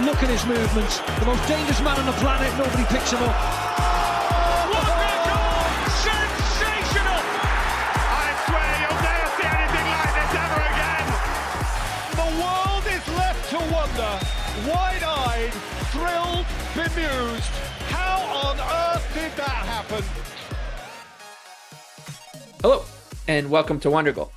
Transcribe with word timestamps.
Look 0.00 0.24
at 0.24 0.28
his 0.28 0.44
movements. 0.44 0.98
The 0.98 1.24
most 1.24 1.46
dangerous 1.46 1.80
man 1.80 1.96
on 1.96 2.06
the 2.06 2.12
planet. 2.18 2.50
Nobody 2.58 2.82
picks 2.90 3.12
him 3.12 3.22
up. 3.22 3.30
What 4.74 4.82
a 4.82 4.94
goal! 5.22 5.70
Sensational! 6.02 7.22
I 7.22 8.26
swear 8.42 8.74
you'll 8.82 8.98
never 9.06 9.30
see 9.38 9.46
anything 9.54 9.86
like 9.94 10.12
this 10.18 10.34
ever 10.34 10.66
again. 10.66 11.06
The 12.18 12.26
world 12.42 12.84
is 12.90 13.06
left 13.14 13.46
to 13.54 13.58
wonder, 13.70 14.18
wide-eyed, 14.66 15.54
thrilled, 15.94 16.46
bemused. 16.74 17.54
How 17.94 18.18
on 18.50 18.58
earth 18.58 19.06
did 19.14 19.30
that 19.36 19.62
happen? 19.70 20.02
Hello, 22.62 22.84
and 23.28 23.48
welcome 23.48 23.78
to 23.78 23.90
Wonder 23.90 24.10
Goal, 24.10 24.32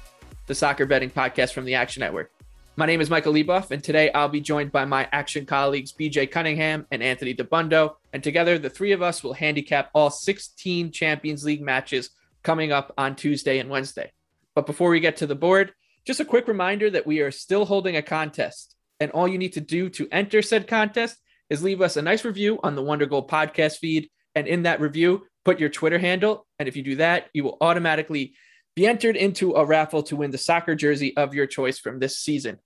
the 0.45 0.53
soccer 0.53 0.86
betting 0.86 1.09
podcast 1.09 1.53
from 1.53 1.66
the 1.66 1.73
Action 1.73 2.02
Network. 2.02 2.31
My 2.80 2.86
name 2.86 3.02
is 3.02 3.09
Michael 3.09 3.33
Leboff, 3.33 3.72
and 3.72 3.83
today 3.83 4.11
I'll 4.11 4.30
be 4.30 4.39
joined 4.39 4.72
by 4.72 4.86
my 4.86 5.09
action 5.11 5.47
colleagues 5.47 5.92
BJ 5.92 6.30
Cunningham 6.30 6.86
and 6.92 7.02
Anthony 7.02 7.33
Dabbundo. 7.33 7.95
And 8.14 8.23
together, 8.23 8.60
the 8.60 8.70
three 8.70 8.92
of 8.92 9.02
us 9.02 9.23
will 9.23 9.33
handicap 9.33 9.89
all 9.95 10.11
16 10.11 10.92
Champions 10.92 11.43
League 11.43 11.64
matches 11.64 12.11
coming 12.43 12.71
up 12.71 12.93
on 12.95 13.16
Tuesday 13.16 13.58
and 13.58 13.71
Wednesday. 13.71 14.11
But 14.54 14.67
before 14.67 14.92
we 14.92 14.99
get 14.99 15.17
to 15.17 15.26
the 15.26 15.33
board, 15.33 15.73
just 16.05 16.20
a 16.20 16.26
quick 16.26 16.48
reminder 16.48 16.87
that 16.92 17.08
we 17.08 17.21
are 17.21 17.32
still 17.32 17.66
holding 17.66 17.95
a 17.95 18.04
contest. 18.04 18.76
And 18.99 19.10
all 19.10 19.27
you 19.27 19.39
need 19.39 19.54
to 19.54 19.61
do 19.61 19.89
to 19.89 20.08
enter 20.11 20.43
said 20.43 20.67
contest 20.67 21.17
is 21.49 21.64
leave 21.64 21.82
us 21.82 21.98
a 21.98 22.04
nice 22.04 22.23
review 22.23 22.60
on 22.61 22.76
the 22.76 22.83
Wonder 22.83 23.08
Goal 23.08 23.26
podcast 23.26 23.80
feed. 23.80 24.08
And 24.36 24.45
in 24.45 24.64
that 24.64 24.82
review, 24.82 25.26
put 25.45 25.60
your 25.60 25.70
Twitter 25.70 25.98
handle. 25.98 26.45
And 26.60 26.67
if 26.67 26.76
you 26.76 26.83
do 26.83 26.98
that, 26.98 27.30
you 27.33 27.43
will 27.43 27.58
automatically 27.60 28.36
be 28.76 28.86
entered 28.86 29.16
into 29.16 29.55
a 29.55 29.66
raffle 29.66 30.04
to 30.04 30.16
win 30.16 30.30
the 30.30 30.37
soccer 30.37 30.76
jersey 30.76 31.17
of 31.17 31.33
your 31.33 31.48
choice 31.48 31.80
from 31.80 31.98
this 31.98 32.20
season. 32.20 32.60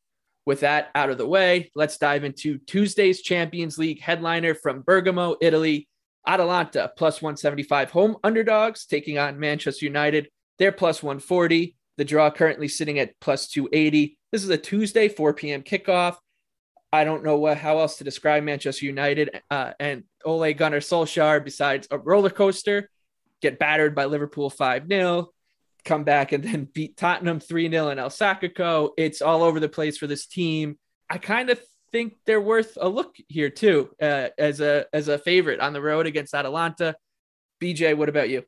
With 0.46 0.62
that 0.62 0.90
out 0.96 1.10
of 1.10 1.18
the 1.18 1.28
way, 1.28 1.72
let's 1.76 1.98
dive 1.98 2.24
into 2.24 2.58
Tuesday's 2.60 3.22
Champions 3.22 3.78
League 3.78 4.02
headliner 4.02 4.56
from 4.56 4.82
Bergamo, 4.82 5.36
Italy. 5.42 5.88
Atalanta 6.28 6.92
plus 6.96 7.22
175 7.22 7.92
home 7.92 8.18
underdogs 8.24 8.86
taking 8.86 9.18
on 9.18 9.40
Manchester 9.40 9.86
United. 9.86 10.30
They're 10.60 10.72
plus 10.72 11.02
140. 11.02 11.76
The 11.98 12.06
draw 12.06 12.30
currently 12.32 12.68
sitting 12.68 13.00
at 13.00 13.20
plus 13.20 13.48
280. 13.48 14.18
This 14.32 14.44
is 14.44 14.50
a 14.50 14.58
Tuesday, 14.58 15.10
4 15.10 15.34
p.m. 15.34 15.64
kickoff. 15.64 16.18
I 16.94 17.04
don't 17.04 17.24
know 17.24 17.38
what, 17.38 17.58
how 17.58 17.80
else 17.80 17.98
to 17.98 18.04
describe 18.04 18.44
Manchester 18.44 18.86
United 18.86 19.42
uh, 19.50 19.74
and 19.80 20.04
Ole 20.26 20.54
Gunnar 20.54 20.80
Solskjaer 20.80 21.44
besides 21.44 21.88
a 21.90 21.98
roller 21.98 22.30
coaster. 22.30 22.90
Get 23.42 23.60
battered 23.60 23.96
by 23.96 24.06
Liverpool 24.06 24.50
5 24.50 24.88
0 24.88 25.30
come 25.86 26.04
back 26.04 26.32
and 26.32 26.44
then 26.44 26.66
beat 26.74 26.98
Tottenham 26.98 27.40
3 27.40 27.70
0 27.70 27.90
in 27.90 28.00
El 28.00 28.10
Sacco. 28.10 28.92
It's 28.98 29.22
all 29.22 29.44
over 29.44 29.60
the 29.60 29.70
place 29.70 29.98
for 29.98 30.08
this 30.08 30.26
team. 30.26 30.78
I 31.10 31.18
kind 31.18 31.50
of 31.50 31.60
think 31.92 32.14
they're 32.26 32.42
worth 32.42 32.78
a 32.80 32.88
look 32.88 33.16
here 33.28 33.50
too, 33.50 33.90
uh, 34.02 34.30
as 34.38 34.62
a 34.62 34.86
as 34.94 35.08
a 35.08 35.18
favorite 35.18 35.60
on 35.60 35.74
the 35.74 35.82
road 35.82 36.06
against 36.06 36.34
Atalanta. 36.34 36.96
BJ, 37.62 37.96
what 37.96 38.10
about 38.10 38.30
you? 38.30 38.44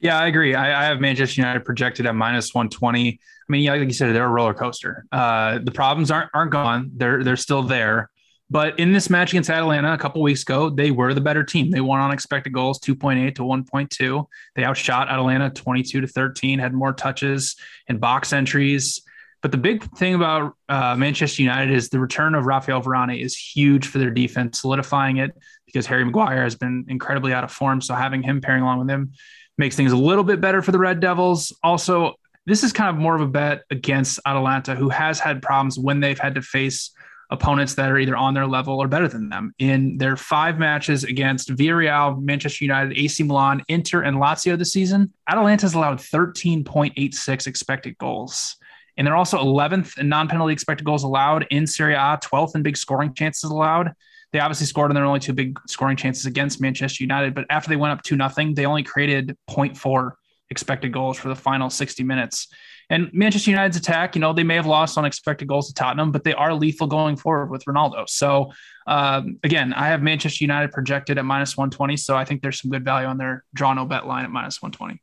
Yeah, 0.00 0.18
I 0.18 0.26
agree. 0.28 0.54
I, 0.54 0.82
I 0.82 0.84
have 0.84 1.00
Manchester 1.00 1.40
United 1.40 1.64
projected 1.64 2.06
at 2.06 2.14
minus 2.14 2.54
120. 2.54 3.08
I 3.08 3.52
mean, 3.52 3.66
like 3.68 3.80
you 3.80 3.92
said, 3.92 4.14
they're 4.14 4.24
a 4.24 4.28
roller 4.28 4.54
coaster. 4.54 5.04
Uh, 5.10 5.58
the 5.62 5.72
problems 5.72 6.10
aren't 6.10 6.30
aren't 6.34 6.52
gone. 6.52 6.92
They're 6.94 7.24
they're 7.24 7.36
still 7.36 7.62
there. 7.62 8.10
But 8.50 8.78
in 8.78 8.92
this 8.92 9.10
match 9.10 9.32
against 9.32 9.50
Atalanta 9.50 9.92
a 9.92 9.98
couple 9.98 10.22
weeks 10.22 10.42
ago, 10.42 10.70
they 10.70 10.90
were 10.90 11.12
the 11.12 11.20
better 11.20 11.44
team. 11.44 11.70
They 11.70 11.82
won 11.82 12.00
on 12.00 12.12
expected 12.12 12.52
goals 12.52 12.80
2.8 12.80 13.34
to 13.34 13.42
1.2. 13.42 14.26
They 14.56 14.64
outshot 14.64 15.08
Atalanta 15.08 15.50
22 15.50 16.00
to 16.00 16.06
13, 16.06 16.58
had 16.58 16.72
more 16.72 16.92
touches 16.94 17.56
and 17.88 18.00
box 18.00 18.32
entries. 18.32 19.02
But 19.42 19.52
the 19.52 19.58
big 19.58 19.84
thing 19.96 20.14
about 20.14 20.54
uh, 20.68 20.96
Manchester 20.96 21.42
United 21.42 21.72
is 21.72 21.90
the 21.90 22.00
return 22.00 22.34
of 22.34 22.46
Rafael 22.46 22.82
Varane 22.82 23.20
is 23.20 23.36
huge 23.36 23.86
for 23.86 23.98
their 23.98 24.10
defense, 24.10 24.60
solidifying 24.60 25.18
it 25.18 25.32
because 25.66 25.86
Harry 25.86 26.04
Maguire 26.04 26.42
has 26.42 26.54
been 26.54 26.86
incredibly 26.88 27.32
out 27.32 27.44
of 27.44 27.52
form. 27.52 27.80
So 27.80 27.94
having 27.94 28.22
him 28.22 28.40
pairing 28.40 28.62
along 28.62 28.80
with 28.80 28.90
him 28.90 29.12
makes 29.58 29.76
things 29.76 29.92
a 29.92 29.96
little 29.96 30.24
bit 30.24 30.40
better 30.40 30.62
for 30.62 30.72
the 30.72 30.78
Red 30.78 31.00
Devils. 31.00 31.56
Also, 31.62 32.14
this 32.46 32.64
is 32.64 32.72
kind 32.72 32.88
of 32.88 32.96
more 32.96 33.14
of 33.14 33.20
a 33.20 33.28
bet 33.28 33.64
against 33.70 34.18
Atalanta, 34.24 34.74
who 34.74 34.88
has 34.88 35.20
had 35.20 35.42
problems 35.42 35.78
when 35.78 36.00
they've 36.00 36.18
had 36.18 36.34
to 36.36 36.42
face 36.42 36.92
opponents 37.30 37.74
that 37.74 37.90
are 37.90 37.98
either 37.98 38.16
on 38.16 38.34
their 38.34 38.46
level 38.46 38.80
or 38.80 38.88
better 38.88 39.08
than 39.08 39.28
them. 39.28 39.52
In 39.58 39.98
their 39.98 40.16
five 40.16 40.58
matches 40.58 41.04
against 41.04 41.50
Villarreal, 41.50 42.20
Manchester 42.22 42.64
United, 42.64 42.96
AC 42.96 43.22
Milan, 43.22 43.62
Inter, 43.68 44.02
and 44.02 44.16
Lazio 44.16 44.56
this 44.56 44.72
season, 44.72 45.12
Atalanta's 45.28 45.74
allowed 45.74 45.98
13.86 45.98 47.46
expected 47.46 47.98
goals. 47.98 48.56
And 48.96 49.06
they're 49.06 49.16
also 49.16 49.38
11th 49.38 49.98
in 49.98 50.08
non 50.08 50.28
penalty 50.28 50.52
expected 50.52 50.84
goals 50.84 51.04
allowed 51.04 51.46
in 51.50 51.66
Serie 51.66 51.94
A, 51.94 52.18
12th 52.22 52.56
in 52.56 52.62
big 52.62 52.76
scoring 52.76 53.14
chances 53.14 53.50
allowed. 53.50 53.92
They 54.32 54.40
obviously 54.40 54.66
scored 54.66 54.90
on 54.90 54.94
their 54.94 55.04
only 55.04 55.20
two 55.20 55.32
big 55.32 55.58
scoring 55.68 55.96
chances 55.96 56.26
against 56.26 56.60
Manchester 56.60 57.02
United, 57.02 57.34
but 57.34 57.46
after 57.48 57.68
they 57.68 57.76
went 57.76 57.92
up 57.92 58.02
2 58.02 58.16
nothing, 58.16 58.54
they 58.54 58.66
only 58.66 58.82
created 58.82 59.36
0.4 59.48 60.12
expected 60.50 60.92
goals 60.92 61.18
for 61.18 61.28
the 61.28 61.36
final 61.36 61.70
60 61.70 62.02
minutes. 62.04 62.48
And 62.90 63.10
Manchester 63.12 63.50
United's 63.50 63.76
attack, 63.76 64.14
you 64.14 64.20
know, 64.20 64.32
they 64.32 64.44
may 64.44 64.54
have 64.54 64.66
lost 64.66 64.96
unexpected 64.96 65.46
goals 65.46 65.68
to 65.68 65.74
Tottenham, 65.74 66.10
but 66.10 66.24
they 66.24 66.32
are 66.32 66.54
lethal 66.54 66.86
going 66.86 67.16
forward 67.16 67.50
with 67.50 67.64
Ronaldo. 67.66 68.08
So, 68.08 68.52
um, 68.86 69.38
again, 69.44 69.74
I 69.74 69.88
have 69.88 70.02
Manchester 70.02 70.42
United 70.42 70.72
projected 70.72 71.18
at 71.18 71.24
minus 71.24 71.56
120. 71.56 71.98
So 71.98 72.16
I 72.16 72.24
think 72.24 72.40
there's 72.40 72.60
some 72.60 72.70
good 72.70 72.84
value 72.84 73.06
on 73.06 73.18
their 73.18 73.44
draw 73.52 73.74
no 73.74 73.84
bet 73.84 74.06
line 74.06 74.24
at 74.24 74.30
minus 74.30 74.62
120. 74.62 75.00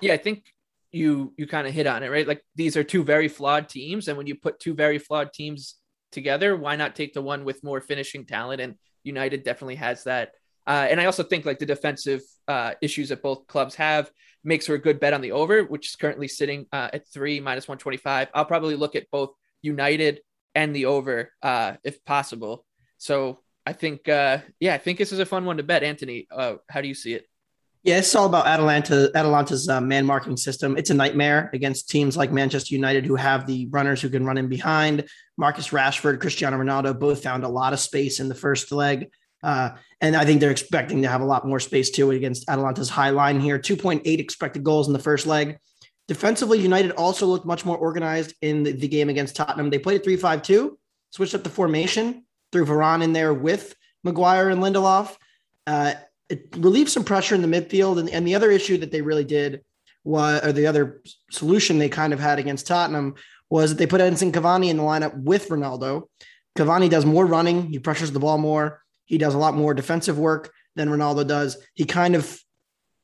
Yeah, 0.00 0.12
I 0.12 0.18
think 0.18 0.44
you 0.92 1.34
you 1.36 1.46
kind 1.46 1.66
of 1.66 1.74
hit 1.74 1.86
on 1.86 2.02
it, 2.02 2.10
right? 2.10 2.28
Like 2.28 2.42
these 2.54 2.76
are 2.76 2.84
two 2.84 3.02
very 3.02 3.28
flawed 3.28 3.68
teams. 3.68 4.06
And 4.06 4.16
when 4.16 4.26
you 4.26 4.36
put 4.36 4.60
two 4.60 4.74
very 4.74 4.98
flawed 4.98 5.32
teams 5.32 5.76
together, 6.12 6.56
why 6.56 6.76
not 6.76 6.94
take 6.94 7.12
the 7.12 7.22
one 7.22 7.44
with 7.44 7.64
more 7.64 7.80
finishing 7.80 8.24
talent? 8.24 8.60
And 8.60 8.76
United 9.02 9.42
definitely 9.42 9.76
has 9.76 10.04
that. 10.04 10.32
Uh, 10.66 10.86
and 10.90 11.00
I 11.00 11.06
also 11.06 11.22
think 11.22 11.44
like 11.44 11.58
the 11.58 11.66
defensive 11.66 12.22
uh, 12.48 12.74
issues 12.80 13.10
that 13.10 13.22
both 13.22 13.46
clubs 13.46 13.76
have 13.76 14.10
makes 14.46 14.66
for 14.66 14.74
a 14.74 14.78
good 14.78 15.00
bet 15.00 15.12
on 15.12 15.20
the 15.20 15.32
over, 15.32 15.64
which 15.64 15.88
is 15.88 15.96
currently 15.96 16.28
sitting 16.28 16.66
uh, 16.72 16.88
at 16.92 17.08
three 17.08 17.40
minus 17.40 17.68
125. 17.68 18.28
I'll 18.32 18.44
probably 18.44 18.76
look 18.76 18.96
at 18.96 19.10
both 19.10 19.30
United 19.60 20.20
and 20.54 20.74
the 20.74 20.86
over 20.86 21.32
uh, 21.42 21.74
if 21.84 22.04
possible. 22.04 22.64
So 22.98 23.40
I 23.66 23.72
think, 23.72 24.08
uh, 24.08 24.38
yeah, 24.60 24.74
I 24.74 24.78
think 24.78 24.98
this 24.98 25.12
is 25.12 25.18
a 25.18 25.26
fun 25.26 25.44
one 25.44 25.56
to 25.56 25.62
bet. 25.62 25.82
Anthony, 25.82 26.28
uh, 26.30 26.54
how 26.70 26.80
do 26.80 26.88
you 26.88 26.94
see 26.94 27.14
it? 27.14 27.26
Yeah, 27.82 27.98
it's 27.98 28.14
all 28.16 28.26
about 28.26 28.46
Atalanta. 28.46 29.12
Atalanta's 29.14 29.68
uh, 29.68 29.80
man 29.80 30.06
marking 30.06 30.36
system. 30.36 30.76
It's 30.76 30.90
a 30.90 30.94
nightmare 30.94 31.50
against 31.52 31.88
teams 31.88 32.16
like 32.16 32.32
Manchester 32.32 32.74
United, 32.74 33.06
who 33.06 33.14
have 33.14 33.46
the 33.46 33.68
runners 33.70 34.00
who 34.00 34.08
can 34.08 34.24
run 34.24 34.38
in 34.38 34.48
behind. 34.48 35.08
Marcus 35.36 35.68
Rashford, 35.68 36.20
Cristiano 36.20 36.58
Ronaldo 36.58 36.98
both 36.98 37.22
found 37.22 37.44
a 37.44 37.48
lot 37.48 37.72
of 37.72 37.78
space 37.78 38.18
in 38.18 38.28
the 38.28 38.34
first 38.34 38.72
leg, 38.72 39.08
uh, 39.42 39.70
and 40.00 40.16
I 40.16 40.24
think 40.24 40.40
they're 40.40 40.50
expecting 40.50 41.02
to 41.02 41.08
have 41.08 41.20
a 41.20 41.24
lot 41.24 41.46
more 41.46 41.60
space 41.60 41.90
too 41.90 42.10
against 42.10 42.48
Atalanta's 42.48 42.90
high 42.90 43.10
line 43.10 43.40
here. 43.40 43.58
Two 43.58 43.76
point 43.76 44.02
eight 44.04 44.20
expected 44.20 44.64
goals 44.64 44.86
in 44.86 44.92
the 44.92 44.98
first 44.98 45.26
leg. 45.26 45.58
Defensively, 46.08 46.60
United 46.60 46.92
also 46.92 47.26
looked 47.26 47.46
much 47.46 47.64
more 47.64 47.76
organized 47.76 48.34
in 48.40 48.62
the, 48.62 48.72
the 48.72 48.88
game 48.88 49.08
against 49.08 49.34
Tottenham. 49.34 49.70
They 49.70 49.78
played 49.78 50.00
a 50.00 50.04
3 50.04 50.16
5 50.16 50.42
2, 50.42 50.78
switched 51.10 51.34
up 51.34 51.42
the 51.42 51.50
formation, 51.50 52.24
threw 52.52 52.64
Varane 52.64 53.02
in 53.02 53.12
there 53.12 53.34
with 53.34 53.74
Maguire 54.04 54.50
and 54.50 54.62
Lindelof. 54.62 55.16
Uh, 55.66 55.94
it 56.28 56.48
relieved 56.56 56.90
some 56.90 57.04
pressure 57.04 57.34
in 57.34 57.42
the 57.42 57.48
midfield. 57.48 57.98
And, 57.98 58.08
and 58.10 58.26
the 58.26 58.34
other 58.34 58.50
issue 58.50 58.78
that 58.78 58.92
they 58.92 59.02
really 59.02 59.24
did 59.24 59.62
was, 60.04 60.44
or 60.44 60.52
the 60.52 60.66
other 60.66 61.02
solution 61.30 61.78
they 61.78 61.88
kind 61.88 62.12
of 62.12 62.20
had 62.20 62.38
against 62.38 62.66
Tottenham 62.66 63.14
was 63.50 63.70
that 63.70 63.78
they 63.78 63.86
put 63.86 64.00
Edinson 64.00 64.32
Cavani 64.32 64.70
in 64.70 64.76
the 64.76 64.82
lineup 64.82 65.16
with 65.16 65.48
Ronaldo. 65.48 66.04
Cavani 66.56 66.88
does 66.88 67.04
more 67.04 67.26
running, 67.26 67.66
he 67.66 67.78
pressures 67.78 68.12
the 68.12 68.20
ball 68.20 68.38
more, 68.38 68.82
he 69.06 69.18
does 69.18 69.34
a 69.34 69.38
lot 69.38 69.54
more 69.54 69.74
defensive 69.74 70.18
work 70.18 70.52
than 70.74 70.88
Ronaldo 70.88 71.26
does. 71.26 71.56
He 71.74 71.84
kind 71.84 72.14
of 72.14 72.38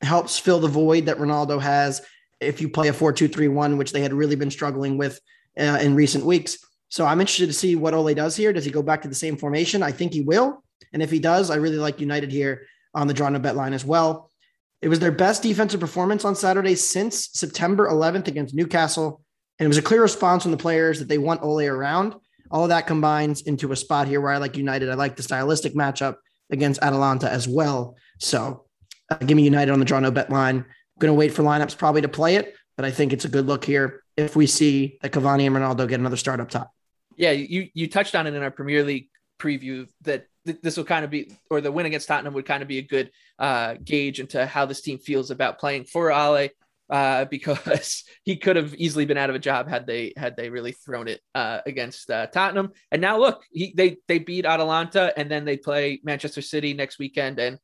helps 0.03 0.39
fill 0.39 0.61
the 0.61 0.69
void 0.69 1.07
that 1.07 1.19
Ronaldo 1.19 1.61
has 1.61 2.03
if 2.41 2.61
you 2.61 2.69
play 2.69 2.89
a 2.89 2.93
4 2.93 3.13
2 3.13 3.29
3 3.29 3.49
1, 3.49 3.79
which 3.79 3.93
they 3.93 4.03
had 4.03 4.13
really 4.13 4.37
been 4.37 4.51
struggling 4.51 4.99
with 4.99 5.19
uh, 5.59 5.79
in 5.81 5.95
recent 5.95 6.25
weeks. 6.25 6.59
So 6.89 7.07
I'm 7.07 7.21
interested 7.21 7.47
to 7.47 7.53
see 7.53 7.75
what 7.75 7.95
Ole 7.95 8.15
does 8.15 8.37
here. 8.37 8.53
Does 8.53 8.65
he 8.65 8.71
go 8.71 8.83
back 8.83 9.03
to 9.03 9.09
the 9.09 9.15
same 9.15 9.37
formation? 9.37 9.83
I 9.83 9.93
think 9.93 10.13
he 10.13 10.21
will. 10.21 10.63
And 10.93 11.03
if 11.03 11.11
he 11.11 11.19
does, 11.19 11.51
I 11.51 11.57
really 11.57 11.79
like 11.79 12.01
United 12.01 12.31
here 12.31 12.67
on 12.95 13.07
the 13.07 13.15
draw 13.15 13.31
bet 13.39 13.57
line 13.57 13.73
as 13.73 13.85
well. 13.85 14.31
It 14.83 14.89
was 14.89 14.99
their 14.99 15.13
best 15.13 15.43
defensive 15.43 15.81
performance 15.81 16.25
on 16.25 16.35
Saturday 16.35 16.75
since 16.75 17.31
September 17.33 17.89
11th 17.89 18.27
against 18.27 18.55
Newcastle. 18.55 19.23
And 19.59 19.65
it 19.65 19.69
was 19.69 19.79
a 19.79 19.83
clear 19.83 20.03
response 20.03 20.43
from 20.43 20.53
the 20.53 20.59
players 20.59 20.99
that 20.99 21.09
they 21.09 21.19
want 21.19 21.43
Ole 21.43 21.63
around. 21.63 22.17
All 22.53 22.65
of 22.65 22.69
that 22.69 22.87
combines 22.87 23.43
into 23.43 23.73
a 23.73 23.77
spot 23.77 24.07
here 24.07 24.21
where 24.21 24.31
I 24.31 24.37
like 24.37 24.57
United. 24.57 24.91
I 24.91 24.95
like 24.95 25.17
the 25.17 25.23
stylistic 25.23 25.75
matchup 25.75 26.17
against 26.51 26.83
Atalanta 26.83 27.31
as 27.31 27.49
well. 27.49 27.97
So 28.21 28.67
uh, 29.11 29.17
give 29.17 29.37
me 29.37 29.43
United 29.43 29.73
on 29.73 29.79
the 29.79 29.87
draw 29.87 29.99
no 30.01 30.11
bet 30.11 30.31
line. 30.31 30.57
I'm 30.57 30.67
going 30.99 31.11
to 31.11 31.15
wait 31.15 31.33
for 31.33 31.43
lineups 31.43 31.79
probably 31.79 32.03
to 32.03 32.09
play 32.09 32.37
it, 32.37 32.55
but 32.77 32.85
I 32.85 32.91
think 32.91 33.13
it's 33.13 33.25
a 33.25 33.29
good 33.29 33.47
look 33.47 33.65
here 33.65 34.03
if 34.17 34.37
we 34.37 34.47
see 34.47 34.99
that 35.01 35.13
Cavani 35.13 35.47
and 35.47 35.57
Ronaldo 35.57 35.89
get 35.89 35.99
another 35.99 36.19
start 36.19 36.41
up 36.41 36.51
top. 36.51 36.71
Yeah, 37.17 37.31
you 37.31 37.69
you 37.75 37.89
touched 37.89 38.15
on 38.15 38.27
it 38.27 38.35
in 38.35 38.43
our 38.43 38.51
Premier 38.51 38.85
League 38.85 39.09
preview 39.39 39.89
that 40.03 40.27
this 40.45 40.77
will 40.77 40.85
kind 40.85 41.05
of 41.05 41.11
be, 41.11 41.33
or 41.51 41.61
the 41.61 41.71
win 41.71 41.87
against 41.87 42.09
Tottenham 42.09 42.35
would 42.35 42.47
kind 42.47 42.63
of 42.63 42.69
be 42.69 42.79
a 42.79 42.83
good 42.83 43.11
uh, 43.39 43.75
gauge 43.83 44.19
into 44.21 44.45
how 44.45 44.67
this 44.67 44.81
team 44.81 44.99
feels 44.99 45.31
about 45.31 45.59
playing 45.59 45.85
for 45.85 46.13
Ole, 46.13 46.49
uh, 46.93 47.25
because 47.31 48.05
he 48.23 48.37
could 48.37 48.57
have 48.57 48.75
easily 48.75 49.05
been 49.07 49.19
out 49.19 49.31
of 49.31 49.37
a 49.37 49.41
job 49.41 49.69
had 49.69 49.87
they 49.87 50.13
had 50.17 50.37
they 50.37 50.51
really 50.51 50.73
thrown 50.73 51.09
it 51.09 51.21
uh, 51.35 51.61
against 51.67 52.11
uh, 52.11 52.27
Tottenham. 52.27 52.71
And 52.93 53.03
now 53.03 53.19
look, 53.19 53.43
he 53.51 53.73
they 53.77 53.97
they 54.07 54.19
beat 54.19 54.47
Atalanta, 54.47 55.13
and 55.17 55.31
then 55.31 55.45
they 55.45 55.57
play 55.57 56.01
Manchester 56.05 56.43
City 56.43 56.75
next 56.75 56.99
weekend, 56.99 57.41
and 57.41 57.59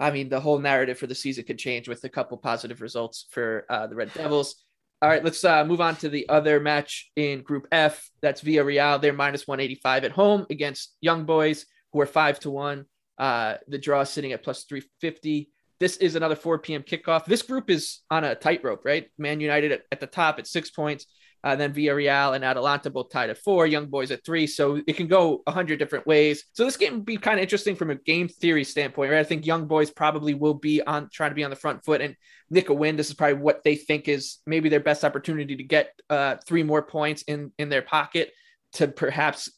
I 0.00 0.10
mean 0.10 0.28
the 0.28 0.40
whole 0.40 0.58
narrative 0.58 0.98
for 0.98 1.06
the 1.06 1.14
season 1.14 1.44
could 1.44 1.58
change 1.58 1.88
with 1.88 2.02
a 2.02 2.08
couple 2.08 2.36
positive 2.38 2.80
results 2.80 3.26
for 3.30 3.66
uh, 3.70 3.86
the 3.86 3.94
Red 3.94 4.12
Devils. 4.14 4.56
All 5.00 5.08
right, 5.08 5.24
let's 5.24 5.44
uh, 5.44 5.64
move 5.64 5.80
on 5.80 5.96
to 5.96 6.08
the 6.08 6.28
other 6.28 6.60
match 6.60 7.10
in 7.16 7.42
Group 7.42 7.66
F. 7.72 8.08
That's 8.20 8.40
Villarreal. 8.40 9.00
They're 9.00 9.12
minus 9.12 9.48
185 9.48 10.04
at 10.04 10.12
home 10.12 10.46
against 10.48 10.96
Young 11.00 11.24
Boys 11.24 11.66
who 11.92 12.00
are 12.00 12.06
five 12.06 12.38
to 12.40 12.50
one. 12.50 12.86
Uh, 13.18 13.56
the 13.68 13.78
draw 13.78 14.04
sitting 14.04 14.32
at 14.32 14.42
plus 14.42 14.64
350. 14.64 15.50
This 15.82 15.96
is 15.96 16.14
another 16.14 16.36
4 16.36 16.60
p.m. 16.60 16.84
kickoff. 16.84 17.24
This 17.24 17.42
group 17.42 17.68
is 17.68 18.02
on 18.08 18.22
a 18.22 18.36
tightrope, 18.36 18.84
right? 18.84 19.10
Man 19.18 19.40
United 19.40 19.72
at, 19.72 19.82
at, 19.90 19.98
the 19.98 20.06
top 20.06 20.38
at 20.38 20.46
six 20.46 20.70
points. 20.70 21.06
Uh, 21.42 21.56
then 21.56 21.74
Villarreal 21.74 22.36
and 22.36 22.44
Atalanta 22.44 22.88
both 22.88 23.10
tied 23.10 23.30
at 23.30 23.38
four, 23.38 23.66
Young 23.66 23.86
Boys 23.86 24.12
at 24.12 24.24
three. 24.24 24.46
So 24.46 24.80
it 24.86 24.92
can 24.92 25.08
go 25.08 25.42
a 25.44 25.50
hundred 25.50 25.80
different 25.80 26.06
ways. 26.06 26.44
So 26.52 26.64
this 26.64 26.76
game 26.76 26.94
would 26.94 27.04
be 27.04 27.16
kind 27.16 27.40
of 27.40 27.42
interesting 27.42 27.74
from 27.74 27.90
a 27.90 27.96
game 27.96 28.28
theory 28.28 28.62
standpoint, 28.62 29.10
right? 29.10 29.18
I 29.18 29.24
think 29.24 29.44
Young 29.44 29.66
Boys 29.66 29.90
probably 29.90 30.34
will 30.34 30.54
be 30.54 30.80
on 30.80 31.08
trying 31.12 31.32
to 31.32 31.34
be 31.34 31.42
on 31.42 31.50
the 31.50 31.56
front 31.56 31.84
foot 31.84 32.00
and 32.00 32.14
nick 32.48 32.68
a 32.68 32.74
win. 32.74 32.94
This 32.94 33.08
is 33.08 33.14
probably 33.14 33.42
what 33.42 33.64
they 33.64 33.74
think 33.74 34.06
is 34.06 34.38
maybe 34.46 34.68
their 34.68 34.78
best 34.78 35.02
opportunity 35.04 35.56
to 35.56 35.64
get 35.64 35.90
uh, 36.08 36.36
three 36.46 36.62
more 36.62 36.82
points 36.82 37.22
in 37.22 37.50
in 37.58 37.70
their 37.70 37.82
pocket 37.82 38.30
to 38.74 38.86
perhaps 38.86 39.50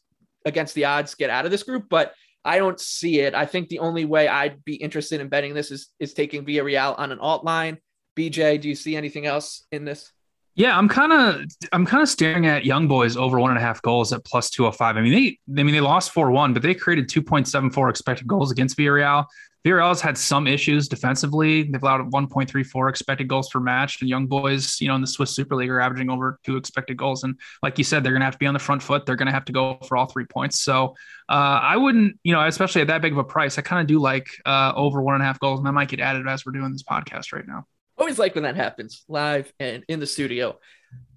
against 0.47 0.75
the 0.75 0.87
odds 0.87 1.17
get 1.17 1.29
out 1.29 1.45
of 1.45 1.51
this 1.51 1.65
group. 1.65 1.91
But 1.91 2.15
I 2.45 2.59
don't 2.59 2.79
see 2.79 3.21
it. 3.21 3.35
I 3.35 3.47
think 3.47 3.69
the 3.69 3.79
only 3.79 4.05
way 4.05 4.29
I'd 4.29 4.65
be 4.65 4.75
interested 4.75 5.21
in 5.21 5.29
betting 5.29 5.55
this 5.55 5.71
is 5.71 5.89
is 5.99 6.13
taking 6.13 6.45
Villarreal 6.45 6.99
on 6.99 7.13
an 7.13 7.19
alt 7.19 7.45
line. 7.45 7.79
BJ, 8.17 8.61
do 8.61 8.69
you 8.69 8.75
see 8.75 8.97
anything 8.97 9.27
else 9.27 9.67
in 9.73 9.85
this? 9.85 10.13
Yeah, 10.57 10.79
I'm 10.79 10.89
kind 10.89 11.13
of 11.13 11.47
I'm 11.73 11.85
kind 11.85 12.03
of 12.03 12.09
staring 12.09 12.47
at 12.47 12.65
Young 12.65 12.87
Boys 12.87 13.17
over 13.17 13.41
one 13.41 13.51
and 13.51 13.59
a 13.59 13.63
half 13.63 13.83
goals 13.83 14.13
at 14.13 14.25
plus 14.25 14.51
two 14.51 14.63
hundred 14.63 14.75
oh 14.75 14.77
five. 14.77 14.97
I 14.97 15.01
mean 15.01 15.13
they 15.13 15.61
I 15.61 15.65
mean 15.65 15.75
they 15.75 15.81
lost 15.81 16.13
four 16.13 16.31
one, 16.31 16.53
but 16.53 16.63
they 16.63 16.75
created 16.75 17.09
two 17.09 17.23
point 17.23 17.49
seven 17.49 17.71
four 17.71 17.89
expected 17.89 18.27
goals 18.29 18.53
against 18.53 18.77
Villarreal. 18.77 19.27
Villarreal's 19.65 20.03
had 20.03 20.19
some 20.19 20.47
issues 20.47 20.89
defensively. 20.89 21.63
They've 21.63 21.83
allowed 21.83 22.13
1.34 22.13 22.91
expected 22.91 23.29
goals 23.29 23.49
per 23.49 23.61
match, 23.61 24.01
and 24.01 24.11
young 24.11 24.27
boys, 24.27 24.79
you 24.81 24.89
know, 24.89 24.95
in 24.95 25.01
the 25.01 25.07
Swiss 25.07 25.31
Super 25.31 25.57
League 25.57 25.71
are 25.71 25.81
averaging 25.81 26.11
over 26.11 26.39
two 26.45 26.57
expected 26.57 26.99
goals. 26.99 27.25
And 27.25 27.39
like 27.63 27.79
you 27.79 27.85
said, 27.85 28.05
they're 28.05 28.13
going 28.13 28.21
to 28.21 28.27
have 28.27 28.35
to 28.35 28.39
be 28.39 28.47
on 28.47 28.53
the 28.53 28.61
front 28.61 28.83
foot. 28.83 29.07
They're 29.07 29.17
going 29.17 29.27
to 29.27 29.33
have 29.33 29.47
to 29.47 29.53
go 29.53 29.79
for 29.89 29.97
all 29.97 30.07
three 30.07 30.27
points. 30.27 30.61
So 30.61 30.95
uh, 31.31 31.61
I 31.63 31.79
wouldn't, 31.79 32.19
you 32.25 32.33
know, 32.33 32.47
especially 32.47 32.83
at 32.83 32.89
that 32.89 33.01
big 33.01 33.13
of 33.13 33.19
a 33.19 33.25
price, 33.25 33.59
I 33.59 33.63
kind 33.63 33.81
of 33.81 33.87
do 33.87 34.01
like 34.01 34.29
uh, 34.45 34.73
over 34.77 35.01
one 35.01 35.15
and 35.15 35.23
a 35.23 35.27
half 35.27 35.41
goals, 35.41 35.61
and 35.61 35.67
that 35.67 35.73
might 35.73 35.89
get 35.89 36.01
added 36.01 36.29
as 36.29 36.45
we're 36.45 36.53
doing 36.53 36.73
this 36.73 36.83
podcast 36.83 37.33
right 37.33 37.47
now. 37.47 37.67
Always 37.97 38.19
like 38.19 38.35
when 38.35 38.45
that 38.45 38.57
happens 38.57 39.05
live 39.09 39.51
and 39.59 39.85
in 39.89 40.01
the 40.01 40.07
studio, 40.07 40.59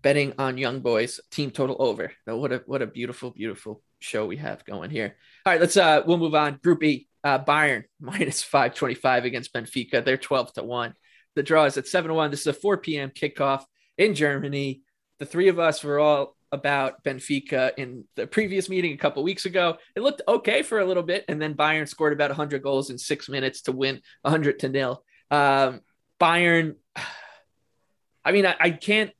betting 0.02 0.34
on 0.38 0.58
young 0.58 0.80
boys 0.80 1.20
team 1.32 1.52
total 1.52 1.76
over. 1.80 2.12
What 2.26 2.54
a 2.54 2.64
what 2.66 2.82
a 2.82 2.88
beautiful 2.88 3.32
beautiful 3.32 3.82
show 4.00 4.26
we 4.26 4.38
have 4.38 4.64
going 4.64 4.92
here. 4.92 5.16
All 5.46 5.54
right, 5.54 5.60
let's 5.60 5.76
uh 5.76 6.04
we'll 6.06 6.18
move 6.18 6.36
on. 6.36 6.60
Group 6.64 6.84
E, 6.84 7.07
uh, 7.24 7.44
Bayern 7.44 7.84
minus 8.00 8.44
525 8.44 9.26
against 9.26 9.54
Benfica. 9.54 10.04
They're 10.04 10.18
12 10.18 10.54
to 10.54 10.64
1. 10.64 10.94
The 11.36 11.44
draw 11.44 11.66
is 11.66 11.78
at 11.78 11.88
7 11.88 12.14
1. 12.14 12.32
This 12.32 12.42
is 12.42 12.48
a 12.48 12.54
4 12.54 12.78
p.m. 12.78 13.12
kickoff 13.12 13.64
in 13.98 14.16
Germany. 14.16 14.82
The 15.20 15.26
three 15.26 15.48
of 15.50 15.60
us 15.60 15.84
were 15.84 16.00
all 16.00 16.36
about 16.52 17.04
Benfica 17.04 17.72
in 17.78 18.06
the 18.16 18.26
previous 18.26 18.70
meeting 18.70 18.94
a 18.94 18.98
couple 18.98 19.24
weeks 19.24 19.46
ago. 19.46 19.78
It 19.96 20.02
looked 20.02 20.22
okay 20.28 20.64
for 20.64 20.80
a 20.80 20.86
little 20.86 21.04
bit, 21.04 21.26
and 21.28 21.42
then 21.42 21.56
Bayern 21.56 21.88
scored 21.88 22.14
about 22.14 22.30
100 22.30 22.62
goals 22.64 22.90
in 22.90 22.98
six 22.98 23.28
minutes 23.28 23.64
to 23.64 23.72
win 23.72 24.02
100 24.22 24.60
to 24.60 24.70
nil. 24.70 25.04
Um, 25.30 25.82
Bayern, 26.20 26.76
I 28.26 28.32
mean, 28.32 28.46
I, 28.46 28.56
I 28.60 28.70
can't 28.72 29.12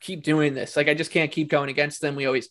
keep 0.00 0.22
doing 0.22 0.54
this. 0.54 0.76
Like, 0.76 0.88
I 0.88 0.94
just 0.94 1.10
can't 1.10 1.32
keep 1.32 1.48
going 1.48 1.70
against 1.70 2.00
them. 2.00 2.16
We 2.16 2.26
always 2.26 2.48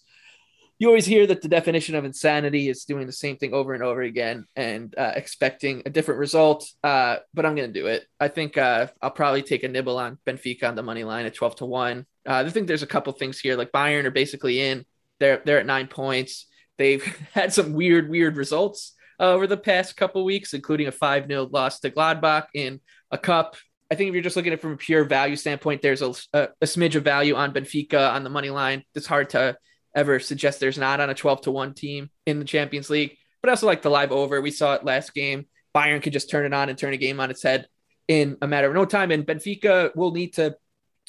you 0.81 0.87
always 0.87 1.05
hear 1.05 1.27
that 1.27 1.43
the 1.43 1.47
definition 1.47 1.93
of 1.93 2.05
insanity 2.05 2.67
is 2.67 2.85
doing 2.85 3.05
the 3.05 3.13
same 3.13 3.37
thing 3.37 3.53
over 3.53 3.75
and 3.75 3.83
over 3.83 4.01
again 4.01 4.47
and 4.55 4.95
uh, 4.97 5.11
expecting 5.15 5.83
a 5.85 5.91
different 5.91 6.19
result. 6.19 6.67
Uh, 6.83 7.17
but 7.35 7.45
I'm 7.45 7.53
going 7.53 7.71
to 7.71 7.79
do 7.79 7.85
it. 7.85 8.07
I 8.19 8.29
think 8.29 8.57
uh, 8.57 8.87
I'll 8.99 9.11
probably 9.11 9.43
take 9.43 9.61
a 9.61 9.67
nibble 9.67 9.99
on 9.99 10.17
Benfica 10.25 10.63
on 10.63 10.73
the 10.73 10.81
money 10.81 11.03
line 11.03 11.27
at 11.27 11.35
12 11.35 11.57
to 11.57 11.65
one. 11.67 12.07
Uh, 12.27 12.43
I 12.43 12.49
think 12.49 12.65
there's 12.65 12.81
a 12.81 12.87
couple 12.87 13.13
things 13.13 13.39
here. 13.39 13.55
Like 13.55 13.71
Bayern 13.71 14.05
are 14.05 14.11
basically 14.11 14.59
in. 14.59 14.83
They're 15.19 15.43
they're 15.45 15.59
at 15.59 15.67
nine 15.67 15.85
points. 15.85 16.47
They've 16.79 17.05
had 17.33 17.53
some 17.53 17.73
weird 17.73 18.09
weird 18.09 18.35
results 18.35 18.95
uh, 19.19 19.33
over 19.33 19.45
the 19.45 19.57
past 19.57 19.95
couple 19.95 20.25
weeks, 20.25 20.55
including 20.55 20.87
a 20.87 20.91
five 20.91 21.27
0 21.27 21.47
loss 21.51 21.79
to 21.81 21.91
Gladbach 21.91 22.47
in 22.55 22.79
a 23.11 23.19
cup. 23.19 23.55
I 23.91 23.93
think 23.93 24.07
if 24.07 24.15
you're 24.15 24.23
just 24.23 24.35
looking 24.35 24.51
at 24.51 24.57
it 24.57 24.61
from 24.63 24.73
a 24.73 24.77
pure 24.77 25.03
value 25.03 25.35
standpoint, 25.35 25.83
there's 25.83 26.01
a, 26.01 26.11
a, 26.33 26.47
a 26.59 26.65
smidge 26.65 26.95
of 26.95 27.03
value 27.03 27.35
on 27.35 27.53
Benfica 27.53 28.11
on 28.13 28.23
the 28.23 28.31
money 28.31 28.49
line. 28.49 28.83
It's 28.95 29.05
hard 29.05 29.29
to 29.31 29.57
ever 29.95 30.19
suggest 30.19 30.59
there's 30.59 30.77
not 30.77 30.99
on 30.99 31.09
a 31.09 31.13
12 31.13 31.41
to 31.41 31.51
1 31.51 31.73
team 31.73 32.09
in 32.25 32.39
the 32.39 32.45
Champions 32.45 32.89
League. 32.89 33.17
But 33.41 33.49
I 33.49 33.51
also 33.51 33.67
like 33.67 33.81
the 33.81 33.89
live 33.89 34.11
over. 34.11 34.41
We 34.41 34.51
saw 34.51 34.73
it 34.75 34.85
last 34.85 35.13
game. 35.13 35.47
Bayern 35.75 36.01
could 36.01 36.13
just 36.13 36.29
turn 36.29 36.45
it 36.45 36.53
on 36.53 36.69
and 36.69 36.77
turn 36.77 36.93
a 36.93 36.97
game 36.97 37.19
on 37.19 37.31
its 37.31 37.43
head 37.43 37.67
in 38.07 38.37
a 38.41 38.47
matter 38.47 38.67
of 38.67 38.73
no 38.73 38.85
time. 38.85 39.11
And 39.11 39.25
Benfica 39.25 39.95
will 39.95 40.11
need 40.11 40.33
to 40.33 40.55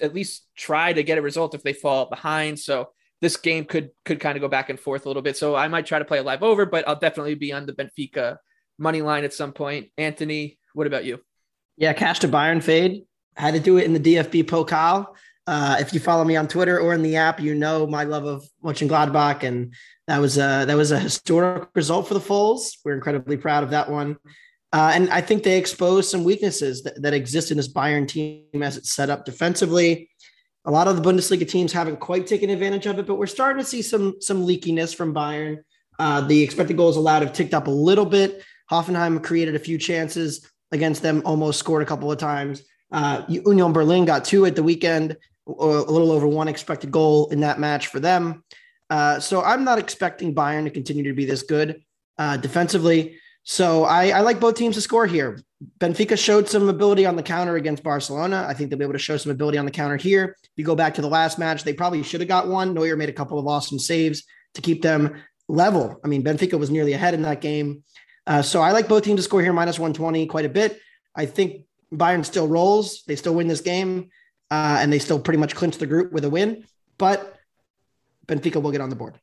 at 0.01 0.15
least 0.15 0.47
try 0.57 0.93
to 0.93 1.03
get 1.03 1.19
a 1.19 1.23
result 1.23 1.55
if 1.55 1.63
they 1.63 1.73
fall 1.73 2.07
behind. 2.07 2.59
So 2.59 2.91
this 3.21 3.37
game 3.37 3.65
could 3.65 3.91
could 4.05 4.21
kind 4.21 4.37
of 4.37 4.41
go 4.41 4.49
back 4.49 4.71
and 4.71 4.79
forth 4.79 5.05
a 5.05 5.09
little 5.09 5.23
bit. 5.23 5.37
So 5.37 5.55
I 5.55 5.69
might 5.69 5.87
try 5.87 5.99
to 5.99 6.05
play 6.05 6.19
a 6.19 6.23
live 6.23 6.43
over, 6.43 6.67
but 6.67 6.87
I'll 6.89 6.99
definitely 6.99 7.35
be 7.35 7.53
on 7.53 7.67
the 7.67 7.73
Benfica 7.73 8.39
money 8.79 9.03
line 9.03 9.25
at 9.25 9.35
some 9.35 9.53
point. 9.53 9.91
Anthony, 9.99 10.59
what 10.75 10.87
about 10.87 11.05
you? 11.05 11.21
Yeah, 11.77 11.93
cash 11.93 12.21
to 12.21 12.29
Bayern 12.29 12.63
fade. 12.63 13.05
had 13.37 13.55
to 13.55 13.61
do 13.61 13.79
it 13.79 13.85
in 13.85 13.93
the 13.93 14.01
DFB 14.01 14.45
Pokal. 14.45 15.07
Uh, 15.47 15.77
if 15.81 15.93
you 15.93 15.99
follow 15.99 16.25
me 16.25 16.37
on 16.37 16.47
Twitter 16.47 16.79
or 16.79 16.95
in 16.95 17.03
the 17.03 17.17
app, 17.17 17.41
you 17.41 17.55
know 17.55 17.87
my 17.87 18.05
love 18.05 18.25
of 18.25 18.45
watching 18.61 18.89
Gladbach, 18.89 19.43
and 19.43 19.75
that 20.07 20.19
was 20.19 20.39
a 20.39 20.65
that 20.67 20.77
was 20.77 20.93
a 20.93 20.99
historic 20.99 21.69
result 21.75 22.07
for 22.07 22.15
the 22.15 22.21
Foals. 22.21 22.79
We're 22.85 22.95
incredibly 22.95 23.37
proud 23.37 23.65
of 23.65 23.71
that 23.71 23.91
one, 23.91 24.19
uh, 24.73 24.93
and 24.95 25.11
I 25.11 25.21
think 25.21 25.43
they 25.43 25.59
exposed 25.59 26.11
some 26.11 26.23
weaknesses 26.23 26.85
that, 26.85 27.03
that 27.03 27.13
exist 27.13 27.51
in 27.51 27.57
this 27.57 27.73
Bayern 27.73 28.07
team 28.07 28.63
as 28.63 28.77
it's 28.77 28.93
set 28.93 29.11
up 29.11 29.25
defensively. 29.25 30.11
A 30.65 30.71
lot 30.71 30.87
of 30.87 30.95
the 30.95 31.03
Bundesliga 31.03 31.49
teams 31.49 31.73
haven't 31.73 31.99
quite 31.99 32.29
taken 32.29 32.49
advantage 32.49 32.87
of 32.87 33.01
it, 33.01 33.07
but 33.07 33.17
we're 33.17 33.27
starting 33.27 33.61
to 33.61 33.69
see 33.69 33.83
some 33.83 34.15
some 34.21 34.47
leakiness 34.47 34.95
from 34.95 35.13
Bayern. 35.13 35.59
Uh, 35.99 36.21
the 36.21 36.41
expected 36.41 36.77
goals 36.77 36.97
allowed 36.97 37.23
have 37.23 37.33
ticked 37.33 37.53
up 37.53 37.67
a 37.67 37.71
little 37.71 38.07
bit. 38.07 38.45
Hoffenheim 38.71 39.23
created 39.23 39.57
a 39.57 39.59
few 39.59 39.77
chances 39.77 40.49
against 40.71 41.03
them, 41.03 41.23
almost 41.25 41.59
scored 41.59 41.83
a 41.83 41.87
couple 41.87 42.11
of 42.11 42.19
times. 42.19 42.63
Uh, 42.91 43.25
Union 43.29 43.73
Berlin 43.73 44.05
got 44.05 44.25
two 44.25 44.47
at 44.47 44.55
the 44.55 44.63
weekend, 44.63 45.17
a 45.47 45.51
little 45.51 46.13
over 46.13 46.27
one 46.27 46.49
expected 46.49 46.91
goal 46.91 47.29
in 47.31 47.41
that 47.41 47.59
match 47.59 47.89
for 47.89 48.01
them. 48.01 48.45
Uh, 48.91 49.19
so 49.19 49.43
I'm 49.43 49.65
not 49.65 49.79
expecting 49.79 50.35
Bayern 50.35 50.65
to 50.65 50.71
continue 50.71 51.05
to 51.05 51.15
be 51.15 51.25
this 51.25 51.43
good 51.43 51.83
uh, 52.19 52.37
defensively. 52.37 53.19
So 53.45 53.85
I, 53.85 54.11
I, 54.11 54.21
like 54.21 54.39
both 54.39 54.55
teams 54.55 54.77
to 54.77 54.81
score 54.81 55.07
here. 55.07 55.41
Benfica 55.79 56.17
showed 56.17 56.49
some 56.49 56.69
ability 56.69 57.07
on 57.07 57.17
the 57.17 57.23
counter 57.23 57.57
against 57.57 57.83
Barcelona. 57.83 58.47
I 58.49 58.55
think 58.55 58.71
they'll 58.71 58.79
be 58.79 58.85
able 58.85 58.93
to 58.93 58.99
show 58.99 59.17
some 59.17 59.33
ability 59.33 59.59
on 59.59 59.65
the 59.65 59.71
counter 59.71 59.97
here. 59.97 60.37
If 60.43 60.51
you 60.57 60.65
go 60.65 60.77
back 60.77 60.95
to 60.95 61.01
the 61.01 61.09
last 61.09 61.39
match, 61.39 61.65
they 61.65 61.73
probably 61.73 62.03
should 62.03 62.21
have 62.21 62.29
got 62.29 62.49
one. 62.49 62.75
Neuer 62.75 62.97
made 62.97 63.09
a 63.09 63.13
couple 63.13 63.39
of 63.39 63.47
awesome 63.47 63.79
saves 63.79 64.25
to 64.55 64.61
keep 64.61 64.83
them 64.83 65.23
level. 65.49 66.01
I 66.05 66.09
mean, 66.09 66.23
Benfica 66.23 66.59
was 66.59 66.71
nearly 66.71 66.93
ahead 66.93 67.15
in 67.15 67.23
that 67.23 67.41
game. 67.41 67.83
Uh, 68.27 68.43
so 68.43 68.61
I 68.61 68.71
like 68.71 68.89
both 68.89 69.03
teams 69.03 69.19
to 69.19 69.23
score 69.23 69.43
here 69.43 69.53
minus 69.53 69.79
120 69.79 70.27
quite 70.27 70.45
a 70.45 70.49
bit. 70.49 70.79
I 71.15 71.27
think 71.27 71.65
Bayern 71.93 72.25
still 72.25 72.47
rolls. 72.47 73.03
They 73.07 73.17
still 73.17 73.35
win 73.35 73.49
this 73.49 73.61
game, 73.61 74.11
uh, 74.53 74.77
and 74.81 74.93
they 74.93 74.99
still 74.99 75.19
pretty 75.19 75.39
much 75.39 75.55
clinch 75.55 75.79
the 75.79 75.87
group 75.87 76.13
with 76.13 76.25
a 76.25 76.31
win. 76.31 76.65
But 76.99 77.37
Benfica 78.27 78.61
will 78.61 78.71
get 78.71 78.83
on 78.83 78.91
the 78.91 78.97
board. 78.97 79.19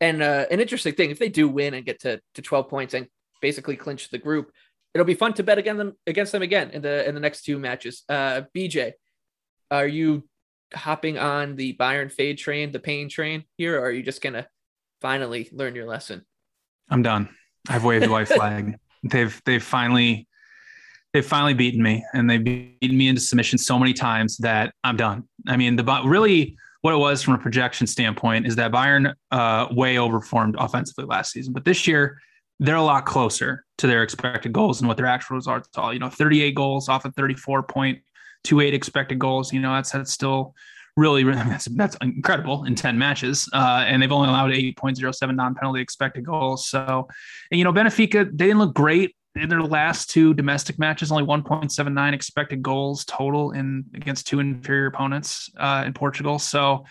And 0.00 0.20
uh, 0.20 0.46
an 0.50 0.60
interesting 0.60 0.94
thing, 0.94 1.10
if 1.10 1.18
they 1.20 1.28
do 1.28 1.48
win 1.48 1.74
and 1.74 1.86
get 1.86 2.00
to, 2.00 2.20
to 2.34 2.42
12 2.42 2.68
points 2.68 2.94
and 2.94 3.06
basically 3.40 3.76
clinch 3.76 4.10
the 4.10 4.18
group, 4.18 4.50
it'll 4.94 5.06
be 5.06 5.14
fun 5.14 5.32
to 5.34 5.44
bet 5.44 5.58
against 5.58 5.78
them 5.78 5.92
against 6.06 6.32
them 6.32 6.42
again 6.42 6.70
in 6.70 6.82
the 6.82 7.08
in 7.08 7.14
the 7.14 7.20
next 7.20 7.42
two 7.42 7.58
matches. 7.58 8.02
Uh, 8.08 8.42
BJ, 8.54 8.92
are 9.70 9.86
you 9.86 10.28
hopping 10.74 11.18
on 11.18 11.56
the 11.56 11.76
Bayern 11.76 12.10
fade 12.10 12.38
train, 12.38 12.72
the 12.72 12.80
pain 12.80 13.08
train 13.08 13.44
here, 13.56 13.78
or 13.78 13.86
are 13.86 13.90
you 13.90 14.02
just 14.02 14.22
gonna 14.22 14.48
finally 15.00 15.48
learn 15.52 15.74
your 15.74 15.86
lesson? 15.86 16.24
I'm 16.88 17.02
done. 17.02 17.28
I've 17.68 17.84
waved 17.84 18.04
the 18.06 18.10
white 18.10 18.28
flag. 18.38 18.76
They've 19.04 19.40
they've 19.44 19.62
finally 19.62 20.27
they've 21.12 21.24
finally 21.24 21.54
beaten 21.54 21.82
me, 21.82 22.04
and 22.12 22.28
they've 22.28 22.42
beaten 22.42 22.96
me 22.96 23.08
into 23.08 23.20
submission 23.20 23.58
so 23.58 23.78
many 23.78 23.92
times 23.92 24.36
that 24.38 24.74
I'm 24.84 24.96
done. 24.96 25.24
I 25.46 25.56
mean, 25.56 25.76
the 25.76 25.84
really 26.04 26.56
what 26.82 26.94
it 26.94 26.98
was 26.98 27.22
from 27.22 27.34
a 27.34 27.38
projection 27.38 27.86
standpoint 27.86 28.46
is 28.46 28.54
that 28.56 28.70
Bayern 28.70 29.12
uh, 29.32 29.66
way 29.72 29.96
overperformed 29.96 30.54
offensively 30.58 31.04
last 31.04 31.32
season, 31.32 31.52
but 31.52 31.64
this 31.64 31.86
year 31.86 32.18
they're 32.60 32.76
a 32.76 32.82
lot 32.82 33.06
closer 33.06 33.64
to 33.78 33.86
their 33.86 34.02
expected 34.02 34.52
goals 34.52 34.80
and 34.80 34.88
what 34.88 34.96
their 34.96 35.06
actual 35.06 35.36
results 35.36 35.68
are. 35.76 35.92
You 35.92 35.98
know, 36.00 36.08
38 36.08 36.54
goals 36.54 36.88
off 36.88 37.04
of 37.04 37.14
34.28 37.14 38.72
expected 38.72 39.18
goals. 39.18 39.52
You 39.52 39.60
know, 39.60 39.72
that's 39.72 39.92
that's 39.92 40.12
still 40.12 40.54
really, 40.96 41.24
really 41.24 41.38
that's, 41.48 41.66
that's 41.66 41.96
incredible 42.02 42.64
in 42.64 42.74
10 42.74 42.98
matches. 42.98 43.48
Uh, 43.52 43.84
and 43.86 44.02
they've 44.02 44.12
only 44.12 44.28
allowed 44.28 44.50
8.07 44.50 45.34
non-penalty 45.34 45.80
expected 45.80 46.26
goals. 46.26 46.68
So, 46.68 47.08
and, 47.50 47.58
you 47.58 47.64
know, 47.64 47.72
Benfica, 47.72 48.28
they 48.30 48.46
didn't 48.46 48.58
look 48.58 48.74
great 48.74 49.14
in 49.34 49.48
their 49.48 49.62
last 49.62 50.10
two 50.10 50.34
domestic 50.34 50.78
matches, 50.78 51.12
only 51.12 51.24
1.79 51.24 52.12
expected 52.12 52.62
goals 52.62 53.04
total 53.04 53.52
in 53.52 53.84
against 53.94 54.26
two 54.26 54.40
inferior 54.40 54.86
opponents 54.86 55.50
uh, 55.58 55.84
in 55.86 55.92
Portugal. 55.92 56.38
So 56.38 56.84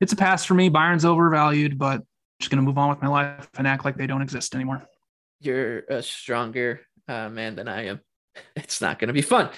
it's 0.00 0.12
a 0.12 0.16
pass 0.16 0.44
for 0.44 0.54
me. 0.54 0.68
Bayern's 0.68 1.04
overvalued, 1.04 1.78
but 1.78 2.02
just 2.40 2.50
going 2.50 2.62
to 2.62 2.66
move 2.66 2.78
on 2.78 2.88
with 2.88 3.00
my 3.00 3.08
life 3.08 3.48
and 3.56 3.66
act 3.66 3.84
like 3.84 3.96
they 3.96 4.06
don't 4.06 4.22
exist 4.22 4.54
anymore. 4.54 4.86
You're 5.40 5.80
a 5.80 6.02
stronger 6.02 6.80
uh, 7.08 7.28
man 7.28 7.56
than 7.56 7.68
I 7.68 7.86
am. 7.86 8.00
It's 8.56 8.80
not 8.80 8.98
going 8.98 9.08
to 9.08 9.14
be 9.14 9.22
fun. 9.22 9.48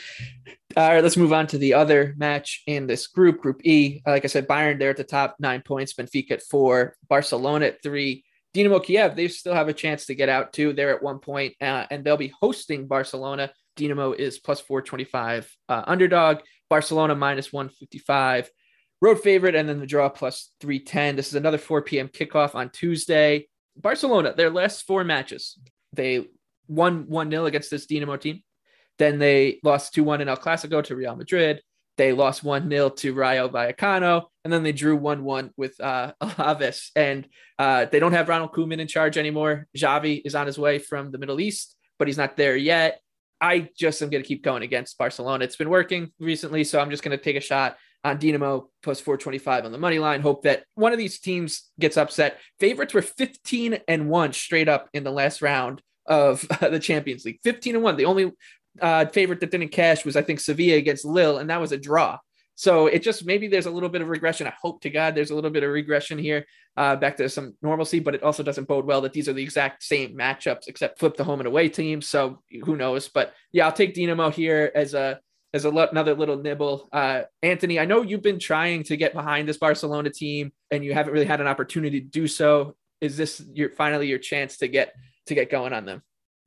All 0.76 0.88
right, 0.88 1.02
let's 1.02 1.16
move 1.16 1.33
on 1.33 1.47
to 1.49 1.59
the 1.59 1.73
other 1.73 2.14
match 2.18 2.62
in 2.66 2.87
this 2.87 3.06
group, 3.06 3.40
Group 3.40 3.64
E. 3.64 4.02
Like 4.06 4.25
I 4.25 4.28
said, 4.28 4.47
Bayern 4.47 4.78
there 4.78 4.90
at 4.90 4.99
the 4.99 5.04
top, 5.04 5.37
nine 5.38 5.62
points, 5.62 5.95
Benfica 5.95 6.33
at 6.33 6.42
four, 6.42 6.95
Barcelona 7.09 7.66
at 7.66 7.83
three, 7.83 8.25
Dinamo 8.55 8.83
Kiev. 8.83 9.17
They 9.17 9.29
still 9.29 9.55
have 9.55 9.69
a 9.69 9.73
chance 9.73 10.07
to 10.07 10.15
get 10.15 10.29
out 10.29 10.53
too. 10.53 10.73
They're 10.73 10.95
at 10.95 11.03
one 11.03 11.19
point, 11.19 11.55
uh, 11.61 11.87
and 11.91 12.05
they'll 12.05 12.17
be 12.17 12.33
hosting 12.41 12.87
Barcelona. 12.87 13.53
Dinamo 13.76 14.15
is 14.15 14.38
plus 14.38 14.61
425 14.61 15.55
uh, 15.69 15.83
underdog, 15.87 16.38
Barcelona 16.71 17.15
minus 17.15 17.53
155 17.53 18.50
road 19.03 19.21
favorite, 19.21 19.55
and 19.55 19.69
then 19.69 19.81
the 19.81 19.87
draw 19.87 20.09
plus 20.09 20.50
310. 20.61 21.17
This 21.17 21.29
is 21.29 21.35
another 21.35 21.59
4 21.59 21.83
p.m. 21.83 22.09
kickoff 22.09 22.55
on 22.55 22.71
Tuesday. 22.71 23.49
Barcelona, 23.76 24.33
their 24.35 24.50
last 24.50 24.87
four 24.87 25.05
matches, 25.05 25.59
they 25.93 26.26
won 26.67 27.09
1 27.09 27.31
0 27.31 27.47
against 27.47 27.71
this 27.71 27.87
Dinamo 27.87 28.19
team. 28.21 28.43
Then 28.99 29.19
they 29.19 29.61
lost 29.62 29.95
2 29.95 30.03
1 30.03 30.23
in 30.23 30.29
El 30.29 30.37
Clasico 30.37 30.83
to 30.85 30.97
Real 30.97 31.17
Madrid. 31.17 31.61
They 31.97 32.12
lost 32.12 32.45
1 32.45 32.69
0 32.69 32.91
to 32.91 33.15
Rayo 33.15 33.49
Vallecano. 33.49 34.26
And 34.45 34.53
then 34.53 34.62
they 34.62 34.73
drew 34.73 34.97
1 34.97 35.25
1 35.25 35.50
with 35.57 35.81
uh, 35.81 36.12
Alaves. 36.23 36.91
And 36.95 37.29
uh, 37.59 37.87
they 37.87 37.99
don't 37.99 38.12
have 38.12 38.29
Ronald 38.29 38.53
Koeman 38.53 38.79
in 38.79 38.87
charge 38.87 39.17
anymore. 39.19 39.67
Xavi 39.76 40.23
is 40.25 40.35
on 40.35 40.47
his 40.47 40.59
way 40.59 40.79
from 40.79 41.11
the 41.11 41.19
Middle 41.19 41.41
East, 41.41 41.76
but 41.99 42.09
he's 42.09 42.19
not 42.19 42.37
there 42.37 42.57
yet. 42.57 43.00
I 43.41 43.69
just 43.79 44.00
am 44.03 44.09
going 44.09 44.23
to 44.23 44.29
keep 44.29 44.43
going 44.43 44.62
against 44.62 44.97
Barcelona. 44.99 45.45
It's 45.45 45.57
been 45.57 45.69
working 45.69 46.11
recently, 46.19 46.65
so 46.65 46.81
I'm 46.81 46.91
just 46.91 47.03
going 47.03 47.17
to 47.17 47.23
take 47.23 47.37
a 47.37 47.41
shot 47.41 47.76
on 48.03 48.19
Dinamo 48.19 48.69
plus 48.83 49.00
425 49.00 49.65
on 49.65 49.73
the 49.73 49.79
money 49.79 49.99
line. 49.99 50.21
Hope 50.21 50.43
that 50.43 50.65
one 50.75 50.93
of 50.93 50.99
these 50.99 51.19
teams 51.19 51.71
gets 51.79 51.97
upset. 51.97 52.38
Favorites 52.61 52.95
were 52.95 53.03
15 53.03 53.79
and 53.88 54.09
1 54.09 54.33
straight 54.33 54.69
up 54.69 54.88
in 54.95 55.05
the 55.05 55.11
last 55.11 55.43
round 55.43 55.83
of 56.07 56.47
the 56.61 56.79
Champions 56.79 57.25
League. 57.25 57.41
15 57.43 57.75
and 57.75 57.85
1. 57.85 57.97
The 57.97 58.05
only 58.05 58.33
uh, 58.80 59.06
favorite 59.06 59.40
that 59.40 59.50
didn't 59.50 59.68
cash 59.68 60.04
was 60.04 60.16
I 60.16 60.23
think 60.23 60.40
Sevilla 60.40 60.76
against 60.76 61.04
Lille, 61.04 61.38
and 61.38 61.50
that 61.50 61.61
was 61.61 61.73
a 61.73 61.78
draw. 61.78 62.18
So 62.56 62.87
it 62.87 63.02
just 63.02 63.26
maybe 63.26 63.49
there's 63.49 63.66
a 63.66 63.71
little 63.71 63.90
bit 63.90 64.00
of 64.00 64.09
regression. 64.09 64.47
I 64.47 64.54
hope 64.61 64.80
to 64.80 64.90
God 64.90 65.14
there's 65.14 65.30
a 65.30 65.35
little 65.35 65.50
bit 65.50 65.62
of 65.62 65.71
regression 65.71 66.18
here, 66.18 66.47
uh, 66.76 66.97
back 66.97 67.18
to 67.18 67.28
some 67.28 67.54
normalcy. 67.61 68.00
But 68.00 68.14
it 68.14 68.23
also 68.23 68.42
doesn't 68.42 68.66
bode 68.66 68.87
well 68.87 69.02
that 69.02 69.12
these 69.12 69.28
are 69.28 69.35
the 69.35 69.42
exact 69.42 69.83
same 69.83 70.16
matchups, 70.16 70.66
except 70.66 70.99
flip 70.99 71.16
the 71.16 71.25
home 71.25 71.40
and 71.40 71.47
away 71.47 71.68
teams. 71.68 72.09
So 72.09 72.42
who 72.64 72.76
knows? 72.76 73.09
But 73.09 73.35
yeah, 73.52 73.66
I'll 73.66 73.73
take 73.73 73.95
Dinamo 73.95 74.33
here 74.33 74.73
as 74.75 74.95
a 74.95 75.21
as 75.52 75.66
a 75.66 75.71
lo- 75.71 75.88
another 75.90 76.14
little 76.14 76.38
nibble. 76.38 76.88
Uh, 76.92 77.23
Anthony, 77.42 77.78
I 77.78 77.85
know 77.85 78.00
you've 78.02 78.23
been 78.23 78.38
trying 78.38 78.85
to 78.85 78.97
get 78.97 79.12
behind 79.12 79.47
this 79.47 79.59
Barcelona 79.59 80.11
team, 80.11 80.52
and 80.71 80.83
you 80.83 80.95
haven't 80.95 81.12
really 81.12 81.26
had 81.26 81.42
an 81.42 81.47
opportunity 81.47 82.00
to 82.00 82.06
do 82.06 82.26
so. 82.26 82.75
Is 83.02 83.18
this 83.18 83.42
your 83.52 83.71
finally 83.71 84.09
your 84.09 84.18
chance 84.18 84.56
to 84.59 84.68
get 84.68 84.95
to 85.26 85.35
get 85.35 85.50
going 85.50 85.75
on 85.75 85.85
them? 85.85 86.02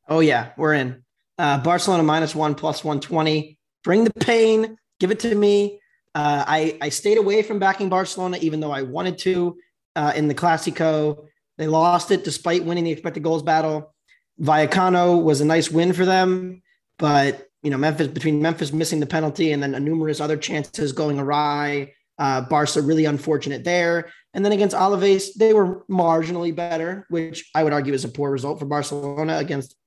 Oh 0.08 0.22
yeah, 0.22 0.54
we're 0.58 0.74
in. 0.74 1.04
Uh, 1.40 1.58
Barcelona 1.58 2.04
minus 2.04 2.36
one 2.36 2.54
plus 2.54 2.84
120. 2.84 3.58
Bring 3.86 4.04
the 4.04 4.14
pain. 4.20 4.78
Give 5.00 5.10
it 5.10 5.22
to 5.22 5.34
me. 5.34 5.80
Uh, 6.14 6.44
I, 6.46 6.78
I 6.82 6.90
stayed 6.90 7.18
away 7.18 7.44
from 7.44 7.60
backing 7.60 7.88
Barcelona, 7.88 8.38
even 8.42 8.60
though 8.60 8.72
I 8.72 8.82
wanted 8.82 9.18
to 9.20 9.58
uh, 9.96 10.12
in 10.16 10.28
the 10.28 10.36
Clasico. 10.36 11.28
They 11.58 11.68
lost 11.68 12.12
it 12.12 12.26
despite 12.26 12.66
winning 12.66 12.84
the 12.84 12.92
expected 12.92 13.24
goals 13.24 13.42
battle. 13.42 13.94
Vallecano 14.42 15.24
was 15.24 15.40
a 15.40 15.46
nice 15.46 15.72
win 15.72 15.94
for 15.94 16.06
them, 16.06 16.62
but 16.98 17.48
you 17.64 17.70
know 17.70 17.78
Memphis 17.78 18.08
between 18.08 18.42
Memphis 18.42 18.74
missing 18.74 19.00
the 19.00 19.06
penalty 19.06 19.52
and 19.54 19.64
then 19.64 19.76
a 19.76 19.80
numerous 19.80 20.20
other 20.20 20.38
chances 20.38 20.92
going 20.92 21.20
awry. 21.20 21.94
Uh, 22.18 22.42
Barca 22.42 22.82
really 22.82 23.06
unfortunate 23.06 23.64
there. 23.64 24.12
And 24.34 24.44
then 24.44 24.52
against 24.52 24.76
Alaves, 24.76 25.34
they 25.38 25.54
were 25.54 25.86
marginally 25.90 26.54
better, 26.54 27.06
which 27.10 27.50
I 27.56 27.64
would 27.64 27.72
argue 27.72 27.94
is 27.94 28.04
a 28.04 28.10
poor 28.10 28.30
result 28.30 28.60
for 28.60 28.66
Barcelona 28.66 29.38
against 29.38 29.78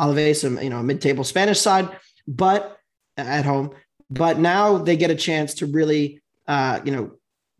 Alaves, 0.00 0.62
you 0.62 0.70
know, 0.70 0.82
mid-table 0.82 1.24
Spanish 1.24 1.60
side, 1.60 1.88
but 2.26 2.78
at 3.16 3.44
home. 3.44 3.70
But 4.10 4.38
now 4.38 4.78
they 4.78 4.96
get 4.96 5.10
a 5.10 5.14
chance 5.14 5.54
to 5.54 5.66
really, 5.66 6.22
uh, 6.46 6.80
you 6.84 6.92
know, 6.92 7.12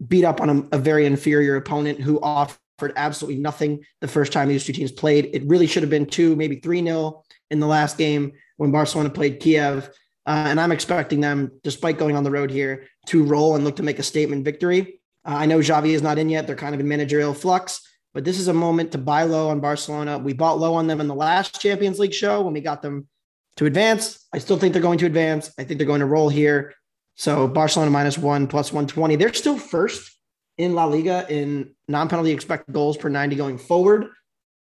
beat 0.07 0.25
up 0.25 0.41
on 0.41 0.51
a, 0.51 0.77
a 0.77 0.79
very 0.79 1.07
inferior 1.07 1.57
opponent 1.57 2.01
who 2.01 2.21
offered 2.21 2.93
absolutely 2.97 3.41
nothing 3.41 3.85
the 4.01 4.09
first 4.09 4.33
time 4.33 4.49
these 4.49 4.65
two 4.65 4.73
teams 4.73 4.93
played. 4.93 5.31
It 5.33 5.45
really 5.47 5.67
should 5.67 5.83
have 5.83 5.91
been 5.91 6.07
two, 6.07 6.37
maybe 6.37 6.57
three 6.57 6.83
nil 6.83 7.25
in 7.51 7.61
the 7.61 7.67
last 7.67 7.97
game 7.97 8.33
when 8.57 8.73
Barcelona 8.73 9.11
played 9.11 9.41
Kiev. 9.41 9.89
Uh, 10.27 10.47
and 10.49 10.61
I'm 10.61 10.73
expecting 10.73 11.21
them, 11.21 11.51
despite 11.65 11.99
going 11.99 12.17
on 12.17 12.25
the 12.25 12.31
road 12.31 12.51
here, 12.51 12.87
to 13.07 13.25
roll 13.25 13.57
and 13.57 13.65
look 13.65 13.77
to 13.77 13.83
make 13.83 13.99
a 13.99 14.05
statement 14.05 14.45
victory. 14.45 15.01
Uh, 15.25 15.35
I 15.37 15.47
know 15.47 15.59
Xavi 15.59 15.91
is 15.91 16.03
not 16.03 16.19
in 16.19 16.29
yet; 16.29 16.47
they're 16.47 16.57
kind 16.57 16.75
of 16.75 16.81
in 16.81 16.89
managerial 16.89 17.35
flux. 17.35 17.81
But 18.15 18.25
this 18.25 18.39
is 18.39 18.49
a 18.49 18.55
moment 18.55 18.93
to 18.93 18.99
buy 18.99 19.23
low 19.23 19.49
on 19.49 19.61
Barcelona. 19.61 20.19
We 20.19 20.35
bought 20.35 20.59
low 20.59 20.75
on 20.75 20.87
them 20.87 21.01
in 21.01 21.09
the 21.09 21.15
last 21.15 21.61
Champions 21.61 21.99
League 21.99 22.13
show 22.13 22.43
when 22.43 22.53
we 22.53 22.61
got 22.61 22.83
them 22.83 23.09
to 23.57 23.67
advance. 23.67 24.27
I 24.33 24.39
still 24.39 24.59
think 24.59 24.73
they're 24.73 24.83
going 24.83 24.99
to 24.99 25.07
advance. 25.07 25.53
I 25.59 25.65
think 25.65 25.79
they're 25.79 25.87
going 25.87 26.01
to 26.01 26.07
roll 26.07 26.29
here. 26.29 26.75
So 27.17 27.49
Barcelona 27.49 27.91
minus 27.91 28.19
one 28.19 28.47
plus 28.47 28.73
120. 28.73 29.17
They're 29.17 29.33
still 29.33 29.59
first 29.59 30.17
in 30.59 30.75
La 30.75 30.85
Liga 30.85 31.27
in 31.29 31.75
non 31.89 32.09
penalty 32.09 32.31
expected 32.31 32.73
goals 32.73 32.97
per 32.97 33.09
90 33.09 33.37
going 33.37 33.59
forward. 33.59 34.09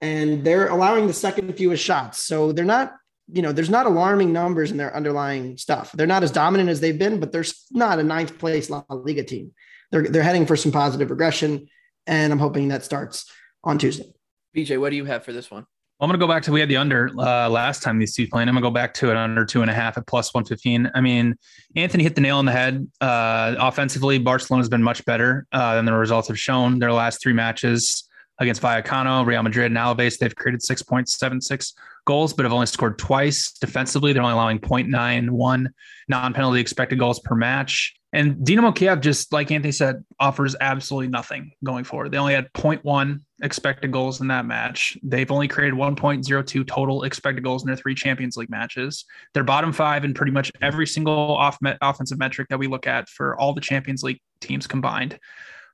And 0.01 0.43
they're 0.43 0.67
allowing 0.67 1.07
the 1.07 1.13
second 1.13 1.53
fewest 1.57 1.83
shots. 1.83 2.19
So 2.19 2.51
they're 2.51 2.65
not, 2.65 2.93
you 3.31 3.41
know, 3.41 3.51
there's 3.51 3.69
not 3.69 3.87
alarming 3.87 4.31
numbers 4.31 4.71
in 4.71 4.77
their 4.77 4.95
underlying 4.95 5.57
stuff. 5.57 5.91
They're 5.91 6.05
not 6.05 6.23
as 6.23 6.31
dominant 6.31 6.69
as 6.69 6.79
they've 6.79 6.97
been, 6.97 7.19
but 7.19 7.31
they're 7.31 7.45
not 7.71 7.99
a 7.99 8.03
ninth 8.03 8.37
place 8.37 8.69
La 8.69 8.83
Liga 8.89 9.23
team. 9.23 9.53
They're, 9.91 10.03
they're 10.03 10.23
heading 10.23 10.45
for 10.45 10.55
some 10.55 10.71
positive 10.71 11.09
regression. 11.09 11.67
And 12.05 12.31
I'm 12.31 12.39
hoping 12.39 12.67
that 12.69 12.83
starts 12.83 13.29
on 13.63 13.77
Tuesday. 13.77 14.11
BJ, 14.55 14.79
what 14.79 14.89
do 14.89 14.95
you 14.95 15.05
have 15.05 15.23
for 15.23 15.33
this 15.33 15.51
one? 15.51 15.65
I'm 15.99 16.07
going 16.07 16.19
to 16.19 16.23
go 16.23 16.31
back 16.31 16.43
to 16.43 16.51
we 16.51 16.59
had 16.59 16.69
the 16.69 16.77
under 16.77 17.09
uh, 17.17 17.49
last 17.49 17.81
time 17.81 17.97
these 17.97 18.13
two 18.13 18.27
playing. 18.27 18.47
I'm 18.47 18.53
going 18.53 18.63
to 18.63 18.69
go 18.69 18.73
back 18.73 18.93
to 18.95 19.09
it 19.09 19.17
under 19.17 19.45
two 19.45 19.63
and 19.63 19.71
a 19.71 19.73
half 19.73 19.97
at 19.97 20.05
plus 20.05 20.31
115. 20.31 20.91
I 20.93 21.01
mean, 21.01 21.35
Anthony 21.75 22.03
hit 22.03 22.13
the 22.13 22.21
nail 22.21 22.37
on 22.37 22.45
the 22.45 22.51
head. 22.51 22.87
Uh, 23.01 23.55
offensively, 23.57 24.19
Barcelona 24.19 24.61
has 24.61 24.69
been 24.69 24.83
much 24.83 25.03
better 25.05 25.47
uh, 25.51 25.75
than 25.75 25.85
the 25.85 25.93
results 25.93 26.27
have 26.27 26.39
shown. 26.39 26.77
Their 26.77 26.93
last 26.93 27.19
three 27.21 27.33
matches 27.33 28.07
against 28.39 28.61
Vallecano, 28.61 29.25
Real 29.25 29.41
Madrid, 29.41 29.71
and 29.71 29.77
Alaves, 29.77 30.19
they've 30.19 30.35
created 30.35 30.61
6.76 30.61 31.73
goals, 32.05 32.33
but 32.33 32.45
have 32.45 32.53
only 32.53 32.67
scored 32.67 32.99
twice. 32.99 33.51
Defensively, 33.53 34.13
they're 34.13 34.21
only 34.21 34.33
allowing 34.33 34.59
0.91 34.59 35.67
non-penalty 36.07 36.59
expected 36.59 36.99
goals 36.99 37.19
per 37.19 37.33
match. 37.33 37.95
And 38.17 38.43
Dynamo 38.43 38.71
Kiev, 38.71 38.99
just 38.99 39.31
like 39.31 39.51
Anthony 39.51 39.71
said, 39.71 40.03
offers 40.19 40.55
absolutely 40.59 41.07
nothing 41.07 41.51
going 41.63 41.83
forward. 41.83 42.11
They 42.11 42.17
only 42.17 42.33
had 42.33 42.51
0.1 42.53 43.21
expected 43.43 43.91
goals 43.91 44.21
in 44.21 44.27
that 44.29 44.47
match. 44.47 44.97
They've 45.03 45.29
only 45.29 45.47
created 45.47 45.75
1.02 45.75 46.65
total 46.65 47.03
expected 47.03 47.43
goals 47.43 47.61
in 47.61 47.67
their 47.67 47.75
three 47.75 47.93
Champions 47.93 48.35
League 48.35 48.49
matches. 48.49 49.05
They're 49.35 49.43
bottom 49.43 49.71
five 49.71 50.03
in 50.03 50.15
pretty 50.15 50.31
much 50.31 50.51
every 50.63 50.87
single 50.87 51.13
off- 51.13 51.59
offensive 51.79 52.17
metric 52.17 52.47
that 52.49 52.57
we 52.57 52.65
look 52.65 52.87
at 52.87 53.07
for 53.07 53.39
all 53.39 53.53
the 53.53 53.61
Champions 53.61 54.01
League 54.01 54.19
teams 54.41 54.65
combined. 54.65 55.19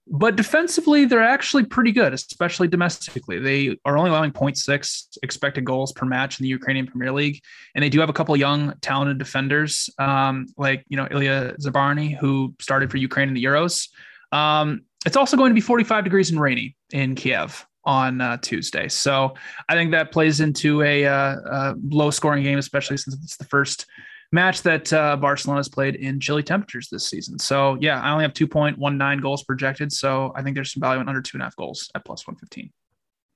But 0.08 0.36
defensively, 0.36 1.06
they're 1.06 1.24
actually 1.24 1.64
pretty 1.64 1.92
good, 1.92 2.14
especially 2.14 2.68
domestically. 2.68 3.40
They 3.40 3.78
are 3.86 3.98
only 3.98 4.10
allowing 4.10 4.34
0.6 4.34 5.18
expected 5.24 5.64
goals 5.64 5.94
per 5.94 6.06
match 6.06 6.40
in 6.40 6.44
the 6.44 6.50
Ukrainian 6.50 6.88
Premier 6.88 7.12
League. 7.12 7.42
And 7.74 7.84
they 7.84 7.90
do 7.90 8.02
have 8.02 8.10
a 8.10 8.14
couple 8.14 8.36
young, 8.36 8.74
talented 8.82 9.18
defenders, 9.18 9.90
um, 10.00 10.48
like, 10.58 10.84
you 10.90 10.98
know, 10.98 11.08
Ilya 11.10 11.56
Zabarny, 11.62 12.18
who 12.18 12.54
started 12.60 12.92
for 12.92 12.98
Ukraine 12.98 13.30
in 13.30 13.34
the 13.34 13.44
Euros. 13.44 13.88
Um, 14.34 14.82
it's 15.06 15.16
also 15.16 15.38
going 15.38 15.52
to 15.52 15.56
be 15.56 15.62
45 15.62 16.04
degrees 16.04 16.32
and 16.32 16.40
rainy 16.40 16.76
in 16.92 17.16
Kiev 17.16 17.66
on 17.86 18.20
uh, 18.20 18.38
Tuesday. 18.38 18.90
So 18.90 19.36
I 19.70 19.74
think 19.74 19.92
that 19.92 20.12
plays 20.12 20.42
into 20.42 20.82
a, 20.82 21.06
uh, 21.06 21.36
a 21.46 21.76
low 21.90 22.12
scoring 22.12 22.44
game, 22.44 22.58
especially 22.58 22.98
since 22.98 23.16
it's 23.24 23.38
the 23.38 23.46
first 23.46 23.86
match 24.34 24.64
that 24.64 24.92
uh, 24.92 25.16
Barcelona 25.16 25.60
has 25.60 25.70
played 25.70 25.96
in 25.96 26.20
chilly 26.20 26.42
temperatures 26.42 26.90
this 26.90 27.08
season. 27.08 27.38
So 27.38 27.78
yeah, 27.80 28.02
I 28.02 28.12
only 28.12 28.24
have 28.24 28.34
2.19 28.34 29.22
goals 29.22 29.44
projected. 29.44 29.94
So 29.94 30.34
I 30.36 30.42
think 30.42 30.56
there's 30.56 30.74
some 30.74 30.82
value 30.82 31.00
in 31.00 31.08
under 31.08 31.22
two 31.22 31.38
and 31.38 31.44
a 31.44 31.46
half 31.46 31.56
goals 31.56 31.90
at 31.94 32.04
plus 32.04 32.26
115. 32.26 32.72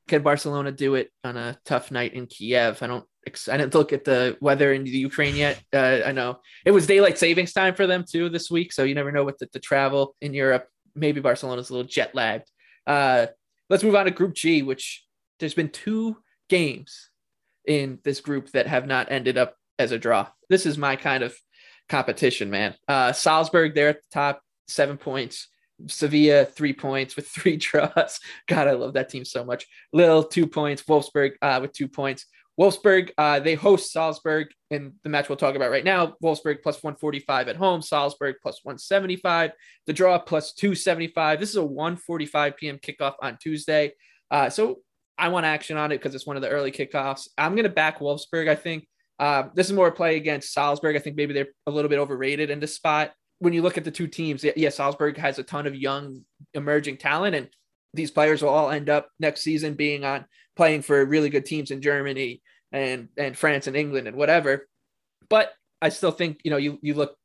Can 0.07 0.23
Barcelona 0.23 0.71
do 0.71 0.95
it 0.95 1.11
on 1.23 1.37
a 1.37 1.57
tough 1.65 1.91
night 1.91 2.13
in 2.13 2.25
Kiev? 2.25 2.81
I 2.81 2.87
don't. 2.87 3.05
I 3.51 3.57
didn't 3.57 3.75
look 3.75 3.91
at 3.91 4.05
the 4.05 4.37
weather 4.39 4.71
in 4.71 4.85
the 4.85 4.89
Ukraine 4.89 5.35
yet. 5.35 5.61
Uh, 5.73 5.99
I 6.05 6.13
know 6.13 6.39
it 6.65 6.71
was 6.71 6.87
daylight 6.87 7.17
savings 7.17 7.51
time 7.51 7.75
for 7.75 7.85
them 7.85 8.05
too 8.09 8.29
this 8.29 8.49
week, 8.49 8.71
so 8.71 8.83
you 8.83 8.95
never 8.95 9.11
know 9.11 9.25
what 9.25 9.37
the, 9.37 9.49
the 9.51 9.59
travel 9.59 10.15
in 10.21 10.33
Europe. 10.33 10.65
Maybe 10.95 11.19
Barcelona's 11.19 11.69
a 11.69 11.73
little 11.73 11.89
jet 11.89 12.15
lagged. 12.15 12.49
Uh, 12.87 13.27
let's 13.69 13.83
move 13.83 13.95
on 13.95 14.05
to 14.05 14.11
Group 14.11 14.33
G, 14.33 14.63
which 14.63 15.03
there's 15.39 15.53
been 15.53 15.67
two 15.67 16.15
games 16.47 17.09
in 17.65 17.99
this 18.05 18.21
group 18.21 18.49
that 18.51 18.65
have 18.65 18.87
not 18.87 19.11
ended 19.11 19.37
up 19.37 19.55
as 19.79 19.91
a 19.91 19.99
draw. 19.99 20.27
This 20.49 20.65
is 20.65 20.77
my 20.77 20.95
kind 20.95 21.23
of 21.23 21.35
competition, 21.89 22.49
man. 22.49 22.75
Uh, 22.87 23.13
Salzburg, 23.13 23.75
they're 23.75 23.89
at 23.89 24.01
the 24.01 24.07
top, 24.11 24.41
seven 24.67 24.97
points. 24.97 25.47
Sevilla, 25.87 26.45
three 26.45 26.73
points 26.73 27.15
with 27.15 27.27
three 27.35 27.57
draws. 27.57 28.19
God, 28.47 28.67
I 28.67 28.71
love 28.71 28.93
that 28.93 29.09
team 29.09 29.25
so 29.25 29.45
much. 29.45 29.67
Lille, 29.93 30.23
two 30.23 30.47
points. 30.47 30.83
Wolfsburg 30.83 31.33
uh, 31.41 31.59
with 31.61 31.73
two 31.73 31.87
points. 31.87 32.25
Wolfsburg, 32.59 33.11
uh, 33.19 33.39
they 33.39 33.53
host 33.53 33.91
Salzburg 33.91 34.47
in 34.71 34.93
the 35.03 35.09
match 35.09 35.29
we'll 35.29 35.37
talk 35.37 35.55
about 35.55 35.69
right 35.69 35.83
now. 35.83 36.15
Wolfsburg 36.23 36.63
plus 36.63 36.81
145 36.81 37.49
at 37.49 37.55
home, 37.55 37.83
Salzburg 37.83 38.37
plus 38.41 38.61
175. 38.63 39.51
The 39.85 39.93
draw 39.93 40.17
plus 40.17 40.53
275. 40.53 41.39
This 41.39 41.51
is 41.51 41.57
a 41.57 41.59
1:45 41.59 42.57
p.m. 42.57 42.79
kickoff 42.79 43.13
on 43.21 43.37
Tuesday. 43.37 43.93
Uh, 44.31 44.49
so 44.49 44.79
I 45.19 45.29
want 45.29 45.45
action 45.45 45.77
on 45.77 45.91
it 45.91 45.99
because 45.99 46.15
it's 46.15 46.25
one 46.25 46.35
of 46.35 46.41
the 46.41 46.49
early 46.49 46.71
kickoffs. 46.71 47.27
I'm 47.37 47.53
going 47.53 47.63
to 47.63 47.69
back 47.69 47.99
Wolfsburg, 47.99 48.49
I 48.49 48.55
think. 48.55 48.87
Uh, 49.19 49.43
this 49.53 49.67
is 49.67 49.73
more 49.73 49.87
a 49.87 49.91
play 49.91 50.15
against 50.15 50.53
Salzburg. 50.53 50.95
I 50.95 50.99
think 50.99 51.15
maybe 51.15 51.33
they're 51.33 51.47
a 51.65 51.71
little 51.71 51.89
bit 51.89 51.99
overrated 51.99 52.49
in 52.49 52.59
this 52.59 52.75
spot. 52.75 53.13
When 53.39 53.53
you 53.53 53.61
look 53.61 53.77
at 53.77 53.83
the 53.83 53.91
two 53.91 54.07
teams, 54.07 54.43
yeah, 54.43 54.69
Salzburg 54.69 55.17
has 55.17 55.39
a 55.39 55.43
ton 55.43 55.67
of 55.67 55.75
young 55.75 56.21
emerging 56.53 56.97
talent, 56.97 57.35
and 57.35 57.49
these 57.93 58.11
players 58.11 58.41
will 58.41 58.49
all 58.49 58.69
end 58.69 58.89
up 58.89 59.09
next 59.19 59.41
season 59.41 59.75
being 59.75 60.03
on 60.03 60.25
playing 60.55 60.81
for 60.81 61.03
really 61.05 61.29
good 61.29 61.45
teams 61.45 61.71
in 61.71 61.81
Germany 61.81 62.41
and 62.71 63.09
and 63.17 63.37
France 63.37 63.67
and 63.67 63.75
England 63.75 64.07
and 64.07 64.17
whatever. 64.17 64.67
But 65.29 65.51
I 65.81 65.89
still 65.89 66.11
think 66.11 66.41
you 66.43 66.51
know 66.51 66.57
you 66.57 66.79
you 66.81 66.93
look 66.95 67.15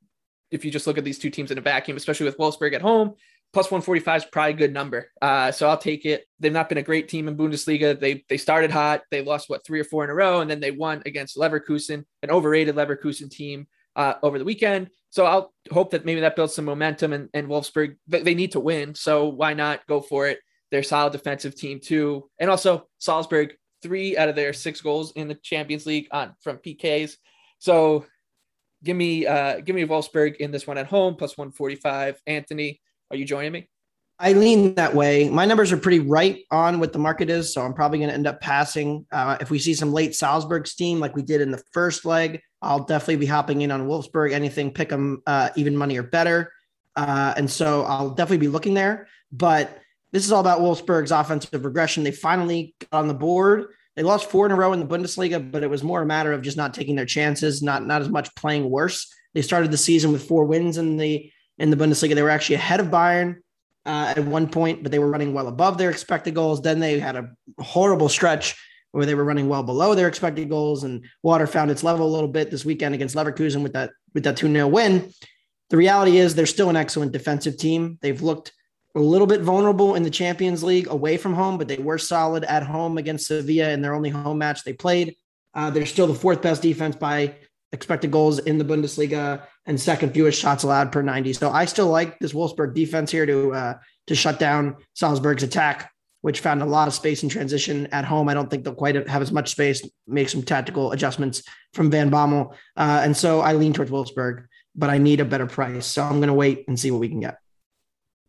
if 0.51 0.65
you 0.65 0.71
just 0.71 0.87
look 0.87 0.99
at 0.99 1.05
these 1.05 1.19
two 1.19 1.31
teams 1.31 1.51
in 1.51 1.59
a 1.59 1.63
vacuum, 1.63 1.97
especially 1.97 2.27
with 2.27 2.39
Wolfsburg 2.39 2.75
at 2.75 2.83
home, 2.83 3.15
plus 3.53 3.67
145 3.67 4.23
is 4.23 4.29
probably 4.31 4.53
a 4.53 4.57
good 4.57 4.73
number. 4.73 5.11
Uh, 5.21 5.53
so 5.53 5.69
I'll 5.69 5.79
take 5.79 6.07
it. 6.07 6.25
They've 6.41 6.53
not 6.53 6.69
been 6.69 6.79
a 6.79 6.83
great 6.83 7.09
team 7.09 7.29
in 7.29 7.37
Bundesliga. 7.37 7.99
They 7.99 8.25
they 8.29 8.39
started 8.39 8.71
hot. 8.71 9.03
They 9.11 9.23
lost 9.23 9.51
what 9.51 9.65
three 9.65 9.81
or 9.81 9.85
four 9.85 10.05
in 10.05 10.11
a 10.11 10.15
row, 10.15 10.41
and 10.41 10.51
then 10.51 10.61
they 10.61 10.71
won 10.71 11.03
against 11.07 11.37
Leverkusen, 11.37 12.05
an 12.23 12.31
overrated 12.31 12.77
Leverkusen 12.77 13.31
team 13.31 13.67
uh, 13.97 14.15
over 14.23 14.39
the 14.39 14.45
weekend. 14.45 14.89
So 15.11 15.27
I'll 15.27 15.53
hope 15.71 15.91
that 15.91 16.05
maybe 16.05 16.21
that 16.21 16.37
builds 16.37 16.55
some 16.55 16.65
momentum. 16.65 17.13
And, 17.13 17.29
and 17.35 17.49
Wolfsburg 17.49 17.97
they, 18.09 18.35
need 18.35 18.53
to 18.53 18.61
win, 18.61 18.95
so 18.95 19.29
why 19.29 19.55
not 19.55 19.87
go 19.87 20.01
for 20.01 20.29
it? 20.29 20.39
They're 20.71 20.83
solid 20.83 21.13
defensive 21.13 21.55
team 21.55 21.81
too, 21.81 22.31
and 22.39 22.51
also 22.51 22.89
Salzburg 22.99 23.55
three 23.83 24.17
out 24.17 24.29
of 24.29 24.37
their 24.37 24.53
six 24.53 24.81
goals 24.81 25.13
in 25.13 25.29
the 25.29 25.35
Champions 25.35 25.85
League 25.87 26.09
on 26.13 26.35
from 26.41 26.57
PKs. 26.59 27.17
So 27.59 28.07
give 28.83 28.97
me 28.97 29.27
uh 29.27 29.61
give 29.61 29.77
me 29.77 29.85
Wolfsburg 29.85 30.37
in 30.37 30.51
this 30.51 30.67
one 30.67 30.79
at 30.79 30.87
home 30.87 31.17
plus 31.17 31.37
145. 31.37 32.21
Anthony, 32.27 32.81
are 33.13 33.17
you 33.17 33.25
joining 33.25 33.53
me? 33.53 33.69
I 34.19 34.33
lean 34.33 34.75
that 34.77 34.95
way. 34.95 35.29
My 35.29 35.45
numbers 35.45 35.73
are 35.73 35.77
pretty 35.77 35.99
right 35.99 36.45
on 36.51 36.81
what 36.81 36.93
the 36.93 36.99
market 36.99 37.29
is, 37.29 37.53
so 37.53 37.63
I'm 37.63 37.75
probably 37.75 37.99
going 37.99 38.09
to 38.09 38.15
end 38.15 38.27
up 38.27 38.41
passing. 38.41 39.07
Uh, 39.11 39.37
if 39.41 39.51
we 39.51 39.59
see 39.59 39.75
some 39.75 39.93
late 39.93 40.15
Salzburg 40.15 40.67
steam 40.67 41.01
like 41.01 41.17
we 41.17 41.23
did 41.23 41.41
in 41.41 41.51
the 41.51 41.63
first 41.73 42.05
leg, 42.05 42.41
I'll 42.63 42.85
definitely 42.85 43.17
be 43.17 43.27
hopping 43.27 43.63
in 43.63 43.71
on 43.71 43.89
Wolfsburg. 43.89 44.33
Anything 44.33 44.71
pick 44.71 44.89
them 44.89 45.23
uh, 45.27 45.51
even 45.57 45.77
money 45.77 45.99
or 45.99 46.05
better, 46.05 46.53
uh, 46.95 47.35
and 47.37 47.51
so 47.51 47.83
I'll 47.83 48.11
definitely 48.11 48.47
be 48.47 48.49
looking 48.49 48.75
there. 48.75 49.09
But 49.33 49.77
this 50.13 50.25
is 50.25 50.33
all 50.33 50.41
about 50.41 50.61
Wolfsburg's 50.61 51.11
offensive 51.11 51.65
regression. 51.65 52.05
They 52.05 52.13
finally 52.13 52.75
got 52.79 52.99
on 52.99 53.09
the 53.09 53.15
board. 53.15 53.67
They 53.97 54.03
lost 54.03 54.31
four 54.31 54.47
in 54.47 54.53
a 54.53 54.57
row 54.57 54.73
in 54.73 54.81
the 54.81 54.87
Bundesliga, 54.87 55.51
but 55.51 55.63
it 55.63 55.71
was 55.71 55.83
more 55.83 56.01
a 56.01 56.07
matter 56.07 56.33
of 56.33 56.43
just 56.43 56.57
not 56.57 56.75
taking 56.75 56.95
their 56.95 57.07
chances, 57.07 57.61
not 57.61 57.85
not 57.87 58.03
as 58.03 58.09
much 58.09 58.35
playing 58.37 58.71
worse. 58.71 59.13
They 59.35 59.43
started 59.43 59.71
the 59.71 59.77
season 59.77 60.13
with 60.13 60.29
four 60.29 60.45
wins 60.45 60.79
in 60.79 60.97
the 60.97 61.31
in 61.59 61.71
the 61.71 61.77
Bundesliga. 61.77 62.15
They 62.15 62.23
were 62.23 62.31
actually 62.31 62.57
ahead 62.57 62.81
of 62.81 62.87
Bayern 62.87 63.37
uh, 63.85 64.15
at 64.17 64.25
one 64.25 64.49
point, 64.49 64.83
but 64.83 64.93
they 64.93 64.99
were 64.99 65.11
running 65.11 65.33
well 65.35 65.49
above 65.49 65.79
their 65.79 65.91
expected 65.91 66.35
goals. 66.35 66.63
Then 66.63 66.81
they 66.81 66.99
had 66.99 67.17
a 67.17 67.31
horrible 67.59 68.09
stretch 68.09 68.57
where 68.93 69.07
they 69.07 69.15
were 69.15 69.25
running 69.25 69.49
well 69.49 69.63
below 69.63 69.95
their 69.95 70.09
expected 70.09 70.49
goals, 70.49 70.85
and 70.85 71.05
water 71.23 71.47
found 71.47 71.71
its 71.71 71.83
level 71.83 72.07
a 72.07 72.13
little 72.13 72.29
bit 72.29 72.51
this 72.51 72.65
weekend 72.65 72.95
against 72.95 73.17
Leverkusen 73.17 73.63
with 73.63 73.73
that 73.73 73.91
with 74.15 74.25
that 74.25 74.37
2 74.37 74.53
0 74.53 74.69
win. 74.69 75.11
The 75.71 75.77
reality 75.79 76.19
is 76.19 76.35
they're 76.35 76.47
still 76.47 76.69
an 76.69 76.77
excellent 76.77 77.13
defensive 77.13 77.57
team. 77.57 77.99
They've 78.03 78.21
looked 78.21 78.53
a 78.95 79.01
little 79.01 79.27
bit 79.27 79.41
vulnerable 79.41 79.95
in 79.95 80.03
the 80.03 80.11
Champions 80.11 80.63
League 80.63 80.89
away 80.89 81.17
from 81.17 81.33
home, 81.33 81.57
but 81.57 81.67
they 81.67 81.79
were 81.79 81.97
solid 81.97 82.45
at 82.45 82.63
home 82.63 82.99
against 82.99 83.27
Sevilla 83.27 83.71
in 83.71 83.81
their 83.81 83.95
only 83.95 84.11
home 84.11 84.37
match 84.37 84.65
they 84.65 84.75
played. 84.75 85.17
Uh, 85.55 85.71
they're 85.71 85.87
still 85.87 86.07
the 86.07 86.15
fourth 86.15 86.43
best 86.43 86.61
defense 86.61 86.95
by 86.95 87.35
expected 87.73 88.11
goals 88.11 88.39
in 88.41 88.59
the 88.59 88.65
Bundesliga 88.65 89.45
and 89.67 89.81
second 89.81 90.13
fewest 90.13 90.41
shots 90.41 90.65
allowed 90.65 90.93
per 90.93 91.03
90. 91.03 91.33
So 91.35 91.51
I 91.51 91.65
still 91.65 91.89
like 91.89 92.19
this 92.19 92.33
Wolfsburg 92.33 92.75
defense 92.75 93.11
here 93.11 93.27
to 93.27 93.53
uh, 93.53 93.75
to 94.09 94.15
shut 94.15 94.39
down 94.39 94.77
Salzburg's 94.95 95.43
attack, 95.43 95.91
which 96.23 96.41
found 96.41 96.63
a 96.63 96.67
lot 96.67 96.89
of 96.89 96.95
space 96.95 97.23
in 97.23 97.29
transition 97.29 97.87
at 97.89 98.05
home. 98.05 98.29
I 98.29 98.35
don't 98.35 98.51
think 98.51 98.65
they'll 98.65 98.75
quite 98.75 99.09
have 99.09 99.23
as 99.23 99.33
much 99.33 99.51
space. 99.51 99.87
Make 100.07 100.29
some 100.29 100.43
tactical 100.43 100.93
adjustments 100.93 101.43
from 101.75 101.91
Van 101.91 102.11
Bommel, 102.11 102.53
uh, 102.77 103.01
and 103.05 103.17
so 103.17 103.41
I 103.41 103.53
lean 103.55 103.73
towards 103.73 103.91
Wolfsburg, 103.91 104.47
but 104.75 104.91
I 104.91 104.99
need 104.99 105.21
a 105.21 105.25
better 105.25 105.47
price. 105.47 105.87
So 105.87 106.03
I'm 106.03 106.19
going 106.19 106.29
to 106.29 106.35
wait 106.35 106.65
and 106.67 106.79
see 106.79 106.91
what 106.91 107.01
we 107.01 107.09
can 107.09 107.21
get. 107.21 107.39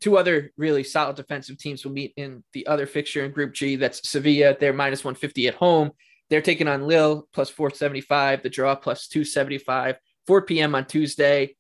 Two 0.02 0.18
other 0.18 0.52
really 0.58 0.84
solid 0.84 1.16
defensive 1.16 1.58
teams 1.58 1.86
will 1.86 1.94
meet 1.94 2.14
in 2.18 2.44
the 2.52 2.68
other 2.68 2.86
fixture 2.86 3.24
in 3.24 3.32
Group 3.32 3.54
G. 3.54 3.78
That's 3.78 4.08
Sevilla. 4.08 4.56
They're 4.60 4.74
minus 4.74 5.04
150 5.04 5.48
at 5.48 5.56
home. 5.56 5.92
They're 6.30 6.42
taking 6.42 6.68
on 6.68 6.88
Lille 6.88 7.28
plus 7.34 7.50
475, 7.50 8.44
the 8.44 8.50
draw 8.50 8.76
plus 8.76 9.08
275, 9.08 9.96
4 10.28 10.44
p.m. 10.44 10.76
on 10.76 10.86
Tuesday. 10.86 11.56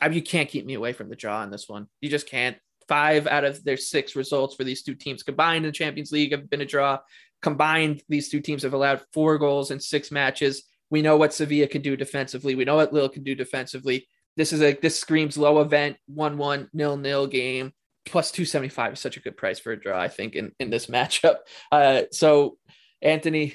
I 0.00 0.08
mean, 0.08 0.16
you 0.16 0.22
can't 0.22 0.48
keep 0.48 0.66
me 0.66 0.74
away 0.74 0.92
from 0.92 1.08
the 1.08 1.16
draw 1.16 1.40
on 1.40 1.50
this 1.50 1.68
one. 1.68 1.88
You 2.00 2.08
just 2.08 2.28
can't. 2.28 2.56
Five 2.88 3.26
out 3.26 3.44
of 3.44 3.64
their 3.64 3.76
six 3.76 4.14
results 4.14 4.54
for 4.54 4.62
these 4.62 4.84
two 4.84 4.94
teams 4.94 5.24
combined 5.24 5.64
in 5.64 5.70
the 5.70 5.76
Champions 5.76 6.12
League 6.12 6.30
have 6.30 6.48
been 6.48 6.60
a 6.60 6.66
draw. 6.66 7.00
Combined, 7.42 8.02
these 8.08 8.28
two 8.28 8.40
teams 8.40 8.62
have 8.62 8.74
allowed 8.74 9.02
four 9.12 9.38
goals 9.38 9.72
in 9.72 9.80
six 9.80 10.12
matches. 10.12 10.62
We 10.88 11.02
know 11.02 11.16
what 11.16 11.34
Sevilla 11.34 11.66
can 11.66 11.82
do 11.82 11.96
defensively. 11.96 12.54
We 12.54 12.64
know 12.64 12.76
what 12.76 12.92
Lille 12.92 13.08
can 13.08 13.24
do 13.24 13.34
defensively. 13.34 14.06
This 14.36 14.52
is 14.52 14.62
a 14.62 14.74
this 14.74 14.98
screams 14.98 15.36
low 15.36 15.60
event, 15.60 15.96
one 16.06 16.38
one 16.38 16.68
nil 16.72 16.96
nil 16.96 17.26
game. 17.26 17.72
Plus 18.04 18.30
two 18.30 18.44
seventy 18.44 18.68
five 18.68 18.92
is 18.92 19.00
such 19.00 19.16
a 19.16 19.20
good 19.20 19.36
price 19.36 19.58
for 19.58 19.72
a 19.72 19.80
draw. 19.80 20.00
I 20.00 20.08
think 20.08 20.36
in 20.36 20.52
in 20.60 20.70
this 20.70 20.86
matchup. 20.96 21.38
Uh, 21.72 22.02
so 22.12 22.56
Anthony, 23.02 23.54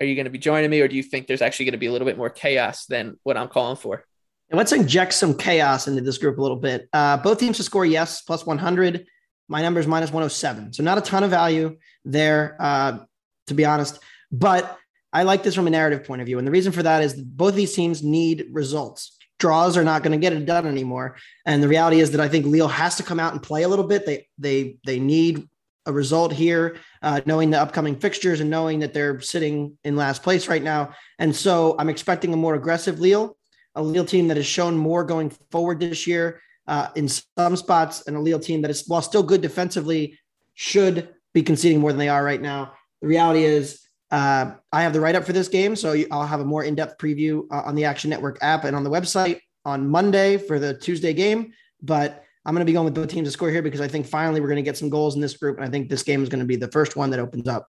are 0.00 0.06
you 0.06 0.14
going 0.14 0.24
to 0.24 0.30
be 0.30 0.38
joining 0.38 0.70
me, 0.70 0.80
or 0.80 0.88
do 0.88 0.96
you 0.96 1.02
think 1.02 1.26
there's 1.26 1.42
actually 1.42 1.66
going 1.66 1.72
to 1.72 1.78
be 1.78 1.86
a 1.86 1.92
little 1.92 2.06
bit 2.06 2.16
more 2.16 2.30
chaos 2.30 2.86
than 2.86 3.18
what 3.22 3.36
I'm 3.36 3.48
calling 3.48 3.76
for? 3.76 4.04
And 4.48 4.58
let's 4.58 4.72
inject 4.72 5.12
some 5.12 5.34
chaos 5.34 5.86
into 5.86 6.00
this 6.00 6.18
group 6.18 6.38
a 6.38 6.42
little 6.42 6.56
bit. 6.56 6.88
Uh, 6.92 7.18
both 7.18 7.38
teams 7.38 7.58
to 7.58 7.62
score 7.62 7.84
yes, 7.84 8.22
plus 8.22 8.44
100. 8.44 9.06
My 9.48 9.62
number 9.62 9.78
is 9.78 9.86
minus 9.86 10.10
107. 10.10 10.72
So 10.72 10.82
not 10.82 10.98
a 10.98 11.02
ton 11.02 11.22
of 11.22 11.30
value 11.30 11.76
there, 12.04 12.56
uh, 12.58 12.98
to 13.46 13.54
be 13.54 13.64
honest. 13.64 14.00
But 14.32 14.76
I 15.12 15.24
like 15.24 15.42
this 15.42 15.54
from 15.54 15.66
a 15.66 15.70
narrative 15.70 16.04
point 16.04 16.20
of 16.20 16.26
view. 16.26 16.38
And 16.38 16.46
the 16.46 16.52
reason 16.52 16.72
for 16.72 16.82
that 16.82 17.02
is 17.02 17.14
that 17.16 17.36
both 17.36 17.54
these 17.54 17.74
teams 17.74 18.02
need 18.02 18.46
results. 18.50 19.16
Draws 19.38 19.76
are 19.76 19.84
not 19.84 20.02
going 20.02 20.12
to 20.12 20.18
get 20.18 20.32
it 20.32 20.46
done 20.46 20.66
anymore. 20.66 21.16
And 21.46 21.62
the 21.62 21.68
reality 21.68 22.00
is 22.00 22.10
that 22.12 22.20
I 22.20 22.28
think 22.28 22.46
Lille 22.46 22.68
has 22.68 22.96
to 22.96 23.02
come 23.02 23.20
out 23.20 23.32
and 23.32 23.42
play 23.42 23.62
a 23.62 23.68
little 23.68 23.86
bit. 23.86 24.04
They 24.04 24.28
they 24.38 24.76
they 24.84 24.98
need 24.98 25.48
a 25.86 25.92
result 25.92 26.32
here, 26.32 26.76
uh, 27.02 27.20
knowing 27.26 27.50
the 27.50 27.60
upcoming 27.60 27.96
fixtures 27.96 28.40
and 28.40 28.50
knowing 28.50 28.80
that 28.80 28.92
they're 28.92 29.20
sitting 29.20 29.76
in 29.84 29.96
last 29.96 30.22
place 30.22 30.48
right 30.48 30.62
now. 30.62 30.94
And 31.18 31.34
so 31.34 31.74
I'm 31.78 31.88
expecting 31.88 32.32
a 32.32 32.36
more 32.36 32.54
aggressive 32.54 33.00
Lille, 33.00 33.36
a 33.74 33.82
Lille 33.82 34.04
team 34.04 34.28
that 34.28 34.36
has 34.36 34.46
shown 34.46 34.76
more 34.76 35.04
going 35.04 35.30
forward 35.50 35.80
this 35.80 36.06
year 36.06 36.40
uh, 36.66 36.88
in 36.94 37.08
some 37.08 37.56
spots, 37.56 38.06
and 38.06 38.16
a 38.16 38.20
Lille 38.20 38.38
team 38.38 38.62
that 38.62 38.70
is, 38.70 38.84
while 38.86 39.02
still 39.02 39.22
good 39.22 39.40
defensively, 39.40 40.18
should 40.54 41.08
be 41.32 41.42
conceding 41.42 41.80
more 41.80 41.90
than 41.90 41.98
they 41.98 42.08
are 42.08 42.24
right 42.24 42.42
now. 42.42 42.72
The 43.00 43.08
reality 43.08 43.44
is, 43.44 43.80
uh, 44.10 44.52
I 44.72 44.82
have 44.82 44.92
the 44.92 45.00
write 45.00 45.14
up 45.14 45.24
for 45.24 45.32
this 45.32 45.48
game, 45.48 45.76
so 45.76 45.96
I'll 46.10 46.26
have 46.26 46.40
a 46.40 46.44
more 46.44 46.64
in 46.64 46.74
depth 46.74 46.98
preview 46.98 47.44
uh, 47.50 47.62
on 47.64 47.74
the 47.74 47.84
Action 47.84 48.10
Network 48.10 48.38
app 48.42 48.64
and 48.64 48.76
on 48.76 48.84
the 48.84 48.90
website 48.90 49.40
on 49.64 49.88
Monday 49.88 50.36
for 50.36 50.58
the 50.58 50.74
Tuesday 50.74 51.12
game. 51.12 51.52
But 51.80 52.24
I'm 52.44 52.54
going 52.54 52.64
to 52.64 52.66
be 52.66 52.72
going 52.72 52.86
with 52.86 52.94
both 52.94 53.08
teams 53.08 53.28
to 53.28 53.32
score 53.32 53.50
here 53.50 53.62
because 53.62 53.80
I 53.80 53.88
think 53.88 54.06
finally 54.06 54.40
we're 54.40 54.48
going 54.48 54.56
to 54.56 54.62
get 54.62 54.76
some 54.76 54.88
goals 54.88 55.14
in 55.14 55.20
this 55.20 55.36
group. 55.36 55.56
And 55.56 55.64
I 55.64 55.70
think 55.70 55.88
this 55.88 56.02
game 56.02 56.22
is 56.22 56.28
going 56.28 56.40
to 56.40 56.46
be 56.46 56.56
the 56.56 56.70
first 56.70 56.96
one 56.96 57.10
that 57.10 57.20
opens 57.20 57.46
up. 57.46 57.68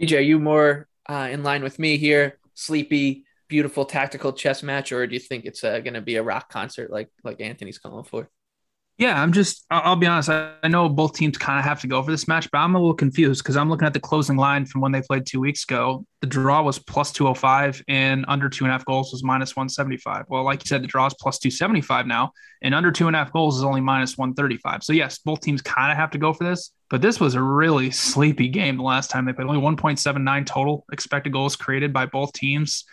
BJ, 0.00 0.18
are 0.18 0.20
you 0.20 0.38
more 0.38 0.88
uh, 1.08 1.28
in 1.30 1.42
line 1.42 1.62
with 1.62 1.78
me 1.78 1.96
here? 1.98 2.38
Sleepy, 2.54 3.24
beautiful 3.48 3.84
tactical 3.84 4.32
chess 4.32 4.62
match, 4.62 4.90
or 4.92 5.06
do 5.06 5.14
you 5.14 5.20
think 5.20 5.44
it's 5.44 5.62
uh, 5.62 5.80
going 5.80 5.94
to 5.94 6.00
be 6.00 6.16
a 6.16 6.22
rock 6.22 6.50
concert 6.50 6.90
like 6.90 7.10
like 7.24 7.40
Anthony's 7.40 7.78
calling 7.78 8.04
for? 8.04 8.30
Yeah, 8.98 9.20
I'm 9.20 9.32
just, 9.32 9.66
I'll 9.70 9.94
be 9.96 10.06
honest. 10.06 10.30
I, 10.30 10.68
know 10.68 10.88
both 10.88 11.12
teams 11.12 11.36
kind 11.36 11.58
of 11.58 11.66
have 11.66 11.82
to 11.82 11.86
go 11.86 12.02
for 12.02 12.10
this 12.10 12.26
match, 12.26 12.50
but 12.50 12.58
I'm 12.58 12.74
a 12.74 12.78
little 12.78 12.94
confused 12.94 13.42
because 13.42 13.54
I'm 13.54 13.68
looking 13.68 13.86
at 13.86 13.92
the 13.92 14.00
closing 14.00 14.38
line 14.38 14.64
from 14.64 14.80
when 14.80 14.90
they 14.90 15.02
played 15.02 15.26
two 15.26 15.38
weeks 15.38 15.64
ago. 15.64 16.06
The 16.22 16.26
draw 16.26 16.62
was 16.62 16.78
plus 16.78 17.12
205 17.12 17.82
and 17.88 18.24
under 18.26 18.48
two 18.48 18.64
and 18.64 18.70
a 18.70 18.72
half 18.72 18.86
goals 18.86 19.12
was 19.12 19.22
minus 19.22 19.54
175. 19.54 20.24
Well, 20.28 20.44
like 20.44 20.64
you 20.64 20.68
said, 20.68 20.82
the 20.82 20.86
draw 20.86 21.04
is 21.06 21.14
plus 21.20 21.38
275 21.38 22.06
now, 22.06 22.32
and 22.62 22.74
under 22.74 22.90
two 22.90 23.06
and 23.06 23.14
a 23.14 23.18
half 23.18 23.30
goals 23.34 23.58
is 23.58 23.64
only 23.64 23.82
minus 23.82 24.16
135. 24.16 24.82
So, 24.82 24.94
yes, 24.94 25.18
both 25.18 25.42
teams 25.42 25.60
kind 25.60 25.92
of 25.92 25.98
have 25.98 26.10
to 26.12 26.18
go 26.18 26.32
for 26.32 26.44
this, 26.44 26.72
but 26.88 27.02
this 27.02 27.20
was 27.20 27.34
a 27.34 27.42
really 27.42 27.90
sleepy 27.90 28.48
game 28.48 28.78
the 28.78 28.82
last 28.82 29.10
time 29.10 29.26
they 29.26 29.34
played. 29.34 29.46
Only 29.46 29.60
1.79 29.60 30.46
total 30.46 30.86
expected 30.90 31.34
goals 31.34 31.54
created 31.54 31.92
by 31.92 32.06
both 32.06 32.32
teams. 32.32 32.86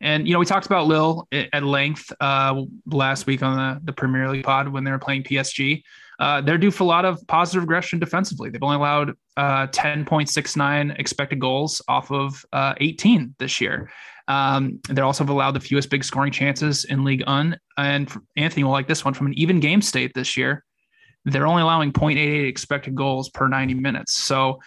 And 0.00 0.26
you 0.26 0.32
know, 0.32 0.38
we 0.38 0.46
talked 0.46 0.66
about 0.66 0.86
Lille 0.86 1.26
at 1.32 1.62
length 1.62 2.12
uh, 2.20 2.62
last 2.86 3.26
week 3.26 3.42
on 3.42 3.56
the, 3.56 3.80
the 3.84 3.92
Premier 3.92 4.30
League 4.30 4.44
pod 4.44 4.68
when 4.68 4.84
they 4.84 4.90
were 4.90 4.98
playing 4.98 5.24
PSG. 5.24 5.82
Uh, 6.18 6.40
they're 6.40 6.58
due 6.58 6.70
for 6.70 6.84
a 6.84 6.86
lot 6.86 7.04
of 7.04 7.24
positive 7.26 7.62
aggression 7.62 7.98
defensively. 7.98 8.50
They've 8.50 8.62
only 8.62 8.76
allowed 8.76 9.10
uh, 9.36 9.68
10.69 9.68 10.98
expected 10.98 11.38
goals 11.40 11.80
off 11.88 12.10
of 12.10 12.44
uh, 12.52 12.74
18 12.78 13.34
this 13.38 13.60
year. 13.60 13.90
Um, 14.26 14.80
they 14.88 15.00
also 15.00 15.24
have 15.24 15.30
allowed 15.30 15.52
the 15.52 15.60
fewest 15.60 15.90
big 15.90 16.04
scoring 16.04 16.32
chances 16.32 16.84
in 16.84 17.04
Ligue 17.04 17.26
1. 17.26 17.58
And 17.76 18.12
Anthony 18.36 18.64
will 18.64 18.72
like 18.72 18.88
this 18.88 19.04
one 19.04 19.14
from 19.14 19.28
an 19.28 19.34
even 19.34 19.58
game 19.60 19.80
state 19.80 20.12
this 20.14 20.36
year. 20.36 20.64
They're 21.24 21.46
only 21.46 21.62
allowing 21.62 21.92
0.88 21.92 22.48
expected 22.48 22.94
goals 22.94 23.28
per 23.30 23.48
90 23.48 23.74
minutes. 23.74 24.14
So 24.14 24.60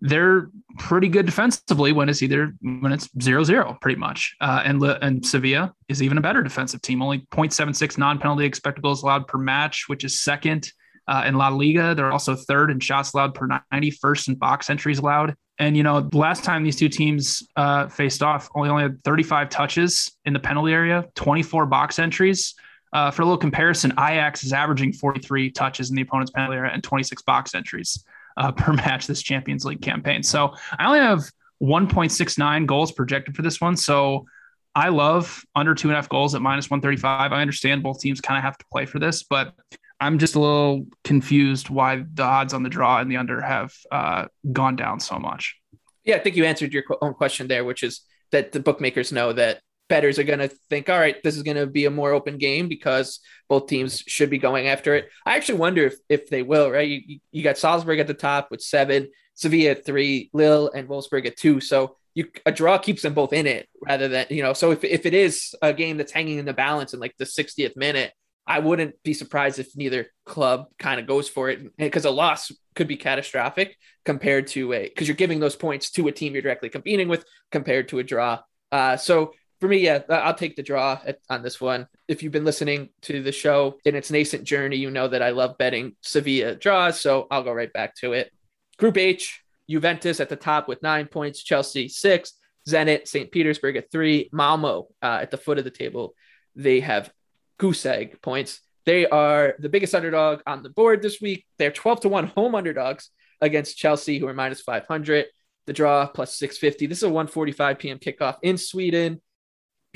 they're 0.00 0.50
pretty 0.78 1.08
good 1.08 1.24
defensively 1.24 1.92
when 1.92 2.08
it's 2.08 2.22
either 2.22 2.54
when 2.60 2.92
it's 2.92 3.08
zero 3.22 3.42
zero 3.44 3.76
pretty 3.80 3.98
much. 3.98 4.36
Uh, 4.40 4.62
and 4.64 4.82
and 4.82 5.24
Sevilla 5.24 5.72
is 5.88 6.02
even 6.02 6.18
a 6.18 6.20
better 6.20 6.42
defensive 6.42 6.82
team, 6.82 7.02
only 7.02 7.20
0.76 7.32 7.96
non-penalty 7.96 8.44
expected 8.44 8.82
goals 8.82 9.02
allowed 9.02 9.26
per 9.26 9.38
match, 9.38 9.84
which 9.88 10.04
is 10.04 10.20
second 10.20 10.70
uh, 11.08 11.24
in 11.26 11.36
La 11.36 11.48
Liga. 11.48 11.94
They're 11.94 12.12
also 12.12 12.34
third 12.34 12.70
in 12.70 12.80
shots 12.80 13.14
allowed 13.14 13.34
per 13.34 13.48
90, 13.72 13.90
first 13.92 14.28
in 14.28 14.34
box 14.34 14.68
entries 14.68 14.98
allowed. 14.98 15.34
And 15.58 15.76
you 15.76 15.82
know, 15.82 16.08
last 16.12 16.44
time 16.44 16.62
these 16.62 16.76
two 16.76 16.90
teams 16.90 17.42
uh, 17.56 17.88
faced 17.88 18.22
off, 18.22 18.50
only 18.54 18.68
only 18.68 18.82
had 18.82 19.02
35 19.04 19.48
touches 19.48 20.14
in 20.26 20.34
the 20.34 20.40
penalty 20.40 20.72
area, 20.72 21.06
24 21.14 21.66
box 21.66 21.98
entries. 21.98 22.54
Uh, 22.92 23.10
for 23.10 23.22
a 23.22 23.24
little 23.24 23.38
comparison, 23.38 23.92
Ajax 23.92 24.44
is 24.44 24.52
averaging 24.52 24.92
43 24.92 25.50
touches 25.50 25.90
in 25.90 25.96
the 25.96 26.02
opponent's 26.02 26.30
penalty 26.30 26.56
area 26.56 26.70
and 26.72 26.82
26 26.82 27.22
box 27.22 27.54
entries 27.54 28.04
uh, 28.36 28.52
per 28.52 28.72
match 28.74 29.06
this 29.06 29.22
Champions 29.22 29.64
League 29.64 29.82
campaign. 29.82 30.22
So 30.22 30.54
I 30.78 30.86
only 30.86 31.00
have 31.00 31.30
1.69 31.62 32.66
goals 32.66 32.92
projected 32.92 33.34
for 33.34 33.42
this 33.42 33.60
one. 33.60 33.76
So 33.76 34.26
I 34.74 34.90
love 34.90 35.44
under 35.54 35.74
two 35.74 35.88
and 35.88 35.94
a 35.94 35.96
half 35.96 36.08
goals 36.08 36.34
at 36.34 36.42
minus 36.42 36.68
135. 36.68 37.32
I 37.32 37.40
understand 37.40 37.82
both 37.82 38.00
teams 38.00 38.20
kind 38.20 38.36
of 38.36 38.44
have 38.44 38.58
to 38.58 38.64
play 38.70 38.84
for 38.84 38.98
this, 38.98 39.22
but 39.22 39.54
I'm 40.00 40.18
just 40.18 40.34
a 40.34 40.40
little 40.40 40.86
confused 41.04 41.70
why 41.70 42.04
the 42.12 42.22
odds 42.22 42.52
on 42.52 42.62
the 42.62 42.68
draw 42.68 42.98
and 42.98 43.10
the 43.10 43.16
under 43.16 43.40
have 43.40 43.72
uh, 43.90 44.26
gone 44.52 44.76
down 44.76 45.00
so 45.00 45.18
much. 45.18 45.56
Yeah, 46.04 46.16
I 46.16 46.18
think 46.18 46.36
you 46.36 46.44
answered 46.44 46.74
your 46.74 46.84
own 47.00 47.14
question 47.14 47.48
there, 47.48 47.64
which 47.64 47.82
is 47.82 48.02
that 48.32 48.52
the 48.52 48.60
bookmakers 48.60 49.12
know 49.12 49.32
that 49.32 49.60
betters 49.88 50.18
are 50.18 50.24
going 50.24 50.38
to 50.40 50.48
think, 50.48 50.88
all 50.88 50.98
right, 50.98 51.22
this 51.22 51.36
is 51.36 51.42
going 51.42 51.56
to 51.56 51.66
be 51.66 51.84
a 51.84 51.90
more 51.90 52.12
open 52.12 52.38
game 52.38 52.68
because 52.68 53.20
both 53.48 53.66
teams 53.66 54.02
should 54.06 54.30
be 54.30 54.38
going 54.38 54.68
after 54.68 54.94
it. 54.94 55.08
I 55.24 55.36
actually 55.36 55.58
wonder 55.58 55.84
if, 55.84 55.94
if 56.08 56.28
they 56.28 56.42
will, 56.42 56.70
right? 56.70 56.88
You, 56.88 57.20
you 57.30 57.42
got 57.42 57.58
Salzburg 57.58 57.98
at 57.98 58.06
the 58.06 58.14
top 58.14 58.50
with 58.50 58.60
seven, 58.60 59.08
Sevilla 59.34 59.72
at 59.72 59.86
three, 59.86 60.30
Lille 60.32 60.70
and 60.74 60.88
Wolfsburg 60.88 61.26
at 61.26 61.36
two. 61.36 61.60
So 61.60 61.96
you 62.14 62.28
a 62.46 62.52
draw 62.52 62.78
keeps 62.78 63.02
them 63.02 63.14
both 63.14 63.32
in 63.32 63.46
it 63.46 63.68
rather 63.86 64.08
than, 64.08 64.26
you 64.30 64.42
know, 64.42 64.54
so 64.54 64.70
if, 64.70 64.82
if 64.82 65.06
it 65.06 65.14
is 65.14 65.54
a 65.60 65.72
game 65.72 65.98
that's 65.98 66.12
hanging 66.12 66.38
in 66.38 66.46
the 66.46 66.54
balance 66.54 66.94
in 66.94 67.00
like 67.00 67.14
the 67.18 67.26
60th 67.26 67.76
minute, 67.76 68.12
I 68.46 68.60
wouldn't 68.60 69.02
be 69.02 69.12
surprised 69.12 69.58
if 69.58 69.76
neither 69.76 70.06
club 70.24 70.66
kind 70.78 71.00
of 71.00 71.06
goes 71.06 71.28
for 71.28 71.50
it 71.50 71.76
because 71.76 72.04
a 72.04 72.10
loss 72.10 72.52
could 72.74 72.86
be 72.86 72.96
catastrophic 72.96 73.76
compared 74.04 74.46
to 74.48 74.72
a 74.72 74.88
because 74.88 75.08
you're 75.08 75.16
giving 75.16 75.40
those 75.40 75.56
points 75.56 75.90
to 75.92 76.06
a 76.06 76.12
team 76.12 76.32
you're 76.32 76.42
directly 76.42 76.68
competing 76.68 77.08
with 77.08 77.24
compared 77.50 77.88
to 77.88 77.98
a 77.98 78.04
draw. 78.04 78.38
Uh, 78.70 78.96
so 78.96 79.32
for 79.60 79.68
me, 79.68 79.78
yeah, 79.78 80.00
I'll 80.10 80.34
take 80.34 80.56
the 80.56 80.62
draw 80.62 81.00
at, 81.06 81.18
on 81.30 81.42
this 81.42 81.60
one. 81.60 81.86
If 82.08 82.22
you've 82.22 82.32
been 82.32 82.44
listening 82.44 82.90
to 83.02 83.22
the 83.22 83.32
show 83.32 83.78
in 83.84 83.94
its 83.94 84.10
nascent 84.10 84.44
journey, 84.44 84.76
you 84.76 84.90
know 84.90 85.08
that 85.08 85.22
I 85.22 85.30
love 85.30 85.56
betting 85.58 85.96
Sevilla 86.02 86.54
draws, 86.54 87.00
so 87.00 87.26
I'll 87.30 87.42
go 87.42 87.52
right 87.52 87.72
back 87.72 87.94
to 87.96 88.12
it. 88.12 88.30
Group 88.78 88.98
H, 88.98 89.42
Juventus 89.68 90.20
at 90.20 90.28
the 90.28 90.36
top 90.36 90.68
with 90.68 90.82
nine 90.82 91.06
points, 91.06 91.42
Chelsea 91.42 91.88
six, 91.88 92.34
Zenit, 92.68 93.08
St. 93.08 93.30
Petersburg 93.30 93.76
at 93.76 93.90
three, 93.90 94.28
Malmo 94.32 94.88
uh, 95.02 95.18
at 95.22 95.30
the 95.30 95.38
foot 95.38 95.58
of 95.58 95.64
the 95.64 95.70
table. 95.70 96.14
They 96.54 96.80
have 96.80 97.10
goose 97.58 97.86
egg 97.86 98.20
points. 98.20 98.60
They 98.84 99.06
are 99.06 99.54
the 99.58 99.68
biggest 99.68 99.94
underdog 99.94 100.40
on 100.46 100.62
the 100.62 100.68
board 100.68 101.02
this 101.02 101.20
week. 101.20 101.44
They're 101.58 101.70
12 101.70 102.00
to 102.00 102.08
1 102.08 102.26
home 102.28 102.54
underdogs 102.54 103.10
against 103.40 103.76
Chelsea, 103.76 104.18
who 104.18 104.28
are 104.28 104.34
minus 104.34 104.60
500. 104.60 105.26
The 105.66 105.72
draw 105.72 106.06
plus 106.06 106.36
650. 106.36 106.86
This 106.86 106.98
is 106.98 107.04
a 107.04 107.08
1:45 107.08 107.78
p.m. 107.78 107.98
kickoff 107.98 108.36
in 108.42 108.56
Sweden. 108.56 109.20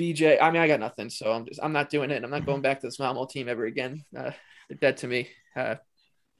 BJ, 0.00 0.40
I 0.40 0.50
mean, 0.50 0.62
I 0.62 0.66
got 0.66 0.80
nothing, 0.80 1.10
so 1.10 1.30
I'm 1.30 1.44
just 1.44 1.60
I'm 1.62 1.74
not 1.74 1.90
doing 1.90 2.10
it. 2.10 2.24
I'm 2.24 2.30
not 2.30 2.46
going 2.46 2.62
back 2.62 2.80
to 2.80 2.86
this 2.86 2.98
Malmo 2.98 3.26
team 3.26 3.48
ever 3.50 3.66
again. 3.66 4.02
Uh, 4.16 4.30
they're 4.68 4.78
dead 4.80 4.96
to 4.98 5.06
me. 5.06 5.28
Uh, 5.54 5.74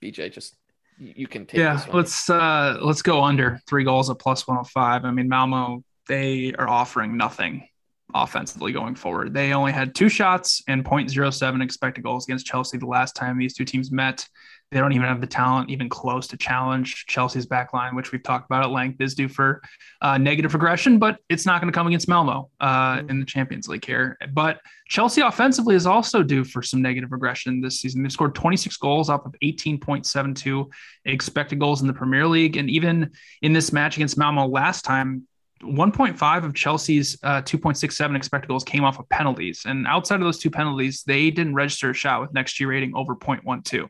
BJ, 0.03 0.33
just 0.33 0.57
you 0.99 1.27
can 1.27 1.45
take. 1.45 1.59
Yeah, 1.59 1.85
let's 1.93 2.31
uh 2.31 2.79
let's 2.81 3.03
go 3.03 3.23
under 3.23 3.61
three 3.69 3.85
goals 3.85 4.09
at 4.09 4.19
plus 4.19 4.49
105. 4.49 5.05
I 5.05 5.11
mean, 5.11 5.29
Malmo 5.29 5.85
they 6.09 6.55
are 6.55 6.69
offering 6.69 7.19
nothing 7.19 7.69
offensively 8.15 8.73
going 8.73 8.95
forward. 8.95 9.35
They 9.35 9.53
only 9.53 9.73
had 9.73 9.95
two 9.95 10.09
shots 10.09 10.63
and 10.67 10.85
0.07 10.85 11.63
expected 11.63 12.03
goals 12.03 12.27
against 12.27 12.47
Chelsea 12.47 12.79
the 12.79 12.87
last 12.87 13.15
time 13.15 13.39
these 13.39 13.55
two 13.55 13.65
teams 13.65 13.93
met. 13.93 14.27
They 14.71 14.79
don't 14.79 14.93
even 14.93 15.07
have 15.07 15.21
the 15.21 15.27
talent 15.27 15.69
even 15.71 15.89
close 15.89 16.29
to 16.29 16.37
challenge 16.37 17.07
Chelsea's 17.07 17.47
back 17.47 17.73
line, 17.73 17.97
which 17.97 18.13
we've 18.13 18.23
talked 18.23 18.47
about 18.47 18.63
at 18.63 18.71
length, 18.71 19.01
is 19.01 19.15
due 19.15 19.29
for 19.29 19.63
uh, 20.01 20.17
negative 20.17 20.55
regression, 20.55 20.99
but 20.99 21.19
it's 21.29 21.45
not 21.45 21.61
going 21.61 21.73
to 21.73 21.77
come 21.77 21.89
against 21.89 22.09
Malmo 22.09 22.51
uh, 22.61 22.97
mm-hmm. 22.97 23.11
in 23.11 23.21
the 23.21 23.27
Champions 23.27 23.67
League 23.67 23.85
here. 23.85 24.17
But 24.33 24.61
Chelsea 24.89 25.23
offensively 25.23 25.75
is 25.75 25.87
also 25.87 26.23
due 26.23 26.45
for 26.45 26.63
some 26.63 26.81
negative 26.83 27.11
regression 27.11 27.61
this 27.61 27.81
season. 27.81 28.03
They've 28.03 28.13
scored 28.13 28.35
26 28.35 28.77
goals 28.77 29.11
off 29.11 29.27
of 29.27 29.35
18.72 29.43 30.67
expected 31.05 31.59
goals 31.59 31.81
in 31.81 31.89
the 31.89 31.93
Premier 31.93 32.27
League. 32.29 32.57
And 32.57 32.71
even 32.71 33.11
in 33.43 33.53
this 33.53 33.73
match 33.73 33.97
against 33.97 34.19
Malmo 34.19 34.47
last 34.47 34.85
time, 34.85 35.27
1.5 35.63 36.45
of 36.45 36.55
Chelsea's 36.55 37.19
uh, 37.23 37.43
2.67 37.43 38.17
expected 38.17 38.49
goals 38.49 38.65
came 38.65 38.85
off 38.85 38.99
of 38.99 39.09
penalties. 39.09 39.63
And 39.67 39.87
outside 39.87 40.17
of 40.17 40.23
those 40.23 40.39
two 40.39 40.51
penalties, 40.51 41.03
they 41.07 41.31
didn't 41.31 41.55
register 41.55 41.91
a 41.91 41.95
shot 41.95 42.21
with 42.21 42.33
xG 42.33 42.67
rating 42.67 42.95
over 42.95 43.15
0.12. 43.15 43.89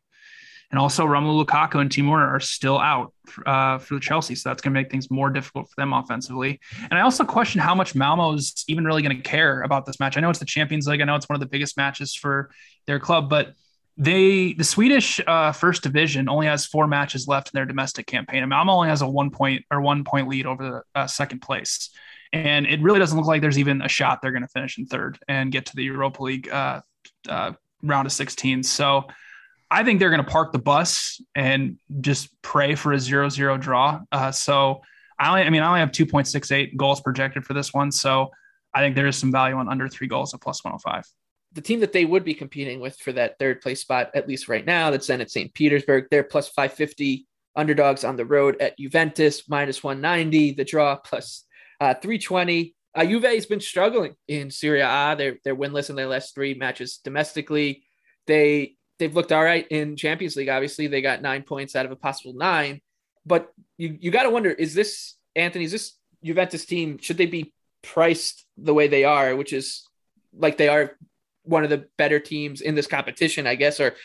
And 0.71 0.79
also, 0.79 1.05
Romelu 1.05 1.45
Lukaku 1.45 1.81
and 1.81 1.91
Timo 1.91 2.11
Werner 2.11 2.29
are 2.29 2.41
still 2.41 2.79
out 2.79 3.13
uh, 3.45 3.79
for 3.79 3.99
Chelsea, 3.99 4.37
so 4.37 4.49
that's 4.49 4.63
going 4.63 4.73
to 4.73 4.81
make 4.81 4.91
things 4.91 5.11
more 5.11 5.29
difficult 5.29 5.69
for 5.69 5.75
them 5.77 5.93
offensively. 5.93 6.61
And 6.83 6.95
I 6.95 7.01
also 7.01 7.25
question 7.25 7.61
how 7.61 7.75
much 7.75 7.97
Malmo's 7.97 8.65
even 8.69 8.85
really 8.85 9.03
going 9.03 9.17
to 9.17 9.23
care 9.23 9.63
about 9.63 9.85
this 9.85 9.99
match. 9.99 10.17
I 10.17 10.21
know 10.21 10.31
it's 10.31 10.39
the 10.39 10.45
Champions 10.45 10.87
League. 10.87 11.01
I 11.01 11.05
know 11.05 11.17
it's 11.17 11.29
one 11.29 11.35
of 11.35 11.41
the 11.41 11.49
biggest 11.49 11.77
matches 11.77 12.15
for 12.15 12.51
their 12.87 13.01
club, 13.01 13.29
but 13.29 13.55
they 13.97 14.53
the 14.53 14.65
Swedish 14.65 15.21
uh, 15.27 15.51
first 15.51 15.83
division 15.83 16.29
only 16.29 16.47
has 16.47 16.67
four 16.67 16.87
matches 16.87 17.27
left 17.27 17.49
in 17.49 17.59
their 17.59 17.67
domestic 17.67 18.07
campaign. 18.07 18.43
And 18.43 18.51
Malmo 18.51 18.73
only 18.73 18.89
has 18.89 19.03
a 19.03 19.09
one 19.09 19.31
point 19.31 19.65
or 19.73 19.81
one 19.81 20.05
point 20.05 20.29
lead 20.29 20.47
over 20.47 20.63
the 20.95 21.01
uh, 21.01 21.07
second 21.09 21.41
place, 21.41 21.91
and 22.33 22.65
it 22.67 22.81
really 22.81 23.01
doesn't 23.01 23.19
look 23.19 23.27
like 23.27 23.43
there's 23.43 23.59
even 23.59 23.83
a 23.83 23.89
shot 23.89 24.23
they're 24.23 24.31
going 24.31 24.43
to 24.43 24.49
finish 24.49 24.79
in 24.79 24.87
third 24.87 25.19
and 25.27 25.51
get 25.51 25.67
to 25.67 25.77
the 25.77 25.83
Europa 25.83 26.23
League 26.23 26.49
uh, 26.49 26.81
uh 27.29 27.53
round 27.83 28.07
of 28.07 28.13
16. 28.13 28.63
So 28.63 29.07
I 29.71 29.85
think 29.85 30.01
they're 30.01 30.11
going 30.11 30.25
to 30.25 30.31
park 30.31 30.53
the 30.53 30.59
bus 30.59 31.21
and 31.35 31.79
just 32.01 32.31
pray 32.43 32.75
for 32.75 32.93
a 32.93 32.99
zero-zero 32.99 33.57
draw. 33.57 34.01
Uh, 34.11 34.33
so 34.33 34.83
I, 35.19 35.29
only, 35.29 35.43
I 35.43 35.51
mean, 35.51 35.63
I 35.63 35.69
only 35.69 35.81
have 35.81 35.93
2.68 35.93 36.77
goals 36.77 37.01
projected 37.01 37.45
for 37.45 37.55
this 37.55 37.73
one. 37.73 37.93
So 37.93 38.31
I 38.75 38.81
think 38.81 38.97
there 38.97 39.07
is 39.07 39.17
some 39.17 39.31
value 39.31 39.57
on 39.57 39.69
under 39.69 39.89
three 39.89 40.09
goals 40.09 40.35
at 40.35 40.41
plus 40.41 40.65
105. 40.65 41.05
The 41.53 41.61
team 41.61 41.81
that 41.81 41.93
they 41.93 42.05
would 42.05 42.25
be 42.25 42.35
competing 42.35 42.81
with 42.81 42.97
for 42.97 43.13
that 43.13 43.39
third 43.39 43.61
place 43.61 43.81
spot, 43.81 44.11
at 44.15 44.29
least 44.29 44.49
right 44.49 44.65
now, 44.65 44.91
that's 44.91 45.09
Zenit 45.09 45.31
St. 45.31 45.53
Petersburg, 45.53 46.07
they're 46.11 46.25
plus 46.25 46.49
550 46.49 47.27
underdogs 47.57 48.05
on 48.05 48.17
the 48.17 48.25
road 48.25 48.57
at 48.61 48.79
Juventus 48.79 49.49
minus 49.49 49.83
190, 49.83 50.53
the 50.53 50.65
draw 50.65 50.97
plus, 50.97 51.45
uh, 51.81 51.95
320. 51.95 52.75
Uh, 52.95 53.05
Juve 53.05 53.23
has 53.25 53.47
been 53.47 53.61
struggling 53.61 54.15
in 54.27 54.51
Serie 54.51 54.81
A. 54.81 55.15
They're 55.17 55.39
they're 55.45 55.57
winless 55.57 55.91
in 55.91 55.97
their 55.97 56.09
last 56.09 56.35
three 56.35 56.55
matches 56.55 57.01
domestically. 57.05 57.85
They 58.27 58.75
they've 59.01 59.15
looked 59.15 59.33
all 59.33 59.43
right 59.43 59.67
in 59.69 59.97
Champions 59.97 60.37
League. 60.37 60.49
Obviously, 60.49 60.87
they 60.87 61.03
got 61.03 61.23
nine 61.23 61.43
points 61.43 61.75
out 61.75 61.87
of 61.87 61.91
a 61.91 61.97
possible 61.97 62.35
nine. 62.35 62.81
But 63.27 63.53
you 63.77 63.99
you 64.01 64.13
got 64.13 64.23
to 64.23 64.31
wonder: 64.31 64.51
is 64.51 64.75
this 64.75 65.17
Anthony? 65.35 65.65
Is 65.65 65.73
this 65.73 65.97
Juventus 66.23 66.65
team? 66.65 66.99
Should 66.99 67.19
they 67.19 67.27
be 67.27 67.53
priced 67.83 68.47
the 68.57 68.75
way 68.75 68.87
they 68.87 69.05
are, 69.05 69.35
which 69.35 69.53
is 69.53 69.85
like 70.33 70.57
they 70.57 70.69
are 70.69 70.97
one 71.43 71.65
of 71.65 71.71
the 71.71 71.87
better 71.99 72.21
teams 72.21 72.61
in 72.61 72.75
this 72.77 72.87
competition, 72.87 73.47
I 73.47 73.57
guess, 73.57 73.81
or 73.81 73.97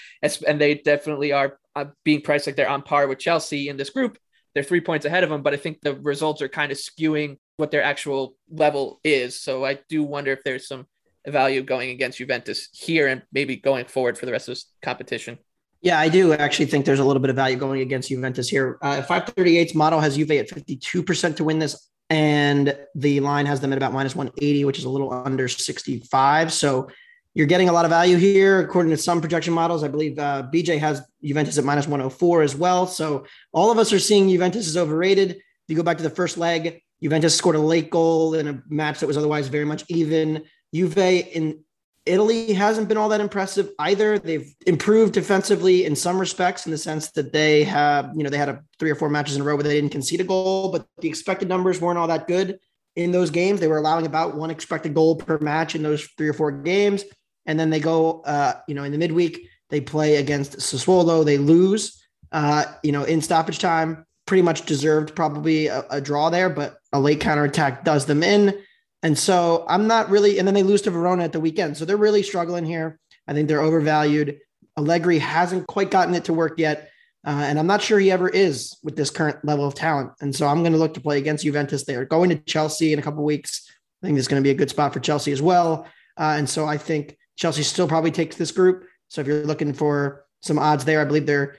and 0.48 0.60
they 0.60 0.76
definitely 0.76 1.32
are 1.32 1.60
uh, 1.76 1.86
being 2.04 2.22
priced 2.22 2.48
like 2.48 2.56
they're 2.56 2.70
on 2.70 2.82
par 2.82 3.08
with 3.08 3.20
Chelsea 3.20 3.70
in 3.70 3.78
this 3.78 3.92
group. 3.92 4.18
They're 4.54 4.64
three 4.64 4.82
points 4.82 5.06
ahead 5.06 5.24
of 5.24 5.30
them, 5.30 5.44
but 5.44 5.54
I 5.54 5.58
think 5.58 5.82
the 5.82 5.96
results 5.96 6.42
are 6.42 6.48
kind 6.48 6.72
of 6.72 6.78
skewing 6.78 7.38
what 7.58 7.72
their 7.72 7.84
actual 7.84 8.36
level 8.50 9.00
is. 9.04 9.40
So 9.40 9.66
I 9.66 9.80
do 9.90 10.04
wonder 10.04 10.32
if 10.32 10.44
there's 10.44 10.68
some 10.68 10.88
value 11.28 11.62
going 11.62 11.90
against 11.90 12.18
Juventus 12.18 12.70
here 12.74 13.08
and 13.08 13.22
maybe 13.32 13.56
going 13.56 13.86
forward 13.86 14.18
for 14.18 14.26
the 14.26 14.32
rest 14.32 14.48
of 14.48 14.54
this 14.54 14.66
competition. 14.82 15.38
Yeah, 15.82 16.00
I 16.00 16.10
do 16.10 16.34
actually 16.34 16.66
think 16.66 16.86
there's 16.86 17.00
a 17.00 17.04
little 17.04 17.22
bit 17.22 17.30
of 17.30 17.36
value 17.36 17.58
going 17.58 17.82
against 17.82 18.10
Juventus 18.10 18.50
here. 18.50 18.80
Uh, 18.82 19.02
538's 19.02 19.76
model 19.76 20.00
has 20.00 20.16
Juve 20.16 20.32
at 20.32 20.50
52% 20.50 21.36
to 21.36 21.44
win 21.44 21.60
this, 21.60 21.90
and 22.10 22.76
the 22.96 23.20
line 23.20 23.46
has 23.46 23.60
them 23.60 23.72
at 23.72 23.78
about 23.78 23.94
minus 23.94 24.16
180, 24.16 24.66
which 24.66 24.80
is 24.80 24.86
a 24.86 24.90
little 24.90 25.14
under 25.14 25.48
65. 25.48 26.52
So 26.52 26.90
you're 27.36 27.46
getting 27.46 27.70
a 27.70 27.72
lot 27.72 27.86
of 27.86 27.92
value 27.92 28.18
here. 28.18 28.62
According 28.62 28.92
to 28.92 28.98
some 28.98 29.22
projection 29.22 29.54
models, 29.54 29.84
I 29.84 29.88
believe 29.90 30.18
uh, 30.18 30.48
BJ 30.52 30.80
has 30.80 31.04
Juventus 31.24 31.58
at 31.58 31.66
minus 31.66 31.86
104 31.86 32.42
as 32.42 32.56
well. 32.56 32.88
So 32.88 33.26
all 33.52 33.72
of 33.72 33.78
us 33.78 33.94
are 33.94 34.00
seeing 34.00 34.30
Juventus 34.30 34.68
is 34.68 34.78
overrated. 34.78 35.32
If 35.32 35.40
you 35.68 35.76
go 35.76 35.84
back 35.84 35.98
to 35.98 36.04
the 36.04 36.10
first 36.10 36.38
leg, 36.38 36.82
Juventus 37.04 37.36
scored 37.36 37.58
a 37.58 37.60
late 37.60 37.90
goal 37.90 38.36
in 38.36 38.48
a 38.48 38.64
match 38.70 39.02
that 39.02 39.08
was 39.08 39.18
otherwise 39.18 39.50
very 39.50 39.66
much 39.66 39.84
even. 39.90 40.44
Juve 40.74 40.98
in 40.98 41.64
Italy 42.06 42.54
hasn't 42.54 42.88
been 42.88 42.98
all 42.98 43.10
that 43.10 43.22
impressive 43.22 43.72
either. 43.80 44.20
They've 44.20 44.54
improved 44.68 45.14
defensively 45.14 45.86
in 45.86 45.96
some 45.96 46.20
respects 46.20 46.66
in 46.66 46.72
the 46.72 46.78
sense 46.78 47.12
that 47.12 47.34
they 47.34 47.64
have, 47.64 48.12
you 48.16 48.24
know, 48.24 48.30
they 48.30 48.38
had 48.38 48.50
a 48.50 48.64
three 48.80 48.92
or 48.92 48.96
four 48.96 49.10
matches 49.10 49.36
in 49.36 49.42
a 49.42 49.46
row 49.46 49.56
where 49.56 49.64
they 49.64 49.74
didn't 49.74 49.92
concede 49.92 50.22
a 50.22 50.26
goal, 50.26 50.72
but 50.72 50.86
the 51.00 51.08
expected 51.08 51.50
numbers 51.50 51.82
weren't 51.82 51.98
all 51.98 52.08
that 52.08 52.28
good 52.28 52.60
in 52.96 53.12
those 53.12 53.32
games. 53.32 53.60
They 53.60 53.68
were 53.68 53.78
allowing 53.78 54.06
about 54.06 54.36
one 54.36 54.52
expected 54.52 54.94
goal 54.94 55.16
per 55.16 55.40
match 55.40 55.74
in 55.74 55.82
those 55.82 56.08
three 56.18 56.28
or 56.28 56.34
four 56.34 56.52
games 56.52 57.04
and 57.46 57.60
then 57.60 57.70
they 57.70 57.80
go, 57.80 58.22
uh, 58.22 58.54
you 58.68 58.76
know, 58.76 58.84
in 58.84 58.92
the 58.92 58.98
midweek 58.98 59.48
they 59.70 59.82
play 59.82 60.18
against 60.18 60.58
Sassuolo. 60.58 61.26
They 61.26 61.38
lose, 61.38 62.02
uh, 62.32 62.66
you 62.84 62.92
know, 62.92 63.04
in 63.04 63.22
stoppage 63.22 63.60
time. 63.60 64.06
Pretty 64.26 64.42
much 64.42 64.66
deserved 64.66 65.16
probably 65.16 65.68
a, 65.68 65.86
a 65.92 66.02
draw 66.02 66.30
there, 66.30 66.50
but 66.50 66.78
a 66.92 67.00
late 67.00 67.20
counterattack 67.20 67.84
does 67.84 68.06
them 68.06 68.24
in. 68.24 68.60
And 69.06 69.16
so 69.16 69.66
I'm 69.70 69.86
not 69.86 70.10
really, 70.10 70.40
and 70.40 70.48
then 70.48 70.56
they 70.56 70.64
lose 70.64 70.82
to 70.82 70.90
Verona 70.90 71.26
at 71.26 71.32
the 71.32 71.40
weekend. 71.40 71.78
So 71.78 71.86
they're 71.86 71.96
really 71.96 72.24
struggling 72.24 72.66
here. 72.66 73.00
I 73.28 73.34
think 73.34 73.48
they're 73.48 73.62
overvalued. 73.62 74.40
Allegri 74.80 75.20
hasn't 75.20 75.68
quite 75.68 75.92
gotten 75.92 76.16
it 76.16 76.26
to 76.26 76.34
work 76.34 76.58
yet. 76.58 76.90
Uh, 77.24 77.44
and 77.46 77.60
I'm 77.60 77.68
not 77.68 77.84
sure 77.84 78.00
he 78.00 78.10
ever 78.10 78.28
is 78.28 78.76
with 78.82 78.96
this 78.96 79.12
current 79.12 79.46
level 79.46 79.68
of 79.68 79.76
talent. 79.76 80.14
And 80.22 80.36
so 80.36 80.48
I'm 80.48 80.62
going 80.62 80.72
to 80.72 80.80
look 80.80 80.96
to 80.96 81.02
play 81.02 81.20
against 81.20 81.44
Juventus. 81.44 81.86
They 81.86 81.94
are 81.94 82.04
going 82.04 82.32
to 82.32 82.36
Chelsea 82.36 82.94
in 82.94 82.98
a 82.98 83.04
couple 83.04 83.24
weeks. 83.24 83.72
I 84.02 84.08
think 84.08 84.18
is 84.18 84.28
going 84.28 84.42
to 84.42 84.44
be 84.44 84.50
a 84.50 84.56
good 84.56 84.72
spot 84.72 84.92
for 84.92 85.00
Chelsea 85.00 85.32
as 85.32 85.42
well. 85.42 85.86
Uh, 86.18 86.34
and 86.40 86.50
so 86.50 86.66
I 86.66 86.80
think 86.80 87.16
Chelsea 87.36 87.62
still 87.62 87.88
probably 87.88 88.10
takes 88.10 88.38
this 88.38 88.52
group. 88.52 88.86
So 89.10 89.22
if 89.22 89.28
you're 89.28 89.46
looking 89.46 89.74
for 89.74 90.26
some 90.42 90.58
odds 90.58 90.84
there, 90.84 91.00
I 91.00 91.06
believe 91.06 91.28
they're 91.28 91.58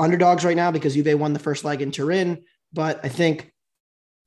underdogs 0.00 0.44
right 0.44 0.56
now 0.56 0.72
because 0.72 0.94
Juve 0.96 1.16
won 1.16 1.32
the 1.32 1.38
first 1.38 1.62
leg 1.62 1.80
in 1.80 1.92
Turin. 1.92 2.42
But 2.72 3.04
I 3.04 3.08
think 3.08 3.52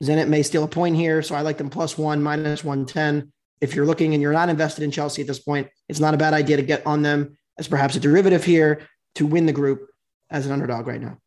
Zenit 0.02 0.28
may 0.28 0.44
steal 0.44 0.64
a 0.64 0.68
point 0.68 0.96
here. 0.96 1.22
So 1.22 1.36
I 1.36 1.42
like 1.42 1.58
them 1.58 1.70
plus 1.70 1.98
one, 1.98 2.24
minus 2.24 2.64
110. 2.64 3.32
If 3.60 3.76
you're 3.76 3.86
looking 3.86 4.14
and 4.14 4.22
you're 4.22 4.34
not 4.34 4.50
invested 4.50 4.84
in 4.84 4.92
Chelsea 4.92 5.22
at 5.22 5.28
this 5.28 5.40
point, 5.40 5.70
it's 5.88 6.00
not 6.00 6.14
a 6.14 6.18
bad 6.18 6.34
idea 6.34 6.58
to 6.58 6.64
get 6.64 6.86
on 6.86 7.04
them 7.04 7.38
as 7.58 7.68
perhaps 7.68 7.96
a 7.96 8.00
derivative 8.00 8.44
here 8.44 8.88
to 9.16 9.28
win 9.28 9.46
the 9.46 9.54
group 9.54 9.88
as 10.32 10.46
an 10.46 10.52
underdog 10.52 10.88
right 10.88 11.02
now. 11.02 11.18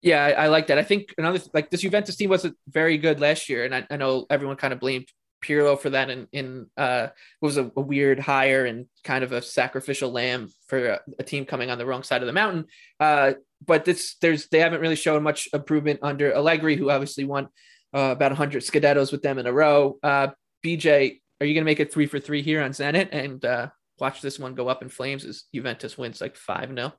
Yeah, 0.00 0.24
I, 0.24 0.30
I 0.30 0.46
like 0.48 0.68
that. 0.68 0.78
I 0.78 0.82
think 0.82 1.14
another 1.18 1.40
like 1.52 1.70
this 1.70 1.80
Juventus 1.80 2.16
team 2.16 2.30
wasn't 2.30 2.56
very 2.68 2.96
good 2.96 3.20
last 3.20 3.48
year, 3.48 3.64
and 3.64 3.74
I, 3.74 3.86
I 3.90 3.96
know 3.96 4.26
everyone 4.30 4.56
kind 4.56 4.72
of 4.72 4.80
blamed 4.80 5.08
Pirlo 5.42 5.78
for 5.78 5.90
that 5.90 6.10
in 6.10 6.28
in 6.32 6.66
uh 6.76 7.08
was 7.40 7.56
a, 7.56 7.70
a, 7.76 7.80
weird 7.80 8.18
hire 8.18 8.64
and 8.64 8.86
kind 9.04 9.22
of 9.24 9.32
a 9.32 9.42
sacrificial 9.42 10.10
lamb 10.10 10.48
for 10.68 10.86
a, 10.86 11.00
a, 11.18 11.22
team 11.22 11.44
coming 11.44 11.70
on 11.70 11.78
the 11.78 11.86
wrong 11.86 12.02
side 12.02 12.22
of 12.22 12.26
the 12.26 12.32
mountain. 12.32 12.66
Uh, 13.00 13.34
but 13.64 13.84
this 13.84 14.16
there's 14.20 14.48
they 14.48 14.60
haven't 14.60 14.80
really 14.80 14.96
shown 14.96 15.22
much 15.22 15.48
improvement 15.52 16.00
under 16.02 16.32
Allegri, 16.32 16.76
who 16.76 16.90
obviously 16.90 17.24
won 17.24 17.48
uh, 17.96 18.12
about 18.12 18.30
100 18.30 18.62
Scudettos 18.62 19.10
with 19.10 19.22
them 19.22 19.38
in 19.38 19.46
a 19.46 19.52
row. 19.52 19.98
Uh, 20.02 20.28
BJ, 20.64 21.20
are 21.40 21.46
you 21.46 21.54
going 21.54 21.62
to 21.62 21.70
make 21.70 21.80
it 21.80 21.92
three 21.92 22.06
for 22.06 22.20
three 22.20 22.42
here 22.42 22.62
on 22.62 22.72
Zenit 22.72 23.08
and 23.12 23.42
uh, 23.44 23.68
watch 23.98 24.20
this 24.20 24.38
one 24.38 24.54
go 24.54 24.68
up 24.68 24.82
in 24.82 24.90
flames 24.90 25.24
as 25.24 25.44
Juventus 25.54 25.96
wins 25.96 26.20
like 26.20 26.36
five 26.36 26.68
0 26.68 26.92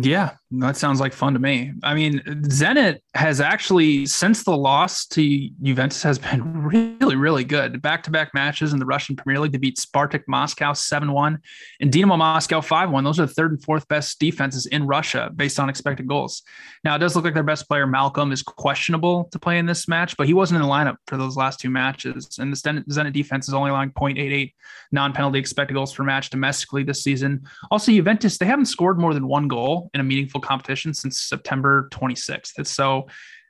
yeah, 0.00 0.34
that 0.52 0.76
sounds 0.76 1.00
like 1.00 1.12
fun 1.12 1.32
to 1.32 1.40
me. 1.40 1.72
I 1.82 1.92
mean, 1.92 2.20
Zenit 2.44 3.00
has 3.14 3.40
actually, 3.40 4.06
since 4.06 4.44
the 4.44 4.56
loss 4.56 5.06
to 5.06 5.50
Juventus, 5.60 6.04
has 6.04 6.20
been 6.20 6.62
really, 7.00 7.16
really 7.16 7.42
good. 7.42 7.82
Back 7.82 8.04
to 8.04 8.10
back 8.12 8.32
matches 8.32 8.72
in 8.72 8.78
the 8.78 8.86
Russian 8.86 9.16
Premier 9.16 9.40
League 9.40 9.52
to 9.52 9.58
beat 9.58 9.76
Spartak 9.76 10.22
Moscow 10.28 10.72
7 10.72 11.10
1 11.10 11.38
and 11.80 11.92
Dinamo 11.92 12.16
Moscow 12.16 12.60
5 12.60 12.90
1. 12.90 13.02
Those 13.02 13.18
are 13.18 13.26
the 13.26 13.32
third 13.32 13.50
and 13.50 13.62
fourth 13.64 13.88
best 13.88 14.20
defenses 14.20 14.66
in 14.66 14.86
Russia 14.86 15.32
based 15.34 15.58
on 15.58 15.68
expected 15.68 16.06
goals. 16.06 16.42
Now, 16.84 16.94
it 16.94 17.00
does 17.00 17.16
look 17.16 17.24
like 17.24 17.34
their 17.34 17.42
best 17.42 17.66
player, 17.66 17.86
Malcolm, 17.86 18.30
is 18.30 18.42
questionable 18.42 19.24
to 19.32 19.38
play 19.40 19.58
in 19.58 19.66
this 19.66 19.88
match, 19.88 20.16
but 20.16 20.28
he 20.28 20.32
wasn't 20.32 20.60
in 20.60 20.62
the 20.62 20.72
lineup 20.72 20.96
for 21.08 21.16
those 21.16 21.36
last 21.36 21.58
two 21.58 21.70
matches. 21.70 22.38
And 22.38 22.52
the 22.52 22.56
Zenit 22.56 23.12
defense 23.12 23.48
is 23.48 23.54
only 23.54 23.70
allowing 23.70 23.90
0.88 23.90 24.52
non 24.92 25.12
penalty 25.12 25.40
expected 25.40 25.74
goals 25.74 25.92
per 25.92 26.04
match 26.04 26.30
domestically 26.30 26.84
this 26.84 27.02
season. 27.02 27.42
Also, 27.72 27.90
Juventus, 27.90 28.38
they 28.38 28.46
haven't 28.46 28.66
scored 28.66 29.00
more 29.00 29.12
than 29.12 29.26
one 29.26 29.48
goal 29.48 29.87
in 29.94 30.00
a 30.00 30.04
meaningful 30.04 30.40
competition 30.40 30.94
since 30.94 31.20
September 31.20 31.88
26th. 31.92 32.66
So 32.66 33.06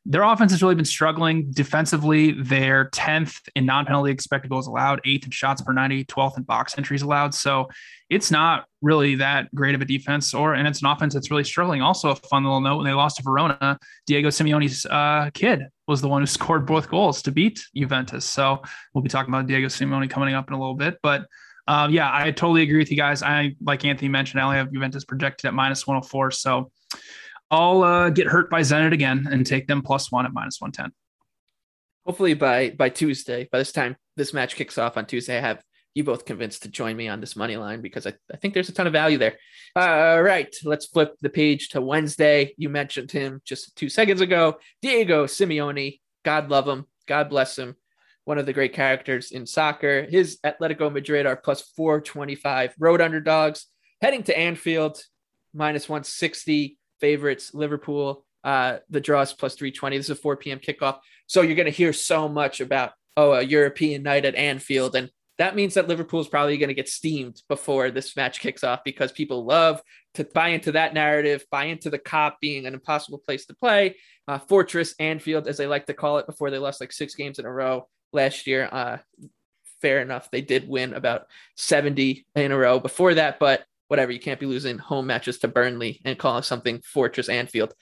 their 0.09 0.23
offense 0.23 0.53
has 0.53 0.63
really 0.63 0.75
been 0.75 0.87
struggling 0.87 1.51
defensively. 1.51 2.33
They're 2.33 2.89
10th 2.91 3.41
in 3.55 3.67
non 3.67 3.85
penalty 3.85 4.11
expected 4.11 4.49
goals 4.49 4.67
allowed, 4.67 5.03
eighth 5.05 5.27
in 5.27 5.31
shots 5.31 5.61
per 5.61 5.73
90, 5.73 6.07
12th 6.07 6.39
in 6.39 6.45
box 6.45 6.79
entries 6.79 7.03
allowed. 7.03 7.35
So 7.35 7.69
it's 8.09 8.31
not 8.31 8.65
really 8.81 9.17
that 9.17 9.55
great 9.55 9.75
of 9.75 9.83
a 9.83 9.85
defense, 9.85 10.33
or 10.33 10.55
and 10.55 10.67
it's 10.67 10.81
an 10.81 10.87
offense 10.87 11.13
that's 11.13 11.31
really 11.31 11.45
struggling. 11.45 11.83
Also, 11.83 12.09
a 12.09 12.17
fun 12.17 12.45
little 12.45 12.63
note 12.63 12.79
when 12.79 12.87
they 12.87 12.95
lost 12.95 13.19
to 13.19 13.23
Verona, 13.23 13.79
Diego 14.07 14.29
Simeone's 14.29 14.87
uh, 14.87 15.31
kid 15.35 15.65
was 15.87 16.01
the 16.01 16.09
one 16.09 16.23
who 16.23 16.27
scored 16.39 16.65
both 16.65 16.89
goals 16.89 17.21
to 17.23 17.31
beat 17.31 17.61
Juventus. 17.77 18.25
So 18.25 18.63
we'll 18.95 19.03
be 19.03 19.11
talking 19.11 19.33
about 19.33 19.47
Diego 19.47 19.67
Simeone 19.67 20.09
coming 20.09 20.35
up 20.35 20.49
in 20.49 20.55
a 20.55 20.59
little 20.59 20.75
bit. 20.75 20.99
But 21.03 21.27
um, 21.69 21.93
yeah, 21.93 22.11
I 22.11 22.31
totally 22.31 22.63
agree 22.63 22.79
with 22.79 22.91
you 22.91 22.97
guys. 22.97 23.23
I 23.23 23.55
like 23.61 23.85
Anthony 23.85 24.09
mentioned, 24.09 24.41
I 24.41 24.45
only 24.45 24.57
have 24.57 24.73
Juventus 24.73 25.05
projected 25.05 25.47
at 25.47 25.55
minus 25.55 25.87
104. 25.87 26.31
So 26.31 26.73
I'll 27.51 27.83
uh, 27.83 28.09
get 28.09 28.27
hurt 28.27 28.49
by 28.49 28.63
Zenit 28.63 28.95
again 28.95 29.29
and 29.31 29.47
take 29.47 29.67
them 29.67 29.83
plus 29.83 30.11
one 30.11 30.25
at 30.25 30.33
minus 30.33 30.63
110. 30.63 30.91
Hopefully 32.07 32.33
by 32.33 32.71
by 32.71 32.89
Tuesday, 32.89 33.51
by 33.53 33.59
this 33.59 33.71
time 33.71 33.97
this 34.17 34.33
match 34.33 34.57
kicks 34.57 34.79
off 34.79 34.97
on 34.97 35.05
Tuesday, 35.05 35.37
I 35.37 35.43
have 35.43 35.63
you 35.95 36.05
both 36.05 36.25
convinced 36.25 36.63
to 36.63 36.71
join 36.71 36.97
me 36.97 37.07
on 37.07 37.21
this 37.21 37.37
money 37.37 37.59
line 37.59 37.83
because 37.83 38.07
I, 38.07 38.15
I 38.33 38.39
think 38.39 38.55
there's 38.55 38.71
a 38.71 38.73
ton 38.73 38.87
of 38.87 38.95
value 38.95 39.19
there. 39.19 39.37
All 39.77 40.23
right, 40.23 40.55
let's 40.65 40.87
flip 40.87 41.17
the 41.21 41.29
page 41.29 41.69
to 41.71 41.83
Wednesday. 41.83 42.55
You 42.57 42.71
mentioned 42.71 43.11
him 43.11 43.43
just 43.45 43.77
two 43.77 43.91
seconds 43.91 44.23
ago. 44.23 44.57
Diego 44.81 45.27
Simeone, 45.27 46.01
God 46.25 46.49
love 46.49 46.67
him, 46.67 46.87
God 47.07 47.29
bless 47.29 47.59
him 47.59 47.77
one 48.29 48.37
of 48.37 48.45
the 48.45 48.53
great 48.53 48.75
characters 48.75 49.33
in 49.33 49.47
soccer. 49.47 50.03
His 50.03 50.39
Atletico 50.45 50.93
Madrid 50.93 51.25
are 51.25 51.35
plus 51.35 51.63
425 51.75 52.75
road 52.79 53.01
underdogs, 53.01 53.65
heading 54.03 54.23
to 54.25 54.39
Anfield, 54.39 55.01
minus 55.55 55.89
160 55.89 56.77
favorites. 57.01 57.55
Liverpool, 57.55 58.27
uh, 58.45 58.79
the 58.91 58.99
is 58.99 59.33
plus 59.33 59.55
320. 59.55 59.97
This 59.97 60.07
is 60.07 60.11
a 60.11 60.15
4 60.15 60.37
p.m. 60.37 60.59
kickoff. 60.59 60.99
So 61.27 61.41
you're 61.41 61.57
going 61.57 61.65
to 61.65 61.73
hear 61.73 61.95
so 61.95 62.29
much 62.29 62.61
about, 62.61 62.93
oh, 63.17 63.33
a 63.33 63.41
European 63.41 64.03
night 64.03 64.27
at 64.27 64.35
Anfield. 64.35 64.95
And 64.95 65.09
that 65.39 65.57
means 65.57 65.73
that 65.73 65.89
Liverpool 65.89 66.21
is 66.21 66.29
probably 66.29 66.59
going 66.59 66.69
to 66.69 66.75
get 66.75 66.91
steamed 66.91 67.41
before 67.49 67.91
this 67.91 68.15
match 68.15 68.41
kicks 68.41 68.63
off 68.63 68.81
because 68.85 69.11
people 69.11 69.47
love 69.47 69.81
to 70.17 70.25
buy 70.25 70.49
into 70.49 70.73
that 70.73 70.93
narrative, 70.93 71.47
buy 71.51 71.65
into 71.65 71.89
the 71.89 71.99
Kop 71.99 72.35
being 72.43 72.67
an 72.67 72.75
impossible 72.75 73.21
place 73.21 73.47
to 73.47 73.55
play. 73.55 73.97
Uh, 74.27 74.39
Fortress 74.39 74.95
Anfield, 74.99 75.49
as 75.49 75.57
they 75.57 75.67
like 75.67 75.87
to 75.87 75.95
call 75.95 76.19
it, 76.19 76.27
before 76.27 76.51
they 76.51 76.59
lost 76.59 76.83
like 76.83 76.93
six 76.93 77.15
games 77.15 77.39
in 77.39 77.47
a 77.47 77.51
row 77.51 77.89
last 78.13 78.47
year. 78.47 78.69
Uh, 78.71 78.99
fair 79.81 80.01
enough. 80.01 80.31
They 80.31 80.41
did 80.41 80.69
win 80.69 80.95
about 80.95 81.27
70 81.57 82.27
in 82.35 82.53
a 82.53 82.59
row 82.59 82.81
before 82.81 83.15
that, 83.15 83.39
but 83.39 83.65
whatever. 83.89 84.13
You 84.13 84.21
can't 84.21 84.41
be 84.41 84.47
losing 84.47 84.79
home 84.79 85.07
matches 85.07 85.39
to 85.39 85.49
Burnley 85.49 86.01
and 86.05 86.19
calling 86.19 86.43
something 86.43 86.81
Fortress 86.81 87.29
Anfield. 87.29 87.75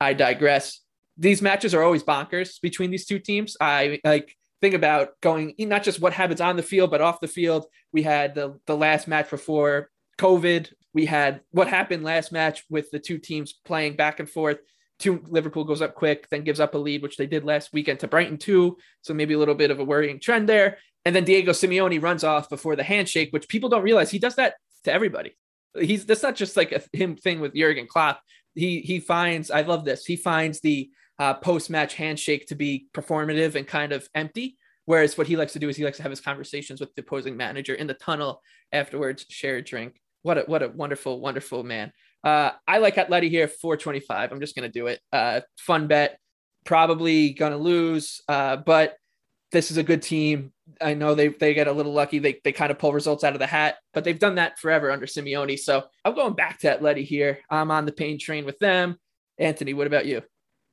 I 0.00 0.14
digress. 0.14 0.80
These 1.16 1.42
matches 1.42 1.74
are 1.74 1.82
always 1.82 2.02
bonkers 2.02 2.60
between 2.60 2.90
these 2.90 3.06
two 3.06 3.18
teams. 3.18 3.56
I 3.60 4.00
like 4.04 4.36
think 4.60 4.74
about 4.74 5.20
going 5.20 5.54
not 5.58 5.82
just 5.82 6.00
what 6.00 6.12
happens 6.12 6.40
on 6.40 6.56
the 6.56 6.62
field, 6.62 6.90
but 6.90 7.00
off 7.00 7.20
the 7.20 7.28
field. 7.28 7.66
We 7.92 8.02
had 8.02 8.34
the, 8.34 8.58
the 8.66 8.76
last 8.76 9.06
match 9.06 9.30
before 9.30 9.90
COVID. 10.18 10.72
We 10.92 11.06
had 11.06 11.40
what 11.50 11.68
happened 11.68 12.02
last 12.02 12.32
match 12.32 12.64
with 12.68 12.90
the 12.90 12.98
two 12.98 13.18
teams 13.18 13.52
playing 13.52 13.96
back 13.96 14.20
and 14.20 14.28
forth 14.28 14.58
two 14.98 15.22
Liverpool 15.28 15.64
goes 15.64 15.82
up 15.82 15.94
quick, 15.94 16.28
then 16.28 16.44
gives 16.44 16.60
up 16.60 16.74
a 16.74 16.78
lead, 16.78 17.02
which 17.02 17.16
they 17.16 17.26
did 17.26 17.44
last 17.44 17.72
weekend 17.72 18.00
to 18.00 18.08
Brighton 18.08 18.38
too. 18.38 18.76
So 19.02 19.14
maybe 19.14 19.34
a 19.34 19.38
little 19.38 19.54
bit 19.54 19.70
of 19.70 19.80
a 19.80 19.84
worrying 19.84 20.20
trend 20.20 20.48
there. 20.48 20.78
And 21.04 21.14
then 21.14 21.24
Diego 21.24 21.52
Simeone 21.52 22.02
runs 22.02 22.24
off 22.24 22.48
before 22.48 22.76
the 22.76 22.82
handshake, 22.82 23.32
which 23.32 23.48
people 23.48 23.68
don't 23.68 23.82
realize 23.82 24.10
he 24.10 24.18
does 24.18 24.36
that 24.36 24.54
to 24.84 24.92
everybody. 24.92 25.36
He's 25.78 26.06
that's 26.06 26.22
not 26.22 26.36
just 26.36 26.56
like 26.56 26.72
a 26.72 26.82
him 26.96 27.16
thing 27.16 27.40
with 27.40 27.54
Jurgen 27.54 27.86
Klopp. 27.86 28.20
He 28.54 28.80
he 28.80 29.00
finds 29.00 29.50
I 29.50 29.62
love 29.62 29.84
this. 29.84 30.06
He 30.06 30.16
finds 30.16 30.60
the 30.60 30.90
uh, 31.18 31.34
post 31.34 31.70
match 31.70 31.94
handshake 31.94 32.46
to 32.46 32.54
be 32.54 32.86
performative 32.94 33.54
and 33.54 33.66
kind 33.66 33.92
of 33.92 34.08
empty. 34.14 34.56
Whereas 34.86 35.16
what 35.16 35.26
he 35.26 35.36
likes 35.36 35.54
to 35.54 35.58
do 35.58 35.68
is 35.68 35.76
he 35.76 35.84
likes 35.84 35.96
to 35.96 36.02
have 36.02 36.12
his 36.12 36.20
conversations 36.20 36.80
with 36.80 36.94
the 36.94 37.02
opposing 37.02 37.36
manager 37.36 37.74
in 37.74 37.86
the 37.86 37.94
tunnel 37.94 38.42
afterwards, 38.70 39.24
share 39.30 39.56
a 39.56 39.62
drink. 39.62 40.00
What 40.22 40.38
a 40.38 40.42
what 40.42 40.62
a 40.62 40.68
wonderful 40.68 41.20
wonderful 41.20 41.64
man. 41.64 41.92
Uh, 42.24 42.52
I 42.66 42.78
like 42.78 42.96
Atleti 42.96 43.28
here, 43.28 43.48
425. 43.48 44.32
I'm 44.32 44.40
just 44.40 44.56
gonna 44.56 44.68
do 44.68 44.86
it. 44.86 45.00
Uh, 45.12 45.42
fun 45.58 45.86
bet. 45.86 46.18
Probably 46.64 47.34
gonna 47.34 47.58
lose, 47.58 48.22
uh, 48.26 48.56
but 48.56 48.96
this 49.52 49.70
is 49.70 49.76
a 49.76 49.82
good 49.82 50.02
team. 50.02 50.52
I 50.80 50.94
know 50.94 51.14
they 51.14 51.28
they 51.28 51.52
get 51.52 51.68
a 51.68 51.72
little 51.72 51.92
lucky. 51.92 52.18
They 52.18 52.40
they 52.42 52.52
kind 52.52 52.70
of 52.70 52.78
pull 52.78 52.92
results 52.94 53.22
out 53.22 53.34
of 53.34 53.38
the 53.38 53.46
hat, 53.46 53.76
but 53.92 54.02
they've 54.04 54.18
done 54.18 54.36
that 54.36 54.58
forever 54.58 54.90
under 54.90 55.06
Simeone. 55.06 55.58
So 55.58 55.84
I'm 56.04 56.14
going 56.14 56.34
back 56.34 56.60
to 56.60 56.78
Atleti 56.78 57.04
here. 57.04 57.40
I'm 57.50 57.70
on 57.70 57.84
the 57.84 57.92
pain 57.92 58.18
train 58.18 58.46
with 58.46 58.58
them. 58.58 58.96
Anthony, 59.38 59.74
what 59.74 59.86
about 59.86 60.06
you? 60.06 60.22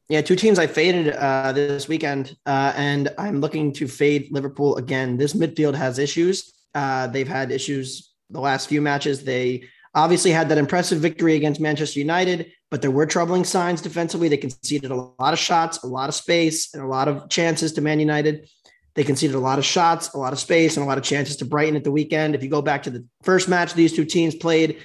Yeah, 0.07 0.21
two 0.21 0.35
teams 0.35 0.59
I 0.59 0.67
faded 0.67 1.13
uh, 1.13 1.51
this 1.53 1.87
weekend, 1.87 2.35
uh, 2.45 2.73
and 2.75 3.09
I'm 3.17 3.39
looking 3.39 3.71
to 3.73 3.87
fade 3.87 4.29
Liverpool 4.31 4.77
again. 4.77 5.17
This 5.17 5.33
midfield 5.33 5.75
has 5.75 5.99
issues. 5.99 6.53
Uh, 6.73 7.07
they've 7.07 7.27
had 7.27 7.51
issues 7.51 8.13
the 8.29 8.39
last 8.39 8.67
few 8.67 8.81
matches. 8.81 9.23
They 9.23 9.63
obviously 9.93 10.32
had 10.32 10.49
that 10.49 10.58
impressive 10.58 10.99
victory 10.99 11.36
against 11.36 11.60
Manchester 11.60 11.99
United, 11.99 12.51
but 12.69 12.82
there 12.82 12.91
were 12.91 13.06
troubling 13.06 13.43
signs 13.43 13.82
defensively. 13.82 14.30
They 14.30 14.38
conceded 14.38 14.91
a 14.91 14.95
lot 14.95 15.34
of 15.34 15.39
shots, 15.39 15.84
a 15.84 15.88
lot 15.88 16.10
of 16.10 16.15
space, 16.15 16.73
and 16.73 16.82
a 16.82 16.88
lot 16.88 17.08
of 17.08 17.30
chances 17.30 17.73
to 17.73 17.82
Man 17.82 17.99
United. 17.99 18.49
They 18.95 19.04
conceded 19.04 19.36
a 19.36 19.39
lot 19.39 19.60
of 19.60 19.65
shots, 19.65 20.13
a 20.13 20.17
lot 20.17 20.34
of 20.34 20.39
space, 20.39 20.75
and 20.75 20.84
a 20.84 20.88
lot 20.88 20.97
of 20.97 21.04
chances 21.04 21.38
to 21.38 21.45
Brighton 21.45 21.75
at 21.75 21.84
the 21.84 21.91
weekend. 21.91 22.36
If 22.36 22.43
you 22.43 22.49
go 22.49 22.62
back 22.62 22.84
to 22.84 22.89
the 22.89 23.06
first 23.23 23.47
match 23.47 23.73
these 23.73 23.93
two 23.93 24.06
teams 24.06 24.36
played 24.36 24.80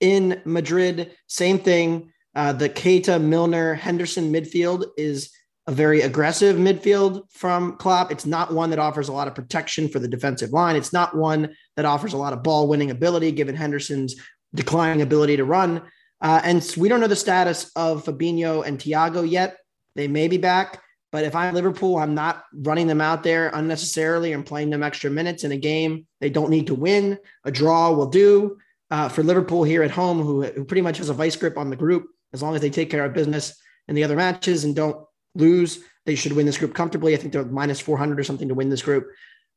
in 0.00 0.40
Madrid, 0.44 1.12
same 1.26 1.58
thing. 1.58 2.12
Uh, 2.34 2.52
the 2.52 2.68
Keita, 2.68 3.22
Milner, 3.22 3.74
Henderson 3.74 4.32
midfield 4.32 4.86
is 4.96 5.30
a 5.68 5.72
very 5.72 6.00
aggressive 6.00 6.56
midfield 6.56 7.22
from 7.30 7.76
Klopp. 7.76 8.10
It's 8.10 8.26
not 8.26 8.52
one 8.52 8.70
that 8.70 8.80
offers 8.80 9.08
a 9.08 9.12
lot 9.12 9.28
of 9.28 9.34
protection 9.34 9.88
for 9.88 10.00
the 10.00 10.08
defensive 10.08 10.50
line. 10.50 10.74
It's 10.74 10.92
not 10.92 11.16
one 11.16 11.54
that 11.76 11.84
offers 11.84 12.14
a 12.14 12.16
lot 12.16 12.32
of 12.32 12.42
ball 12.42 12.66
winning 12.66 12.90
ability, 12.90 13.30
given 13.32 13.54
Henderson's 13.54 14.16
declining 14.54 15.02
ability 15.02 15.36
to 15.36 15.44
run. 15.44 15.82
Uh, 16.20 16.40
and 16.44 16.74
we 16.76 16.88
don't 16.88 17.00
know 17.00 17.06
the 17.06 17.16
status 17.16 17.70
of 17.74 18.04
Fabinho 18.04 18.64
and 18.64 18.78
Thiago 18.78 19.28
yet. 19.28 19.56
They 19.94 20.08
may 20.08 20.28
be 20.28 20.38
back. 20.38 20.80
But 21.10 21.24
if 21.24 21.34
I'm 21.34 21.54
Liverpool, 21.54 21.98
I'm 21.98 22.14
not 22.14 22.44
running 22.54 22.86
them 22.86 23.02
out 23.02 23.22
there 23.22 23.50
unnecessarily 23.52 24.32
and 24.32 24.46
playing 24.46 24.70
them 24.70 24.82
extra 24.82 25.10
minutes 25.10 25.44
in 25.44 25.52
a 25.52 25.58
game 25.58 26.06
they 26.20 26.30
don't 26.30 26.50
need 26.50 26.68
to 26.68 26.74
win. 26.74 27.18
A 27.44 27.50
draw 27.50 27.92
will 27.92 28.06
do. 28.06 28.58
Uh, 28.90 29.08
for 29.08 29.22
Liverpool 29.22 29.62
here 29.64 29.82
at 29.82 29.90
home, 29.90 30.20
who, 30.20 30.42
who 30.42 30.64
pretty 30.64 30.82
much 30.82 30.98
has 30.98 31.08
a 31.08 31.14
vice 31.14 31.36
grip 31.36 31.56
on 31.56 31.70
the 31.70 31.76
group, 31.76 32.06
as 32.32 32.42
long 32.42 32.54
as 32.54 32.60
they 32.60 32.70
take 32.70 32.90
care 32.90 33.04
of 33.04 33.14
business 33.14 33.54
in 33.88 33.94
the 33.94 34.04
other 34.04 34.16
matches 34.16 34.64
and 34.64 34.76
don't 34.76 35.04
lose, 35.34 35.80
they 36.04 36.14
should 36.14 36.32
win 36.32 36.46
this 36.46 36.58
group 36.58 36.74
comfortably. 36.74 37.14
I 37.14 37.16
think 37.16 37.32
they're 37.32 37.44
minus 37.44 37.80
400 37.80 38.20
or 38.20 38.24
something 38.24 38.48
to 38.48 38.54
win 38.54 38.68
this 38.68 38.82
group. 38.82 39.06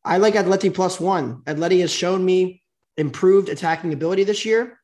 I 0.03 0.17
like 0.17 0.35
Atleti 0.35 0.73
plus 0.73 0.99
one. 0.99 1.41
Atleti 1.43 1.81
has 1.81 1.91
shown 1.91 2.23
me 2.23 2.61
improved 2.97 3.49
attacking 3.49 3.91
ability 3.91 4.23
this 4.23 4.45
year, 4.45 4.79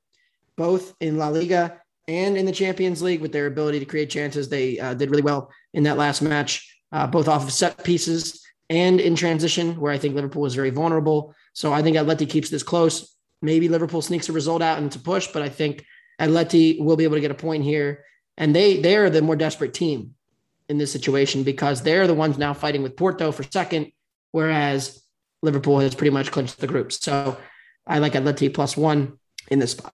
both 0.58 0.94
in 1.00 1.18
La 1.18 1.30
Liga 1.30 1.82
and 2.08 2.38
in 2.38 2.46
the 2.46 2.52
Champions 2.52 3.02
League 3.02 3.22
with 3.22 3.32
their 3.32 3.48
ability 3.48 3.80
to 3.80 3.86
create 3.86 4.10
chances. 4.10 4.50
They 4.50 4.80
uh, 4.80 4.94
did 4.94 5.10
really 5.10 5.22
well 5.22 5.52
in 5.74 5.84
that 5.84 5.98
last 5.98 6.22
match, 6.22 6.80
uh, 6.92 7.08
both 7.08 7.28
off 7.28 7.44
of 7.44 7.54
set 7.54 7.84
pieces 7.84 8.46
and 8.70 9.00
in 9.00 9.16
transition, 9.16 9.80
where 9.80 9.92
I 9.92 9.98
think 9.98 10.16
Liverpool 10.16 10.42
was 10.42 10.56
very 10.56 10.70
vulnerable. 10.70 11.36
So 11.54 11.74
I 11.74 11.82
think 11.82 11.98
Atleti 11.98 12.30
keeps 12.30 12.50
this 12.50 12.64
close. 12.64 13.16
Maybe 13.42 13.68
Liverpool 13.68 14.02
sneaks 14.02 14.30
a 14.30 14.34
result 14.34 14.62
out 14.62 14.78
and 14.78 14.94
a 14.96 15.00
push, 15.00 15.28
but 15.28 15.42
I 15.42 15.50
think 15.50 15.86
Atleti 16.20 16.84
will 16.84 16.96
be 16.96 17.04
able 17.04 17.16
to 17.16 17.22
get 17.22 17.32
a 17.32 17.36
point 17.36 17.64
here. 17.64 18.06
And 18.38 18.56
they 18.56 18.80
they 18.80 18.96
are 18.96 19.10
the 19.10 19.22
more 19.22 19.36
desperate 19.36 19.74
team 19.74 20.16
in 20.70 20.78
this 20.78 20.92
situation 20.92 21.44
because 21.44 21.82
they're 21.82 22.08
the 22.08 22.14
ones 22.14 22.38
now 22.38 22.54
fighting 22.54 22.82
with 22.82 22.96
Porto 22.96 23.32
for 23.32 23.44
second, 23.44 23.92
whereas 24.32 25.04
Liverpool 25.42 25.80
has 25.80 25.96
pretty 25.96 26.12
much 26.12 26.32
clinched 26.32 26.60
the 26.60 26.68
group. 26.68 26.92
So 26.94 27.38
I 27.86 28.00
like 28.00 28.14
Atleti 28.14 28.54
plus 28.54 28.78
one 28.78 29.20
in 29.50 29.60
this 29.60 29.72
spot. 29.72 29.94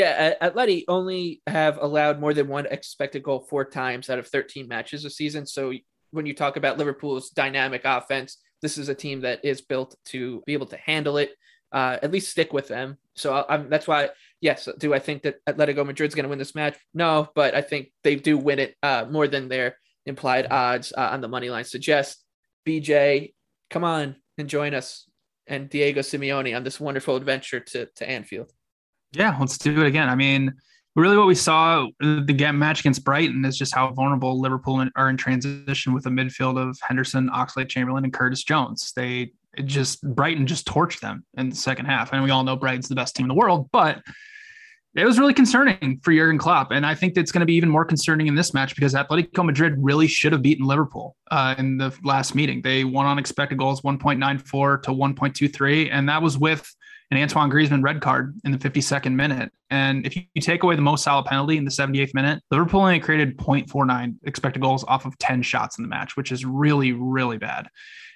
Yeah, 0.00 0.32
Atleti 0.40 0.84
only 0.88 1.42
have 1.46 1.76
allowed 1.76 2.20
more 2.20 2.32
than 2.32 2.48
one 2.48 2.64
expected 2.64 3.22
goal 3.22 3.46
four 3.50 3.66
times 3.66 4.08
out 4.08 4.18
of 4.18 4.26
13 4.28 4.66
matches 4.66 5.04
a 5.04 5.10
season. 5.10 5.44
So 5.44 5.74
when 6.10 6.24
you 6.24 6.32
talk 6.32 6.56
about 6.56 6.78
Liverpool's 6.78 7.28
dynamic 7.28 7.82
offense, 7.84 8.38
this 8.62 8.78
is 8.78 8.88
a 8.88 8.94
team 8.94 9.20
that 9.20 9.44
is 9.44 9.60
built 9.60 9.94
to 10.06 10.42
be 10.46 10.54
able 10.54 10.68
to 10.68 10.78
handle 10.78 11.18
it, 11.18 11.32
uh, 11.70 11.98
at 12.02 12.12
least 12.12 12.30
stick 12.30 12.50
with 12.50 12.66
them. 12.66 12.96
So 13.14 13.44
I'm, 13.46 13.68
that's 13.68 13.86
why, 13.86 14.08
yes, 14.40 14.70
do 14.78 14.94
I 14.94 15.00
think 15.00 15.24
that 15.24 15.44
Atletico 15.44 15.84
Madrid's 15.84 16.14
going 16.14 16.24
to 16.24 16.30
win 16.30 16.38
this 16.38 16.54
match? 16.54 16.78
No, 16.94 17.28
but 17.34 17.54
I 17.54 17.60
think 17.60 17.92
they 18.02 18.16
do 18.16 18.38
win 18.38 18.58
it 18.58 18.76
uh, 18.82 19.04
more 19.10 19.28
than 19.28 19.48
their 19.50 19.76
implied 20.06 20.46
odds 20.50 20.94
uh, 20.96 21.10
on 21.12 21.20
the 21.20 21.28
money 21.28 21.50
line 21.50 21.64
suggest. 21.64 22.24
BJ, 22.66 23.34
come 23.68 23.84
on 23.84 24.16
and 24.38 24.48
join 24.48 24.72
us 24.72 25.06
and 25.46 25.68
Diego 25.68 26.00
Simeone 26.00 26.56
on 26.56 26.64
this 26.64 26.80
wonderful 26.80 27.16
adventure 27.16 27.60
to, 27.60 27.84
to 27.96 28.08
Anfield. 28.08 28.50
Yeah, 29.12 29.36
let's 29.38 29.58
do 29.58 29.80
it 29.80 29.86
again. 29.86 30.08
I 30.08 30.14
mean, 30.14 30.54
really 30.96 31.16
what 31.16 31.26
we 31.26 31.34
saw 31.34 31.86
the 32.00 32.52
match 32.52 32.80
against 32.80 33.04
Brighton 33.04 33.44
is 33.44 33.56
just 33.56 33.74
how 33.74 33.92
vulnerable 33.92 34.40
Liverpool 34.40 34.86
are 34.96 35.10
in 35.10 35.16
transition 35.16 35.92
with 35.92 36.06
a 36.06 36.10
midfield 36.10 36.58
of 36.60 36.78
Henderson, 36.80 37.28
Oxlade 37.30 37.68
Chamberlain, 37.68 38.04
and 38.04 38.12
Curtis 38.12 38.42
Jones. 38.42 38.92
They 38.94 39.32
just 39.64 40.02
Brighton 40.14 40.46
just 40.46 40.66
torched 40.66 41.00
them 41.00 41.24
in 41.36 41.50
the 41.50 41.56
second 41.56 41.86
half. 41.86 42.12
And 42.12 42.22
we 42.22 42.30
all 42.30 42.44
know 42.44 42.56
Brighton's 42.56 42.88
the 42.88 42.94
best 42.94 43.16
team 43.16 43.24
in 43.24 43.28
the 43.28 43.34
world, 43.34 43.68
but 43.72 44.02
it 44.96 45.04
was 45.04 45.18
really 45.18 45.34
concerning 45.34 46.00
for 46.02 46.12
Jurgen 46.12 46.38
Klopp. 46.38 46.72
And 46.72 46.84
I 46.84 46.94
think 46.96 47.16
it's 47.16 47.30
going 47.30 47.40
to 47.40 47.46
be 47.46 47.54
even 47.54 47.68
more 47.68 47.84
concerning 47.84 48.26
in 48.26 48.34
this 48.34 48.52
match 48.52 48.74
because 48.74 48.92
Atletico 48.92 49.44
Madrid 49.44 49.74
really 49.78 50.08
should 50.08 50.32
have 50.32 50.42
beaten 50.42 50.66
Liverpool 50.66 51.16
uh, 51.30 51.54
in 51.58 51.78
the 51.78 51.96
last 52.02 52.34
meeting. 52.34 52.60
They 52.60 52.82
won 52.84 53.06
on 53.06 53.18
expected 53.18 53.58
goals 53.58 53.82
1.94 53.82 54.82
to 54.82 54.90
1.23. 54.90 55.90
And 55.92 56.08
that 56.08 56.20
was 56.20 56.38
with 56.38 56.74
an 57.10 57.18
Antoine 57.18 57.50
Griezmann 57.50 57.82
red 57.82 58.00
card 58.00 58.38
in 58.44 58.52
the 58.52 58.58
52nd 58.58 59.14
minute. 59.14 59.50
And 59.70 60.06
if 60.06 60.16
you, 60.16 60.22
take 60.40 60.62
away 60.62 60.76
the 60.76 60.82
Mo 60.82 60.96
Salah 60.96 61.24
penalty 61.24 61.56
in 61.56 61.64
the 61.64 61.70
78th 61.70 62.14
minute, 62.14 62.42
Liverpool 62.50 62.80
only 62.80 63.00
created 63.00 63.36
0.49 63.36 64.14
expected 64.24 64.62
goals 64.62 64.84
off 64.84 65.04
of 65.04 65.18
10 65.18 65.42
shots 65.42 65.78
in 65.78 65.82
the 65.82 65.88
match, 65.88 66.16
which 66.16 66.30
is 66.30 66.44
really, 66.44 66.92
really 66.92 67.38
bad. 67.38 67.68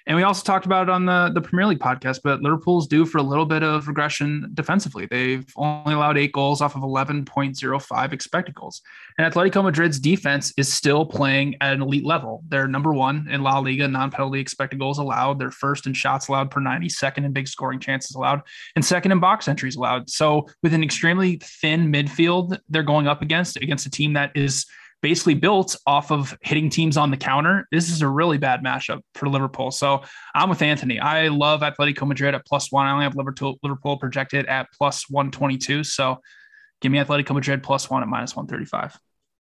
And 0.07 0.15
we 0.15 0.23
also 0.23 0.43
talked 0.43 0.65
about 0.65 0.83
it 0.83 0.89
on 0.89 1.05
the, 1.05 1.31
the 1.33 1.41
Premier 1.41 1.65
League 1.65 1.79
podcast, 1.79 2.19
but 2.23 2.41
Liverpool's 2.41 2.87
due 2.87 3.05
for 3.05 3.17
a 3.17 3.23
little 3.23 3.45
bit 3.45 3.63
of 3.63 3.87
regression 3.87 4.51
defensively. 4.53 5.07
They've 5.07 5.45
only 5.55 5.95
allowed 5.95 6.17
eight 6.17 6.31
goals 6.31 6.61
off 6.61 6.75
of 6.75 6.83
11.05 6.83 8.13
expected 8.13 8.53
goals. 8.53 8.81
And 9.17 9.31
Atletico 9.31 9.63
Madrid's 9.63 9.99
defense 9.99 10.53
is 10.57 10.71
still 10.71 11.05
playing 11.05 11.55
at 11.59 11.73
an 11.73 11.81
elite 11.81 12.05
level. 12.05 12.43
They're 12.47 12.67
number 12.67 12.93
one 12.93 13.27
in 13.29 13.41
La 13.41 13.57
Liga, 13.57 13.87
non 13.87 14.11
penalty 14.11 14.39
expected 14.39 14.79
goals 14.79 14.99
allowed. 14.99 15.39
They're 15.39 15.49
first 15.49 15.87
in 15.87 15.93
shots 15.93 16.27
allowed 16.27 16.51
per 16.51 16.59
90, 16.59 16.87
second 16.89 17.25
in 17.25 17.33
big 17.33 17.47
scoring 17.47 17.79
chances 17.79 18.15
allowed, 18.15 18.41
and 18.75 18.85
second 18.85 19.11
in 19.11 19.19
box 19.19 19.47
entries 19.47 19.75
allowed. 19.75 20.09
So 20.09 20.47
with 20.61 20.73
an 20.73 20.83
extremely 20.83 21.37
thin 21.37 21.91
midfield, 21.91 22.59
they're 22.69 22.83
going 22.83 23.07
up 23.07 23.23
against 23.23 23.57
against 23.57 23.87
a 23.87 23.89
team 23.89 24.13
that 24.13 24.31
is 24.35 24.67
basically 25.01 25.35
built 25.35 25.75
off 25.85 26.11
of 26.11 26.37
hitting 26.41 26.69
teams 26.69 26.97
on 26.97 27.11
the 27.11 27.17
counter. 27.17 27.67
This 27.71 27.89
is 27.89 28.01
a 28.01 28.07
really 28.07 28.37
bad 28.37 28.63
matchup 28.63 29.01
for 29.13 29.29
Liverpool. 29.29 29.71
So 29.71 30.03
I'm 30.33 30.49
with 30.49 30.61
Anthony. 30.61 30.99
I 30.99 31.27
love 31.27 31.61
Atletico 31.61 32.07
Madrid 32.07 32.33
at 32.33 32.45
plus 32.45 32.71
one. 32.71 32.87
I 32.87 32.91
only 32.91 33.03
have 33.03 33.15
Liverpool, 33.15 33.59
Liverpool 33.61 33.97
projected 33.97 34.45
at 34.47 34.67
plus 34.75 35.09
122. 35.09 35.83
So 35.83 36.19
give 36.81 36.91
me 36.91 36.97
Atletico 36.97 37.33
Madrid 37.33 37.61
plus 37.61 37.89
one 37.89 38.01
at 38.01 38.07
minus 38.07 38.35
135. 38.35 38.99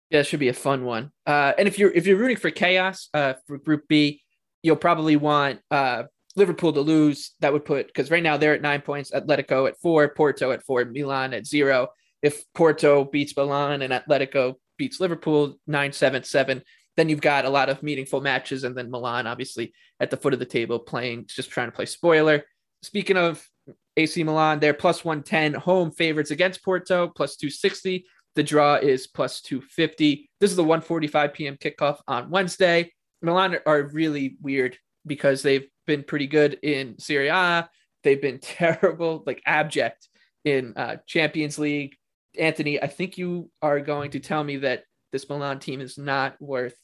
Yeah, 0.09 0.19
it 0.19 0.25
should 0.25 0.39
be 0.39 0.49
a 0.49 0.53
fun 0.53 0.85
one. 0.85 1.11
Uh, 1.25 1.53
and 1.57 1.67
if 1.67 1.77
you're 1.77 1.91
if 1.91 2.07
you're 2.07 2.17
rooting 2.17 2.37
for 2.37 2.49
chaos 2.49 3.09
uh, 3.13 3.33
for 3.45 3.57
Group 3.57 3.87
B, 3.87 4.21
you'll 4.63 4.75
probably 4.75 5.15
want 5.15 5.59
uh, 5.69 6.03
Liverpool 6.35 6.73
to 6.73 6.81
lose. 6.81 7.31
That 7.41 7.53
would 7.53 7.65
put 7.65 7.87
because 7.87 8.09
right 8.09 8.23
now 8.23 8.37
they're 8.37 8.55
at 8.55 8.61
nine 8.61 8.81
points, 8.81 9.11
Atletico 9.11 9.67
at 9.67 9.79
four, 9.79 10.07
Porto 10.09 10.51
at 10.51 10.63
four, 10.63 10.83
Milan 10.85 11.33
at 11.33 11.45
zero. 11.45 11.89
If 12.21 12.43
Porto 12.53 13.05
beats 13.05 13.35
Milan 13.37 13.81
and 13.81 13.93
Atletico 13.93 14.55
beats 14.79 14.99
Liverpool 14.99 15.59
9 15.67 15.93
7 15.93 16.23
7. 16.23 16.63
Then 16.97 17.07
you've 17.07 17.21
got 17.21 17.45
a 17.45 17.49
lot 17.49 17.69
of 17.69 17.83
meaningful 17.83 18.19
matches. 18.19 18.63
And 18.63 18.75
then 18.75 18.89
Milan, 18.89 19.27
obviously, 19.27 19.73
at 19.99 20.09
the 20.09 20.17
foot 20.17 20.33
of 20.33 20.39
the 20.39 20.45
table, 20.45 20.79
playing, 20.79 21.25
just 21.27 21.51
trying 21.51 21.67
to 21.67 21.75
play 21.75 21.85
spoiler. 21.85 22.43
Speaking 22.81 23.17
of 23.17 23.47
AC 23.95 24.23
Milan, 24.23 24.59
they're 24.59 24.73
plus 24.73 25.05
110 25.05 25.53
home 25.53 25.91
favorites 25.91 26.31
against 26.31 26.63
Porto, 26.63 27.09
plus 27.15 27.35
260. 27.35 28.05
The 28.35 28.43
draw 28.43 28.75
is 28.75 29.07
plus 29.07 29.41
250. 29.41 30.29
This 30.39 30.49
is 30.51 30.57
the 30.57 30.63
1:45 30.63 31.33
p.m. 31.33 31.57
kickoff 31.57 31.99
on 32.07 32.29
Wednesday. 32.29 32.91
Milan 33.21 33.57
are 33.65 33.83
really 33.83 34.37
weird 34.41 34.77
because 35.05 35.41
they've 35.41 35.67
been 35.85 36.03
pretty 36.03 36.27
good 36.27 36.57
in 36.63 36.97
Serie 36.99 37.27
A. 37.27 37.69
They've 38.03 38.21
been 38.21 38.39
terrible, 38.41 39.23
like 39.25 39.41
abject 39.45 40.07
in 40.45 40.73
uh, 40.75 40.97
Champions 41.05 41.59
League. 41.59 41.95
Anthony, 42.37 42.81
I 42.81 42.87
think 42.87 43.17
you 43.17 43.49
are 43.61 43.79
going 43.79 44.11
to 44.11 44.19
tell 44.19 44.43
me 44.43 44.57
that 44.57 44.83
this 45.11 45.29
Milan 45.29 45.59
team 45.59 45.81
is 45.81 45.97
not 45.97 46.35
worth 46.39 46.75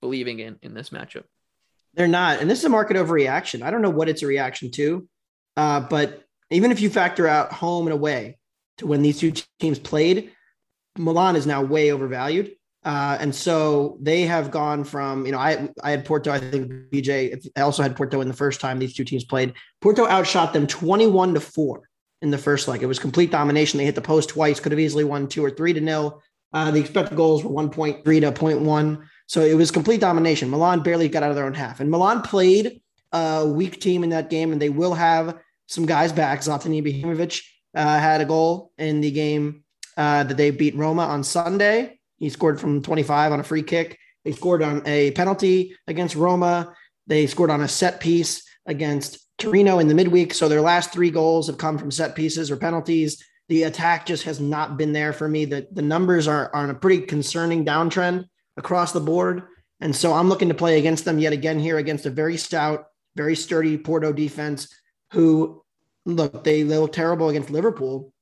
believing 0.00 0.38
in 0.38 0.58
in 0.62 0.74
this 0.74 0.90
matchup. 0.90 1.24
They're 1.94 2.08
not. 2.08 2.40
And 2.40 2.50
this 2.50 2.60
is 2.60 2.64
a 2.64 2.70
market 2.70 2.96
overreaction. 2.96 3.62
I 3.62 3.70
don't 3.70 3.82
know 3.82 3.90
what 3.90 4.08
it's 4.08 4.22
a 4.22 4.26
reaction 4.26 4.70
to, 4.72 5.08
uh, 5.56 5.80
but 5.80 6.22
even 6.50 6.70
if 6.70 6.80
you 6.80 6.90
factor 6.90 7.26
out 7.26 7.52
home 7.52 7.86
and 7.86 7.92
away 7.92 8.38
to 8.78 8.86
when 8.86 9.02
these 9.02 9.18
two 9.18 9.32
teams 9.58 9.78
played, 9.78 10.32
Milan 10.96 11.36
is 11.36 11.46
now 11.46 11.62
way 11.62 11.92
overvalued. 11.92 12.52
Uh, 12.84 13.16
and 13.20 13.32
so 13.32 13.96
they 14.00 14.22
have 14.22 14.50
gone 14.50 14.82
from, 14.82 15.24
you 15.24 15.32
know, 15.32 15.38
I 15.38 15.68
I 15.82 15.90
had 15.90 16.04
Porto, 16.04 16.32
I 16.32 16.38
think 16.38 16.90
BJ, 16.90 17.46
I 17.56 17.60
also 17.60 17.82
had 17.82 17.96
Porto 17.96 18.20
in 18.20 18.28
the 18.28 18.34
first 18.34 18.60
time 18.60 18.78
these 18.78 18.94
two 18.94 19.04
teams 19.04 19.24
played. 19.24 19.54
Porto 19.80 20.06
outshot 20.06 20.52
them 20.52 20.66
21 20.66 21.34
to 21.34 21.40
4 21.40 21.88
in 22.22 22.30
the 22.30 22.38
first 22.38 22.68
leg. 22.68 22.82
It 22.82 22.86
was 22.86 22.98
complete 22.98 23.30
domination. 23.30 23.78
They 23.78 23.84
hit 23.84 23.94
the 23.94 24.00
post 24.00 24.30
twice, 24.30 24.60
could 24.60 24.72
have 24.72 24.78
easily 24.78 25.04
won 25.04 25.28
two 25.28 25.44
or 25.44 25.50
three 25.50 25.72
to 25.72 25.80
nil. 25.80 26.22
Uh, 26.52 26.70
the 26.70 26.80
expected 26.80 27.16
goals 27.16 27.42
were 27.44 27.50
1.3 27.50 28.02
to 28.02 28.32
0.1. 28.32 29.02
So 29.26 29.40
it 29.40 29.54
was 29.54 29.70
complete 29.70 30.00
domination. 30.00 30.50
Milan 30.50 30.82
barely 30.82 31.08
got 31.08 31.22
out 31.22 31.30
of 31.30 31.36
their 31.36 31.46
own 31.46 31.54
half. 31.54 31.80
And 31.80 31.90
Milan 31.90 32.22
played 32.22 32.80
a 33.12 33.46
weak 33.46 33.80
team 33.80 34.04
in 34.04 34.10
that 34.10 34.30
game, 34.30 34.52
and 34.52 34.60
they 34.60 34.68
will 34.68 34.94
have 34.94 35.38
some 35.66 35.86
guys 35.86 36.12
back. 36.12 36.40
Zlatan 36.40 36.80
Ibrahimovic 36.82 37.42
uh, 37.74 37.98
had 37.98 38.20
a 38.20 38.26
goal 38.26 38.72
in 38.78 39.00
the 39.00 39.10
game 39.10 39.64
uh, 39.96 40.24
that 40.24 40.36
they 40.36 40.50
beat 40.50 40.76
Roma 40.76 41.02
on 41.02 41.24
Sunday. 41.24 41.98
He 42.18 42.28
scored 42.28 42.60
from 42.60 42.82
25 42.82 43.32
on 43.32 43.40
a 43.40 43.44
free 43.44 43.62
kick. 43.62 43.98
They 44.24 44.32
scored 44.32 44.62
on 44.62 44.82
a 44.86 45.10
penalty 45.12 45.74
against 45.86 46.14
Roma. 46.14 46.74
They 47.06 47.26
scored 47.26 47.50
on 47.50 47.62
a 47.62 47.68
set 47.68 48.00
piece 48.00 48.44
against 48.66 49.21
Torino 49.38 49.78
in 49.78 49.88
the 49.88 49.94
midweek. 49.94 50.34
So 50.34 50.48
their 50.48 50.60
last 50.60 50.92
three 50.92 51.10
goals 51.10 51.46
have 51.46 51.58
come 51.58 51.78
from 51.78 51.90
set 51.90 52.14
pieces 52.14 52.50
or 52.50 52.56
penalties. 52.56 53.24
The 53.48 53.64
attack 53.64 54.06
just 54.06 54.24
has 54.24 54.40
not 54.40 54.76
been 54.76 54.92
there 54.92 55.12
for 55.12 55.28
me. 55.28 55.44
The, 55.44 55.66
the 55.72 55.82
numbers 55.82 56.28
are, 56.28 56.50
are 56.54 56.62
on 56.62 56.70
a 56.70 56.74
pretty 56.74 57.02
concerning 57.06 57.64
downtrend 57.64 58.26
across 58.56 58.92
the 58.92 59.00
board. 59.00 59.42
And 59.80 59.94
so 59.94 60.12
I'm 60.12 60.28
looking 60.28 60.48
to 60.48 60.54
play 60.54 60.78
against 60.78 61.04
them 61.04 61.18
yet 61.18 61.32
again 61.32 61.58
here 61.58 61.78
against 61.78 62.06
a 62.06 62.10
very 62.10 62.36
stout, 62.36 62.86
very 63.16 63.34
sturdy 63.34 63.76
Porto 63.76 64.12
defense 64.12 64.68
who 65.12 65.62
look, 66.06 66.44
they, 66.44 66.62
they 66.62 66.78
look 66.78 66.92
terrible 66.92 67.28
against 67.28 67.50
Liverpool, 67.50 68.12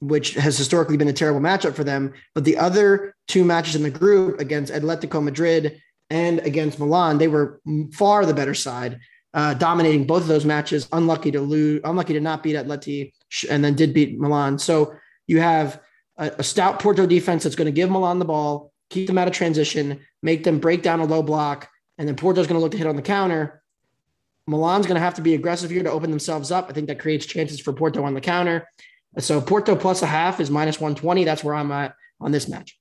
which 0.00 0.34
has 0.34 0.58
historically 0.58 0.96
been 0.96 1.08
a 1.08 1.12
terrible 1.12 1.40
matchup 1.40 1.74
for 1.74 1.84
them. 1.84 2.12
But 2.34 2.44
the 2.44 2.58
other 2.58 3.14
two 3.26 3.44
matches 3.44 3.74
in 3.74 3.82
the 3.82 3.90
group 3.90 4.38
against 4.40 4.72
Atletico 4.72 5.22
Madrid 5.22 5.80
and 6.10 6.40
against 6.40 6.78
Milan, 6.78 7.18
they 7.18 7.28
were 7.28 7.60
far 7.94 8.26
the 8.26 8.34
better 8.34 8.54
side, 8.54 9.00
uh, 9.34 9.54
dominating 9.54 10.06
both 10.06 10.22
of 10.22 10.28
those 10.28 10.44
matches. 10.44 10.88
Unlucky 10.92 11.30
to 11.30 11.40
lose, 11.40 11.80
unlucky 11.84 12.12
to 12.12 12.20
not 12.20 12.42
beat 12.42 12.56
Atleti, 12.56 13.12
and 13.48 13.64
then 13.64 13.74
did 13.74 13.94
beat 13.94 14.18
Milan. 14.18 14.58
So 14.58 14.94
you 15.26 15.40
have 15.40 15.80
a, 16.16 16.32
a 16.38 16.42
stout 16.42 16.80
Porto 16.80 17.06
defense 17.06 17.44
that's 17.44 17.56
going 17.56 17.66
to 17.66 17.72
give 17.72 17.90
Milan 17.90 18.18
the 18.18 18.24
ball 18.24 18.72
keep 18.92 19.06
them 19.06 19.18
out 19.18 19.26
of 19.26 19.34
transition, 19.34 20.00
make 20.22 20.44
them 20.44 20.58
break 20.58 20.82
down 20.82 21.00
a 21.00 21.04
low 21.04 21.22
block, 21.22 21.68
and 21.98 22.06
then 22.06 22.14
Porto's 22.14 22.46
going 22.46 22.58
to 22.58 22.60
look 22.60 22.72
to 22.72 22.78
hit 22.78 22.86
on 22.86 22.96
the 22.96 23.02
counter. 23.02 23.62
Milan's 24.46 24.86
going 24.86 24.96
to 24.96 25.00
have 25.00 25.14
to 25.14 25.22
be 25.22 25.34
aggressive 25.34 25.70
here 25.70 25.82
to 25.82 25.90
open 25.90 26.10
themselves 26.10 26.50
up. 26.50 26.66
I 26.68 26.72
think 26.72 26.88
that 26.88 26.98
creates 26.98 27.26
chances 27.26 27.58
for 27.60 27.72
Porto 27.72 28.04
on 28.04 28.14
the 28.14 28.20
counter. 28.20 28.68
So 29.18 29.40
Porto 29.40 29.76
plus 29.76 30.02
a 30.02 30.06
half 30.06 30.40
is 30.40 30.50
minus 30.50 30.80
120. 30.80 31.24
That's 31.24 31.42
where 31.42 31.54
I'm 31.54 31.72
at 31.72 31.94
on 32.20 32.32
this 32.32 32.48
match. 32.48 32.78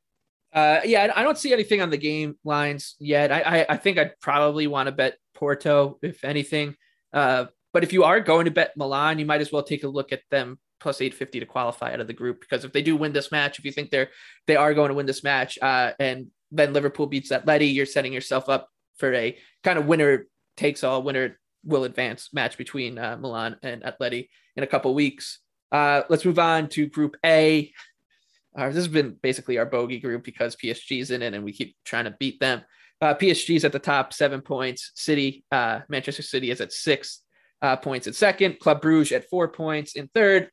Uh, 0.54 0.82
yeah, 0.84 1.12
I 1.16 1.24
don't 1.24 1.38
see 1.38 1.54
anything 1.54 1.82
on 1.82 1.90
the 1.90 1.98
game 1.98 2.38
lines 2.44 2.96
yet. 3.00 3.32
I, 3.32 3.42
I, 3.42 3.66
I 3.70 3.78
think 3.78 3.98
I'd 3.98 4.20
probably 4.20 4.68
want 4.68 4.88
to 4.88 4.92
bet 4.92 5.18
Porto, 5.42 5.98
if 6.04 6.24
anything. 6.24 6.76
Uh, 7.12 7.46
but 7.74 7.84
if 7.84 7.92
you 7.92 8.04
are 8.04 8.20
going 8.20 8.46
to 8.46 8.52
bet 8.52 8.78
Milan, 8.78 9.18
you 9.18 9.26
might 9.26 9.42
as 9.42 9.52
well 9.52 9.64
take 9.64 9.84
a 9.84 9.88
look 9.88 10.12
at 10.12 10.22
them 10.30 10.60
plus 10.80 11.02
850 11.02 11.40
to 11.40 11.46
qualify 11.46 11.94
out 11.94 12.00
of 12.00 12.08
the 12.08 12.14
group 12.14 12.42
because 12.42 12.64
if 12.64 12.72
they 12.72 12.84
do 12.84 12.96
win 12.96 13.12
this 13.12 13.32
match, 13.32 13.58
if 13.58 13.66
you 13.66 13.72
think 13.72 13.90
they're 13.90 14.10
they 14.46 14.56
are 14.56 14.74
going 14.74 14.90
to 14.90 14.94
win 14.94 15.08
this 15.08 15.24
match, 15.24 15.58
uh, 15.62 15.94
and 16.00 16.28
then 16.52 16.74
Liverpool 16.74 17.08
beats 17.08 17.32
Atleti, 17.32 17.74
you're 17.74 17.86
setting 17.88 18.14
yourself 18.14 18.50
up 18.50 18.70
for 18.98 19.14
a 19.14 19.36
kind 19.64 19.80
of 19.80 19.88
winner 19.88 20.28
takes 20.58 20.84
all, 20.84 21.02
winner 21.02 21.40
will 21.64 21.86
advance 21.86 22.30
match 22.34 22.56
between 22.58 23.00
uh, 23.00 23.18
Milan 23.20 23.58
and 23.64 23.82
Atleti 23.82 24.30
in 24.56 24.64
a 24.64 24.68
couple 24.68 24.94
weeks. 24.94 25.40
Uh, 25.72 26.04
let's 26.10 26.26
move 26.26 26.40
on 26.40 26.68
to 26.70 26.86
Group 26.86 27.16
A. 27.26 27.74
Uh, 28.56 28.68
this 28.68 28.76
has 28.76 28.88
been 28.88 29.16
basically 29.24 29.58
our 29.58 29.66
bogey 29.66 30.00
group 30.00 30.24
because 30.24 30.56
PSG's 30.56 31.10
in 31.10 31.22
it 31.22 31.34
and 31.34 31.44
we 31.44 31.54
keep 31.54 31.76
trying 31.86 32.06
to 32.06 32.16
beat 32.20 32.40
them. 32.40 32.62
Uh, 33.02 33.16
PSG's 33.16 33.66
at 33.66 33.72
the 33.72 33.80
top, 33.80 34.14
seven 34.14 34.42
points. 34.42 34.92
City, 34.96 35.44
uh, 35.52 35.80
Manchester 35.90 36.22
City 36.22 36.52
is 36.52 36.62
at 36.62 36.72
six 36.72 37.22
uh, 37.62 37.76
points 37.76 38.08
in 38.08 38.14
second. 38.14 38.60
Club 38.60 38.82
Bruges 38.82 39.12
at 39.12 39.30
four 39.30 39.48
points 39.48 39.96
in 39.96 40.08
third. 40.14 40.50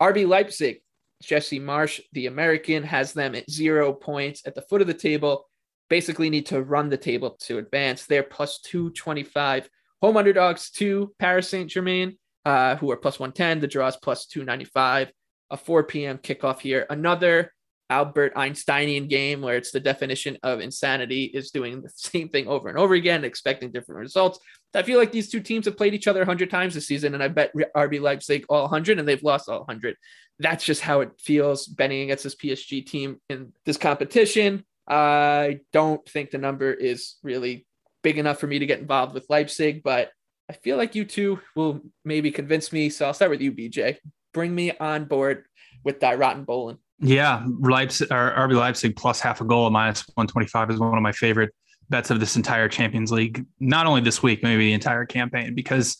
RB 0.00 0.26
Leipzig, 0.26 0.80
Jesse 1.22 1.58
Marsch, 1.58 2.00
the 2.12 2.26
American, 2.26 2.84
has 2.84 3.12
them 3.12 3.34
at 3.34 3.50
zero 3.50 3.92
points 3.92 4.42
at 4.46 4.54
the 4.54 4.62
foot 4.62 4.80
of 4.80 4.86
the 4.86 4.94
table. 4.94 5.48
Basically, 5.90 6.30
need 6.30 6.46
to 6.46 6.62
run 6.62 6.88
the 6.88 6.96
table 6.96 7.36
to 7.40 7.58
advance. 7.58 8.06
They're 8.06 8.22
plus 8.22 8.60
225. 8.60 9.68
Home 10.02 10.16
underdogs 10.16 10.70
to 10.72 11.12
Paris 11.18 11.48
Saint 11.48 11.70
Germain, 11.70 12.16
uh, 12.44 12.76
who 12.76 12.90
are 12.92 12.96
plus 12.96 13.18
110. 13.18 13.60
The 13.60 13.66
draw 13.66 13.88
is 13.88 13.96
plus 13.96 14.26
295. 14.26 15.10
A 15.50 15.56
4 15.56 15.84
p.m. 15.84 16.18
kickoff 16.18 16.60
here. 16.60 16.86
Another 16.90 17.52
Albert 17.90 18.34
Einsteinian 18.36 19.08
game 19.08 19.40
where 19.40 19.56
it's 19.56 19.70
the 19.70 19.80
definition 19.80 20.36
of 20.42 20.60
insanity 20.60 21.24
is 21.24 21.50
doing 21.50 21.80
the 21.80 21.90
same 21.94 22.28
thing 22.28 22.46
over 22.46 22.68
and 22.68 22.78
over 22.78 22.94
again, 22.94 23.24
expecting 23.24 23.70
different 23.70 24.00
results. 24.00 24.38
I 24.74 24.82
feel 24.82 24.98
like 24.98 25.12
these 25.12 25.30
two 25.30 25.40
teams 25.40 25.64
have 25.64 25.76
played 25.76 25.94
each 25.94 26.06
other 26.06 26.20
100 26.20 26.50
times 26.50 26.74
this 26.74 26.86
season, 26.86 27.14
and 27.14 27.22
I 27.22 27.28
bet 27.28 27.52
RB 27.74 28.00
Leipzig 28.00 28.44
all 28.48 28.62
100, 28.62 28.98
and 28.98 29.08
they've 29.08 29.22
lost 29.22 29.48
all 29.48 29.60
100. 29.60 29.96
That's 30.38 30.64
just 30.64 30.82
how 30.82 31.00
it 31.00 31.10
feels 31.18 31.66
betting 31.66 32.02
against 32.02 32.24
this 32.24 32.36
PSG 32.36 32.86
team 32.86 33.20
in 33.30 33.52
this 33.64 33.78
competition. 33.78 34.64
I 34.86 35.60
don't 35.72 36.06
think 36.08 36.30
the 36.30 36.38
number 36.38 36.72
is 36.72 37.16
really 37.22 37.66
big 38.02 38.18
enough 38.18 38.38
for 38.38 38.46
me 38.46 38.58
to 38.58 38.66
get 38.66 38.80
involved 38.80 39.14
with 39.14 39.26
Leipzig, 39.28 39.82
but 39.82 40.10
I 40.50 40.54
feel 40.54 40.76
like 40.76 40.94
you 40.94 41.04
two 41.04 41.40
will 41.56 41.80
maybe 42.04 42.30
convince 42.30 42.72
me. 42.72 42.90
So 42.90 43.06
I'll 43.06 43.14
start 43.14 43.30
with 43.30 43.40
you, 43.40 43.52
BJ. 43.52 43.96
Bring 44.32 44.54
me 44.54 44.72
on 44.78 45.06
board 45.06 45.44
with 45.84 46.00
Die 46.00 46.16
Roten 46.16 46.46
Bullen. 46.46 46.78
Yeah, 47.00 47.44
Leipzig 47.60 48.10
or 48.10 48.34
RB 48.36 48.56
Leipzig 48.56 48.96
plus 48.96 49.20
half 49.20 49.40
a 49.40 49.44
goal 49.44 49.70
minus 49.70 50.00
125 50.14 50.70
is 50.70 50.80
one 50.80 50.96
of 50.96 51.02
my 51.02 51.12
favorite 51.12 51.54
bets 51.90 52.10
of 52.10 52.20
this 52.20 52.36
entire 52.36 52.68
Champions 52.68 53.12
League, 53.12 53.46
not 53.60 53.86
only 53.86 54.00
this 54.00 54.22
week, 54.22 54.42
maybe 54.42 54.66
the 54.66 54.72
entire 54.72 55.06
campaign, 55.06 55.54
because 55.54 55.96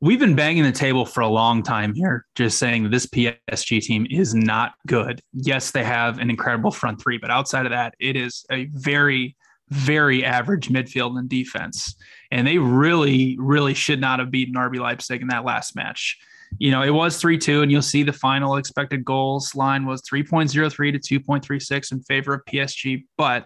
we've 0.00 0.20
been 0.20 0.36
banging 0.36 0.62
the 0.62 0.72
table 0.72 1.04
for 1.04 1.22
a 1.22 1.28
long 1.28 1.62
time 1.62 1.94
here, 1.94 2.26
just 2.34 2.58
saying 2.58 2.90
this 2.90 3.06
PSG 3.06 3.80
team 3.80 4.06
is 4.10 4.34
not 4.34 4.72
good. 4.86 5.20
Yes, 5.32 5.70
they 5.70 5.82
have 5.82 6.18
an 6.18 6.30
incredible 6.30 6.70
front 6.70 7.00
three, 7.00 7.18
but 7.18 7.30
outside 7.30 7.66
of 7.66 7.70
that, 7.70 7.94
it 7.98 8.14
is 8.14 8.44
a 8.50 8.66
very, 8.66 9.34
very 9.70 10.24
average 10.24 10.68
midfield 10.68 11.18
and 11.18 11.28
defense. 11.28 11.96
And 12.30 12.46
they 12.46 12.58
really, 12.58 13.36
really 13.40 13.74
should 13.74 14.00
not 14.00 14.20
have 14.20 14.30
beaten 14.30 14.54
RB 14.54 14.78
Leipzig 14.78 15.22
in 15.22 15.28
that 15.28 15.44
last 15.44 15.74
match 15.74 16.18
you 16.58 16.70
know, 16.70 16.82
it 16.82 16.90
was 16.90 17.18
3 17.18 17.38
2, 17.38 17.62
and 17.62 17.70
you'll 17.70 17.82
see 17.82 18.02
the 18.02 18.12
final 18.12 18.56
expected 18.56 19.04
goals 19.04 19.54
line 19.54 19.84
was 19.86 20.02
3.03 20.02 21.00
to 21.00 21.20
2.36 21.20 21.92
in 21.92 22.00
favor 22.02 22.34
of 22.34 22.44
PSG. 22.46 23.04
But 23.16 23.44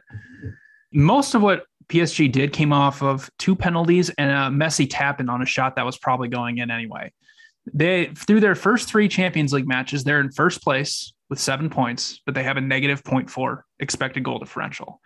most 0.92 1.34
of 1.34 1.42
what 1.42 1.64
PSG 1.88 2.30
did 2.30 2.53
came 2.53 2.72
off 2.72 3.03
of 3.03 3.28
two 3.38 3.57
penalties 3.57 4.11
and 4.11 4.30
a 4.30 4.50
messy 4.50 4.86
tap 4.86 5.20
on 5.28 5.42
a 5.42 5.46
shot 5.46 5.76
that 5.76 5.84
was 5.84 5.98
probably 5.98 6.28
going 6.28 6.59
in 6.59 6.70
anyway. 6.70 7.12
They, 7.72 8.07
through 8.07 8.40
their 8.40 8.55
first 8.55 8.88
three 8.88 9.09
Champions 9.09 9.53
League 9.53 9.68
matches, 9.68 10.03
they're 10.03 10.20
in 10.20 10.32
first 10.32 10.62
place 10.62 11.12
with 11.28 11.38
seven 11.38 11.70
points, 11.70 12.20
but 12.26 12.34
they 12.34 12.42
have 12.42 12.57
a 12.57 12.61
negative 12.61 13.03
0.4 13.03 13.62
expected 13.78 14.24
goal 14.24 14.38
differential. 14.38 15.00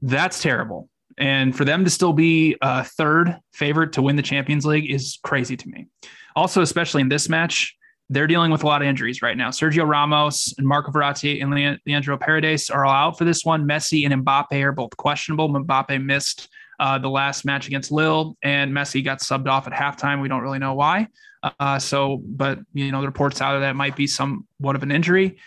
That's 0.00 0.40
terrible. 0.40 0.88
And 1.18 1.56
for 1.56 1.64
them 1.64 1.84
to 1.84 1.90
still 1.90 2.12
be 2.12 2.56
a 2.62 2.84
third 2.84 3.38
favorite 3.52 3.92
to 3.94 4.02
win 4.02 4.16
the 4.16 4.22
Champions 4.22 4.64
League 4.64 4.90
is 4.90 5.18
crazy 5.22 5.56
to 5.56 5.68
me. 5.68 5.86
Also, 6.34 6.62
especially 6.62 7.02
in 7.02 7.08
this 7.08 7.28
match, 7.28 7.76
they're 8.08 8.26
dealing 8.26 8.50
with 8.50 8.62
a 8.62 8.66
lot 8.66 8.82
of 8.82 8.88
injuries 8.88 9.22
right 9.22 9.36
now. 9.36 9.48
Sergio 9.48 9.88
Ramos 9.88 10.54
and 10.58 10.66
Marco 10.66 10.90
Verratti 10.90 11.42
and 11.42 11.78
Leandro 11.86 12.18
Paredes 12.18 12.68
are 12.68 12.84
all 12.84 12.92
out 12.92 13.18
for 13.18 13.24
this 13.24 13.44
one. 13.44 13.66
Messi 13.66 14.08
and 14.08 14.24
Mbappe 14.24 14.62
are 14.62 14.72
both 14.72 14.96
questionable. 14.96 15.48
Mbappe 15.48 16.04
missed 16.04 16.48
uh, 16.78 16.98
the 16.98 17.08
last 17.08 17.44
match 17.44 17.66
against 17.68 17.92
Lille, 17.92 18.36
and 18.42 18.72
Messi 18.72 19.04
got 19.04 19.20
subbed 19.20 19.48
off 19.48 19.66
at 19.66 19.72
halftime. 19.72 20.20
We 20.20 20.28
don't 20.28 20.42
really 20.42 20.58
know 20.58 20.74
why. 20.74 21.08
Uh, 21.42 21.78
so, 21.78 22.20
but 22.24 22.58
you 22.72 22.92
know, 22.92 23.00
the 23.00 23.06
reports 23.06 23.40
out 23.40 23.54
of 23.54 23.62
that 23.62 23.76
might 23.76 23.96
be 23.96 24.06
somewhat 24.06 24.76
of 24.76 24.82
an 24.82 24.92
injury. 24.92 25.38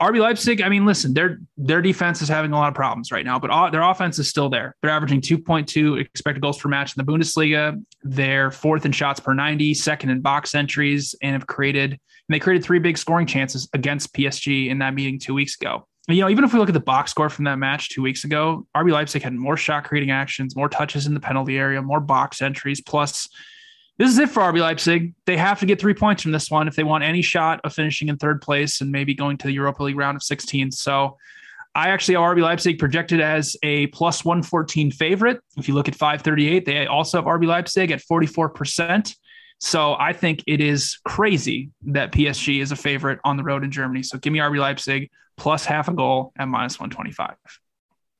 RB 0.00 0.20
Leipzig, 0.20 0.62
I 0.62 0.68
mean, 0.68 0.86
listen, 0.86 1.12
their 1.12 1.40
their 1.56 1.82
defense 1.82 2.22
is 2.22 2.28
having 2.28 2.52
a 2.52 2.56
lot 2.56 2.68
of 2.68 2.74
problems 2.74 3.10
right 3.10 3.24
now, 3.24 3.38
but 3.38 3.50
all, 3.50 3.70
their 3.70 3.82
offense 3.82 4.18
is 4.20 4.28
still 4.28 4.48
there. 4.48 4.76
They're 4.80 4.92
averaging 4.92 5.20
2.2 5.20 6.00
expected 6.00 6.40
goals 6.40 6.58
per 6.58 6.68
match 6.68 6.96
in 6.96 7.04
the 7.04 7.12
Bundesliga. 7.12 7.82
They're 8.02 8.52
fourth 8.52 8.86
in 8.86 8.92
shots 8.92 9.18
per 9.18 9.34
90, 9.34 9.74
second 9.74 10.10
in 10.10 10.20
box 10.20 10.54
entries, 10.54 11.16
and 11.20 11.32
have 11.32 11.48
created 11.48 11.98
and 12.28 12.34
they 12.34 12.38
created 12.40 12.62
three 12.62 12.78
big 12.78 12.98
scoring 12.98 13.26
chances 13.26 13.68
against 13.72 14.12
PSG 14.14 14.68
in 14.68 14.78
that 14.78 14.94
meeting 14.94 15.18
two 15.18 15.34
weeks 15.34 15.56
ago. 15.56 15.86
And, 16.08 16.16
you 16.16 16.22
know, 16.22 16.30
even 16.30 16.44
if 16.44 16.52
we 16.52 16.58
look 16.58 16.68
at 16.68 16.74
the 16.74 16.80
box 16.80 17.10
score 17.10 17.28
from 17.28 17.46
that 17.46 17.58
match 17.58 17.88
two 17.88 18.02
weeks 18.02 18.24
ago, 18.24 18.66
RB 18.76 18.92
Leipzig 18.92 19.22
had 19.22 19.34
more 19.34 19.56
shot 19.56 19.84
creating 19.84 20.10
actions, 20.10 20.54
more 20.54 20.68
touches 20.68 21.06
in 21.06 21.14
the 21.14 21.20
penalty 21.20 21.58
area, 21.58 21.80
more 21.82 22.00
box 22.00 22.40
entries, 22.42 22.80
plus 22.80 23.28
this 23.98 24.10
is 24.10 24.18
it 24.18 24.30
for 24.30 24.42
RB 24.42 24.60
Leipzig. 24.60 25.12
They 25.26 25.36
have 25.36 25.58
to 25.60 25.66
get 25.66 25.80
three 25.80 25.94
points 25.94 26.22
from 26.22 26.30
this 26.30 26.50
one 26.50 26.68
if 26.68 26.76
they 26.76 26.84
want 26.84 27.02
any 27.02 27.20
shot 27.20 27.60
of 27.64 27.74
finishing 27.74 28.08
in 28.08 28.16
third 28.16 28.40
place 28.40 28.80
and 28.80 28.92
maybe 28.92 29.12
going 29.12 29.36
to 29.38 29.46
the 29.48 29.52
Europa 29.52 29.82
League 29.82 29.96
round 29.96 30.16
of 30.16 30.22
16. 30.22 30.70
So 30.70 31.16
I 31.74 31.88
actually 31.88 32.14
have 32.14 32.22
RB 32.22 32.42
Leipzig 32.42 32.78
projected 32.78 33.20
as 33.20 33.56
a 33.62 33.88
plus 33.88 34.24
114 34.24 34.92
favorite. 34.92 35.40
If 35.56 35.68
you 35.68 35.74
look 35.74 35.88
at 35.88 35.96
538, 35.96 36.64
they 36.64 36.86
also 36.86 37.18
have 37.18 37.24
RB 37.24 37.46
Leipzig 37.46 37.90
at 37.90 38.00
44%. 38.00 39.14
So 39.60 39.96
I 39.98 40.12
think 40.12 40.44
it 40.46 40.60
is 40.60 40.98
crazy 41.04 41.70
that 41.86 42.12
PSG 42.12 42.60
is 42.60 42.70
a 42.70 42.76
favorite 42.76 43.18
on 43.24 43.36
the 43.36 43.42
road 43.42 43.64
in 43.64 43.72
Germany. 43.72 44.04
So 44.04 44.16
give 44.18 44.32
me 44.32 44.38
RB 44.38 44.58
Leipzig 44.58 45.10
plus 45.36 45.64
half 45.64 45.88
a 45.88 45.92
goal 45.92 46.32
at 46.38 46.46
minus 46.46 46.78
125. 46.78 47.34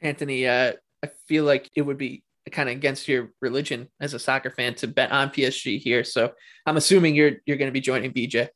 Anthony, 0.01 0.47
uh, 0.47 0.72
I 1.05 1.11
feel 1.26 1.45
like 1.45 1.70
it 1.76 1.83
would 1.83 1.99
be 1.99 2.22
kind 2.51 2.68
of 2.68 2.76
against 2.76 3.09
your 3.09 3.30
religion 3.40 3.88
as 4.01 4.14
a 4.14 4.18
soccer 4.18 4.51
fan 4.51 4.74
to 4.76 4.86
bet 4.86 5.12
on 5.12 5.30
PSG 5.30 5.80
here. 5.80 6.05
So 6.05 6.32
I'm 6.66 6.76
assuming 6.76 7.14
you're 7.14 7.32
you're 7.46 7.57
going 7.57 7.68
to 7.68 7.72
be 7.72 7.80
joining 7.80 8.12
BJ. 8.12 8.49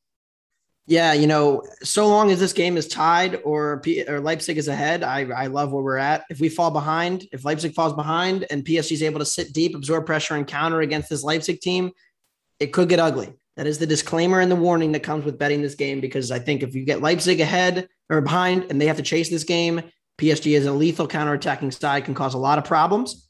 Yeah, 0.86 1.12
you 1.12 1.28
know, 1.28 1.62
so 1.84 2.08
long 2.08 2.32
as 2.32 2.40
this 2.40 2.52
game 2.52 2.76
is 2.76 2.88
tied 2.88 3.40
or 3.44 3.80
P- 3.80 4.04
or 4.08 4.20
Leipzig 4.20 4.58
is 4.58 4.66
ahead, 4.66 5.04
I 5.04 5.20
I 5.30 5.46
love 5.46 5.72
where 5.72 5.82
we're 5.82 5.96
at. 5.96 6.24
If 6.28 6.40
we 6.40 6.48
fall 6.48 6.70
behind, 6.70 7.26
if 7.32 7.44
Leipzig 7.44 7.74
falls 7.74 7.92
behind 7.92 8.46
and 8.50 8.64
PSG 8.64 8.92
is 8.92 9.02
able 9.02 9.20
to 9.20 9.24
sit 9.24 9.52
deep, 9.52 9.76
absorb 9.76 10.06
pressure, 10.06 10.34
and 10.34 10.46
counter 10.46 10.80
against 10.80 11.08
this 11.08 11.22
Leipzig 11.22 11.60
team, 11.60 11.92
it 12.58 12.72
could 12.72 12.88
get 12.88 12.98
ugly. 12.98 13.32
That 13.56 13.66
is 13.66 13.78
the 13.78 13.86
disclaimer 13.86 14.40
and 14.40 14.50
the 14.50 14.56
warning 14.56 14.92
that 14.92 15.02
comes 15.02 15.24
with 15.24 15.38
betting 15.38 15.62
this 15.62 15.74
game 15.74 16.00
because 16.00 16.30
I 16.30 16.38
think 16.38 16.62
if 16.62 16.74
you 16.74 16.84
get 16.84 17.02
Leipzig 17.02 17.40
ahead 17.40 17.88
or 18.08 18.20
behind 18.20 18.66
and 18.70 18.80
they 18.80 18.86
have 18.86 18.96
to 18.96 19.02
chase 19.02 19.28
this 19.28 19.44
game, 19.44 19.82
PSG 20.18 20.56
is 20.56 20.66
a 20.66 20.72
lethal 20.72 21.08
counterattacking 21.08 21.72
side 21.78 22.04
can 22.04 22.14
cause 22.14 22.34
a 22.34 22.38
lot 22.38 22.58
of 22.58 22.64
problems. 22.64 23.28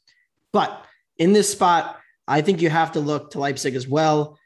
But 0.53 0.85
in 1.17 1.33
this 1.33 1.51
spot, 1.51 1.99
I 2.27 2.41
think 2.41 2.61
you 2.61 2.69
have 2.69 2.93
to 2.93 2.99
look 2.99 3.31
to 3.31 3.39
Leipzig 3.39 3.75
as 3.75 3.87
well. 3.87 4.37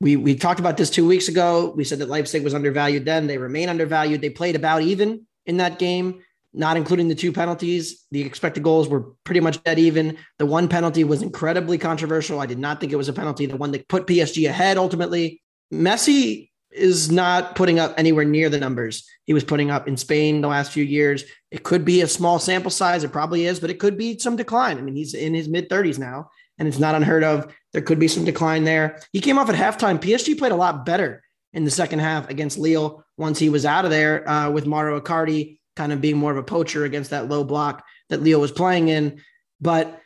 We 0.00 0.16
we 0.16 0.34
talked 0.34 0.60
about 0.60 0.76
this 0.76 0.90
two 0.90 1.06
weeks 1.06 1.28
ago. 1.28 1.72
We 1.74 1.84
said 1.84 2.00
that 2.00 2.10
Leipzig 2.10 2.44
was 2.44 2.52
undervalued 2.52 3.06
then. 3.06 3.26
They 3.26 3.38
remain 3.38 3.70
undervalued. 3.70 4.20
They 4.20 4.30
played 4.30 4.56
about 4.56 4.82
even 4.82 5.26
in 5.46 5.56
that 5.58 5.78
game 5.78 6.20
not 6.54 6.76
including 6.76 7.08
the 7.08 7.14
two 7.14 7.32
penalties. 7.32 8.06
The 8.12 8.22
expected 8.22 8.62
goals 8.62 8.88
were 8.88 9.12
pretty 9.24 9.40
much 9.40 9.62
dead 9.64 9.78
even. 9.78 10.16
The 10.38 10.46
one 10.46 10.68
penalty 10.68 11.02
was 11.02 11.20
incredibly 11.20 11.76
controversial. 11.76 12.40
I 12.40 12.46
did 12.46 12.60
not 12.60 12.80
think 12.80 12.92
it 12.92 12.96
was 12.96 13.08
a 13.08 13.12
penalty. 13.12 13.46
The 13.46 13.56
one 13.56 13.72
that 13.72 13.88
put 13.88 14.06
PSG 14.06 14.48
ahead 14.48 14.78
ultimately. 14.78 15.42
Messi 15.72 16.50
is 16.74 17.10
not 17.10 17.54
putting 17.54 17.78
up 17.78 17.94
anywhere 17.96 18.24
near 18.24 18.48
the 18.48 18.58
numbers 18.58 19.04
he 19.24 19.32
was 19.32 19.44
putting 19.44 19.70
up 19.70 19.88
in 19.88 19.96
Spain 19.96 20.40
the 20.40 20.48
last 20.48 20.72
few 20.72 20.84
years. 20.84 21.24
It 21.50 21.62
could 21.62 21.84
be 21.84 22.02
a 22.02 22.08
small 22.08 22.38
sample 22.38 22.70
size. 22.70 23.04
It 23.04 23.12
probably 23.12 23.46
is, 23.46 23.58
but 23.58 23.70
it 23.70 23.78
could 23.78 23.96
be 23.96 24.18
some 24.18 24.36
decline. 24.36 24.78
I 24.78 24.82
mean, 24.82 24.94
he's 24.94 25.14
in 25.14 25.34
his 25.34 25.48
mid 25.48 25.68
30s 25.68 25.98
now, 25.98 26.30
and 26.58 26.68
it's 26.68 26.78
not 26.78 26.94
unheard 26.94 27.24
of. 27.24 27.52
There 27.72 27.82
could 27.82 27.98
be 27.98 28.08
some 28.08 28.24
decline 28.24 28.64
there. 28.64 29.00
He 29.12 29.20
came 29.20 29.38
off 29.38 29.48
at 29.48 29.54
halftime. 29.54 29.98
PSG 29.98 30.38
played 30.38 30.52
a 30.52 30.56
lot 30.56 30.84
better 30.84 31.22
in 31.52 31.64
the 31.64 31.70
second 31.70 32.00
half 32.00 32.28
against 32.28 32.58
Lille 32.58 33.04
once 33.16 33.38
he 33.38 33.48
was 33.48 33.64
out 33.64 33.84
of 33.84 33.90
there 33.90 34.28
uh, 34.28 34.50
with 34.50 34.66
Mauro 34.66 35.00
Icardi 35.00 35.58
kind 35.76 35.92
of 35.92 36.00
being 36.00 36.16
more 36.16 36.30
of 36.30 36.36
a 36.36 36.42
poacher 36.42 36.84
against 36.84 37.10
that 37.10 37.28
low 37.28 37.44
block 37.44 37.84
that 38.10 38.22
Lille 38.22 38.40
was 38.40 38.52
playing 38.52 38.88
in. 38.88 39.20
But 39.60 40.00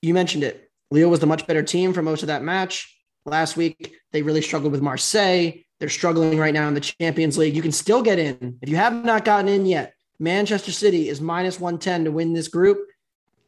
you 0.00 0.14
mentioned 0.14 0.44
it. 0.44 0.70
Lille 0.90 1.10
was 1.10 1.20
the 1.20 1.26
much 1.26 1.46
better 1.46 1.62
team 1.62 1.92
for 1.92 2.02
most 2.02 2.22
of 2.22 2.28
that 2.28 2.42
match. 2.42 2.96
Last 3.26 3.56
week, 3.56 3.96
they 4.12 4.22
really 4.22 4.42
struggled 4.42 4.72
with 4.72 4.80
Marseille. 4.80 5.52
They're 5.80 5.88
struggling 5.88 6.38
right 6.38 6.54
now 6.54 6.68
in 6.68 6.74
the 6.74 6.80
Champions 6.80 7.38
League. 7.38 7.56
You 7.56 7.62
can 7.62 7.72
still 7.72 8.02
get 8.02 8.18
in. 8.18 8.58
If 8.60 8.68
you 8.68 8.76
have 8.76 8.92
not 9.04 9.24
gotten 9.24 9.48
in 9.48 9.66
yet, 9.66 9.94
Manchester 10.18 10.70
City 10.70 11.08
is 11.08 11.20
minus 11.20 11.58
110 11.58 12.04
to 12.04 12.12
win 12.12 12.34
this 12.34 12.48
group. 12.48 12.86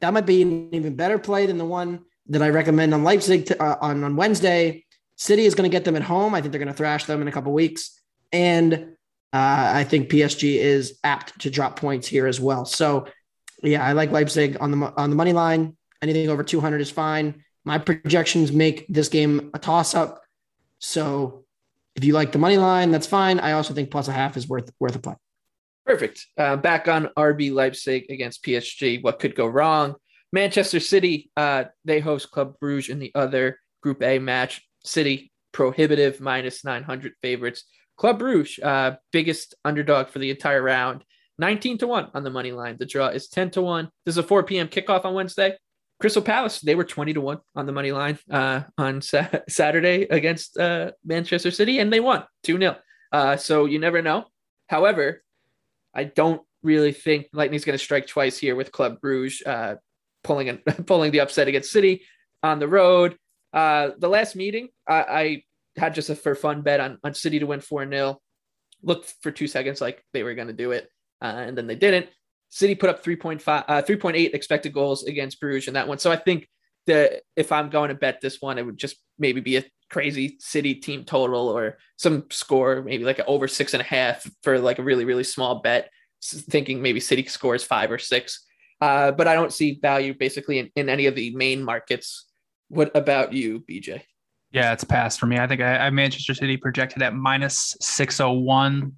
That 0.00 0.14
might 0.14 0.26
be 0.26 0.42
an 0.42 0.74
even 0.74 0.96
better 0.96 1.18
play 1.18 1.46
than 1.46 1.58
the 1.58 1.66
one 1.66 2.00
that 2.28 2.42
I 2.42 2.48
recommend 2.48 2.94
on 2.94 3.04
Leipzig 3.04 3.46
to, 3.46 3.62
uh, 3.62 3.76
on, 3.82 4.02
on 4.02 4.16
Wednesday. 4.16 4.84
City 5.16 5.44
is 5.44 5.54
going 5.54 5.70
to 5.70 5.74
get 5.74 5.84
them 5.84 5.94
at 5.94 6.02
home. 6.02 6.34
I 6.34 6.40
think 6.40 6.52
they're 6.52 6.58
going 6.58 6.72
to 6.72 6.74
thrash 6.74 7.04
them 7.04 7.20
in 7.20 7.28
a 7.28 7.32
couple 7.32 7.52
weeks. 7.52 8.00
And 8.32 8.96
uh, 9.34 9.72
I 9.74 9.84
think 9.84 10.10
PSG 10.10 10.56
is 10.56 10.98
apt 11.04 11.38
to 11.40 11.50
drop 11.50 11.78
points 11.78 12.08
here 12.08 12.26
as 12.26 12.40
well. 12.40 12.64
So, 12.64 13.06
yeah, 13.62 13.84
I 13.84 13.92
like 13.92 14.10
Leipzig 14.10 14.56
on 14.60 14.70
the 14.70 14.92
on 14.96 15.10
the 15.10 15.16
money 15.16 15.32
line. 15.32 15.76
Anything 16.00 16.28
over 16.30 16.42
200 16.42 16.80
is 16.80 16.90
fine. 16.90 17.44
My 17.64 17.78
projections 17.78 18.50
make 18.50 18.86
this 18.88 19.08
game 19.08 19.50
a 19.54 19.58
toss 19.58 19.94
up. 19.94 20.22
So, 20.80 21.41
if 21.94 22.04
you 22.04 22.12
like 22.12 22.32
the 22.32 22.38
money 22.38 22.56
line, 22.56 22.90
that's 22.90 23.06
fine. 23.06 23.40
I 23.40 23.52
also 23.52 23.74
think 23.74 23.90
plus 23.90 24.08
a 24.08 24.12
half 24.12 24.36
is 24.36 24.48
worth 24.48 24.70
worth 24.80 24.96
a 24.96 24.98
play. 24.98 25.14
Perfect. 25.84 26.26
Uh, 26.38 26.56
back 26.56 26.88
on 26.88 27.10
RB 27.16 27.52
Leipzig 27.52 28.06
against 28.08 28.44
PSG. 28.44 29.02
What 29.02 29.18
could 29.18 29.34
go 29.34 29.46
wrong? 29.46 29.96
Manchester 30.32 30.80
City, 30.80 31.30
uh, 31.36 31.64
they 31.84 32.00
host 32.00 32.30
Club 32.30 32.54
Bruges 32.60 32.88
in 32.88 32.98
the 32.98 33.12
other 33.14 33.58
Group 33.82 34.02
A 34.02 34.18
match. 34.18 34.62
City 34.84 35.32
prohibitive 35.52 36.20
minus 36.20 36.64
900 36.64 37.12
favorites. 37.20 37.64
Club 37.96 38.18
Bruges, 38.18 38.58
uh, 38.62 38.96
biggest 39.12 39.54
underdog 39.64 40.08
for 40.08 40.18
the 40.18 40.30
entire 40.30 40.62
round, 40.62 41.04
19 41.38 41.78
to 41.78 41.86
1 41.86 42.10
on 42.14 42.24
the 42.24 42.30
money 42.30 42.52
line. 42.52 42.76
The 42.78 42.86
draw 42.86 43.08
is 43.08 43.28
10 43.28 43.50
to 43.50 43.62
1. 43.62 43.88
This 44.04 44.14
is 44.14 44.18
a 44.18 44.22
4 44.22 44.44
p.m. 44.44 44.68
kickoff 44.68 45.04
on 45.04 45.14
Wednesday. 45.14 45.56
Crystal 46.02 46.20
Palace, 46.20 46.58
they 46.58 46.74
were 46.74 46.82
20 46.82 47.12
to 47.12 47.20
1 47.20 47.38
on 47.54 47.64
the 47.64 47.70
money 47.70 47.92
line 47.92 48.18
uh, 48.28 48.62
on 48.76 49.00
sa- 49.00 49.28
Saturday 49.48 50.02
against 50.10 50.58
uh, 50.58 50.90
Manchester 51.04 51.52
City, 51.52 51.78
and 51.78 51.92
they 51.92 52.00
won 52.00 52.24
2 52.42 52.58
0. 52.58 52.76
Uh, 53.12 53.36
so 53.36 53.66
you 53.66 53.78
never 53.78 54.02
know. 54.02 54.24
However, 54.66 55.22
I 55.94 56.02
don't 56.02 56.42
really 56.64 56.90
think 56.90 57.28
Lightning's 57.32 57.64
going 57.64 57.78
to 57.78 57.84
strike 57.84 58.08
twice 58.08 58.36
here 58.36 58.56
with 58.56 58.72
Club 58.72 59.00
Bruges 59.00 59.42
uh, 59.46 59.76
pulling 60.24 60.56
pulling 60.86 61.12
the 61.12 61.20
upset 61.20 61.46
against 61.46 61.70
City 61.70 62.02
on 62.42 62.58
the 62.58 62.66
road. 62.66 63.16
Uh, 63.52 63.90
the 63.96 64.08
last 64.08 64.34
meeting, 64.34 64.70
I, 64.88 64.94
I 64.94 65.42
had 65.76 65.94
just 65.94 66.10
a 66.10 66.16
for 66.16 66.34
fun 66.34 66.62
bet 66.62 66.80
on, 66.80 66.98
on 67.04 67.14
City 67.14 67.38
to 67.38 67.46
win 67.46 67.60
4 67.60 67.88
0. 67.88 68.20
Looked 68.82 69.14
for 69.22 69.30
two 69.30 69.46
seconds 69.46 69.80
like 69.80 70.04
they 70.12 70.24
were 70.24 70.34
going 70.34 70.48
to 70.48 70.52
do 70.52 70.72
it, 70.72 70.88
uh, 71.20 71.26
and 71.26 71.56
then 71.56 71.68
they 71.68 71.76
didn't. 71.76 72.08
City 72.52 72.74
put 72.74 72.90
up 72.90 73.02
3.5, 73.02 73.64
uh, 73.66 73.80
3.8 73.80 74.34
expected 74.34 74.74
goals 74.74 75.04
against 75.04 75.40
Bruges 75.40 75.68
in 75.68 75.74
that 75.74 75.88
one. 75.88 75.98
So 75.98 76.12
I 76.12 76.16
think 76.16 76.46
that 76.86 77.22
if 77.34 77.50
I'm 77.50 77.70
going 77.70 77.88
to 77.88 77.94
bet 77.94 78.20
this 78.20 78.42
one, 78.42 78.58
it 78.58 78.66
would 78.66 78.76
just 78.76 78.96
maybe 79.18 79.40
be 79.40 79.56
a 79.56 79.64
crazy 79.90 80.36
City 80.38 80.74
team 80.74 81.04
total 81.04 81.48
or 81.48 81.78
some 81.96 82.26
score, 82.30 82.82
maybe 82.82 83.04
like 83.04 83.20
over 83.26 83.48
six 83.48 83.72
and 83.72 83.80
a 83.80 83.84
half 83.84 84.30
for 84.42 84.58
like 84.58 84.78
a 84.78 84.82
really, 84.82 85.06
really 85.06 85.24
small 85.24 85.62
bet, 85.62 85.88
thinking 86.22 86.82
maybe 86.82 87.00
City 87.00 87.24
scores 87.24 87.64
five 87.64 87.90
or 87.90 87.96
six. 87.96 88.44
Uh, 88.82 89.12
but 89.12 89.26
I 89.26 89.32
don't 89.32 89.52
see 89.52 89.78
value 89.80 90.12
basically 90.12 90.58
in, 90.58 90.70
in 90.76 90.90
any 90.90 91.06
of 91.06 91.14
the 91.14 91.34
main 91.34 91.64
markets. 91.64 92.26
What 92.68 92.94
about 92.94 93.32
you, 93.32 93.60
BJ? 93.60 94.02
Yeah, 94.50 94.74
it's 94.74 94.84
passed 94.84 95.18
for 95.18 95.24
me. 95.24 95.38
I 95.38 95.46
think 95.46 95.62
I, 95.62 95.78
I 95.78 95.90
Manchester 95.90 96.34
City 96.34 96.58
projected 96.58 97.00
at 97.00 97.14
minus 97.14 97.78
601 97.80 98.92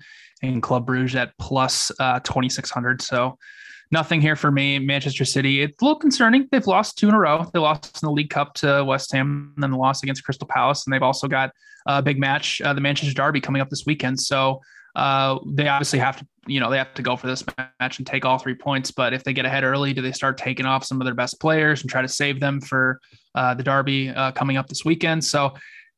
and 0.53 0.63
Club 0.63 0.87
Bruges 0.87 1.17
at 1.17 1.33
plus 1.39 1.91
uh, 1.99 2.21
2600. 2.21 3.03
So 3.03 3.39
nothing 3.91 4.21
here 4.21 4.37
for 4.37 4.51
me. 4.51 4.79
Manchester 4.79 5.25
City, 5.25 5.63
it's 5.63 5.81
a 5.81 5.85
little 5.85 5.99
concerning. 5.99 6.49
They've 6.51 6.67
lost 6.67 6.99
two 6.99 7.09
in 7.09 7.15
a 7.15 7.19
row. 7.19 7.49
They 7.53 7.59
lost 7.59 8.03
in 8.03 8.07
the 8.07 8.13
League 8.13 8.31
Cup 8.31 8.55
to 8.55 8.85
West 8.85 9.13
Ham 9.13 9.53
and 9.55 9.63
then 9.63 9.71
the 9.71 9.77
loss 9.77 10.03
against 10.03 10.25
Crystal 10.25 10.47
Palace. 10.47 10.85
And 10.87 10.93
they've 10.93 11.03
also 11.03 11.29
got 11.29 11.51
a 11.87 12.03
big 12.03 12.19
match, 12.19 12.61
uh, 12.63 12.73
the 12.73 12.81
Manchester 12.81 13.15
Derby 13.15 13.41
coming 13.41 13.63
up 13.63 13.71
this 13.71 13.85
weekend. 13.87 14.21
So 14.21 14.61
uh, 14.97 15.39
they 15.47 15.69
obviously 15.69 15.99
have 15.99 16.19
to, 16.19 16.27
you 16.47 16.61
know, 16.61 16.71
they 16.71 16.79
have 16.79 16.95
to 16.95 17.03
go 17.03 17.17
for 17.17 17.27
this 17.27 17.45
match 17.81 17.99
and 17.99 18.07
take 18.07 18.25
all 18.25 18.39
three 18.39 18.55
points. 18.55 18.91
But 18.91 19.13
if 19.13 19.25
they 19.25 19.33
get 19.33 19.45
ahead 19.45 19.65
early, 19.65 19.93
do 19.93 20.03
they 20.03 20.13
start 20.13 20.39
taking 20.39 20.67
off 20.67 20.85
some 20.85 21.01
of 21.01 21.05
their 21.05 21.15
best 21.15 21.41
players 21.41 21.83
and 21.83 21.91
try 21.91 22.03
to 22.03 22.09
save 22.09 22.41
them 22.41 22.61
for 22.61 23.01
uh, 23.35 23.55
the 23.55 23.63
Derby 23.63 24.11
uh, 24.11 24.33
coming 24.33 24.57
up 24.57 24.69
this 24.69 24.85
weekend? 24.85 25.25
So, 25.25 25.55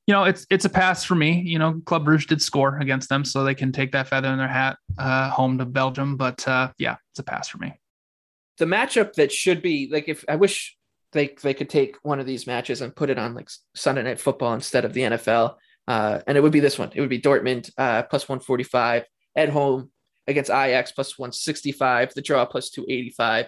you 0.07 0.12
know, 0.12 0.24
it's 0.24 0.46
it's 0.50 0.64
a 0.64 0.70
pass 0.70 1.04
for 1.04 1.14
me. 1.14 1.40
You 1.40 1.59
know, 1.59 1.80
Club 1.84 2.07
Brugge 2.07 2.26
did 2.26 2.40
score 2.40 2.78
against 2.78 3.09
them, 3.09 3.24
so 3.24 3.44
they 3.44 3.54
can 3.54 3.72
take 3.72 3.92
that 3.92 4.09
feather 4.09 4.28
in 4.28 4.38
their 4.38 4.48
hat 4.48 4.78
uh, 4.98 5.30
home 5.30 5.59
to 5.59 5.64
Belgium. 5.64 6.16
But 6.16 6.46
uh, 6.46 6.72
yeah, 6.78 6.96
it's 7.12 7.18
a 7.18 7.24
pass 7.24 7.48
for 7.48 7.59
me. 7.59 7.74
The 8.59 8.66
matchup 8.66 9.14
that 9.14 9.32
should 9.32 9.62
be 9.62 9.88
like, 9.90 10.09
if 10.09 10.24
I 10.28 10.36
wish 10.36 10.76
they 11.12 11.34
they 11.42 11.54
could 11.54 11.70
take 11.70 11.96
one 12.02 12.20
of 12.20 12.26
these 12.26 12.46
matches 12.46 12.80
and 12.80 12.94
put 12.94 13.11
it 13.11 13.18
on 13.18 13.34
like 13.34 13.50
Sunday 13.74 14.02
Night 14.02 14.20
Football 14.20 14.54
instead 14.54 14.84
of 14.84 14.92
the 14.92 15.02
NFL 15.02 15.57
uh, 15.88 16.20
and 16.26 16.36
it 16.36 16.40
would 16.40 16.52
be 16.52 16.61
this 16.61 16.78
one. 16.78 16.90
It 16.94 17.00
would 17.00 17.11
be 17.11 17.20
Dortmund 17.20 17.70
uh, 17.78 18.02
plus 18.04 18.28
145 18.28 19.04
at 19.36 19.48
home 19.48 19.90
against 20.26 20.50
Ajax 20.50 20.92
plus 20.92 21.18
165. 21.18 22.14
The 22.14 22.22
draw 22.22 22.44
plus 22.44 22.70
285. 22.70 23.46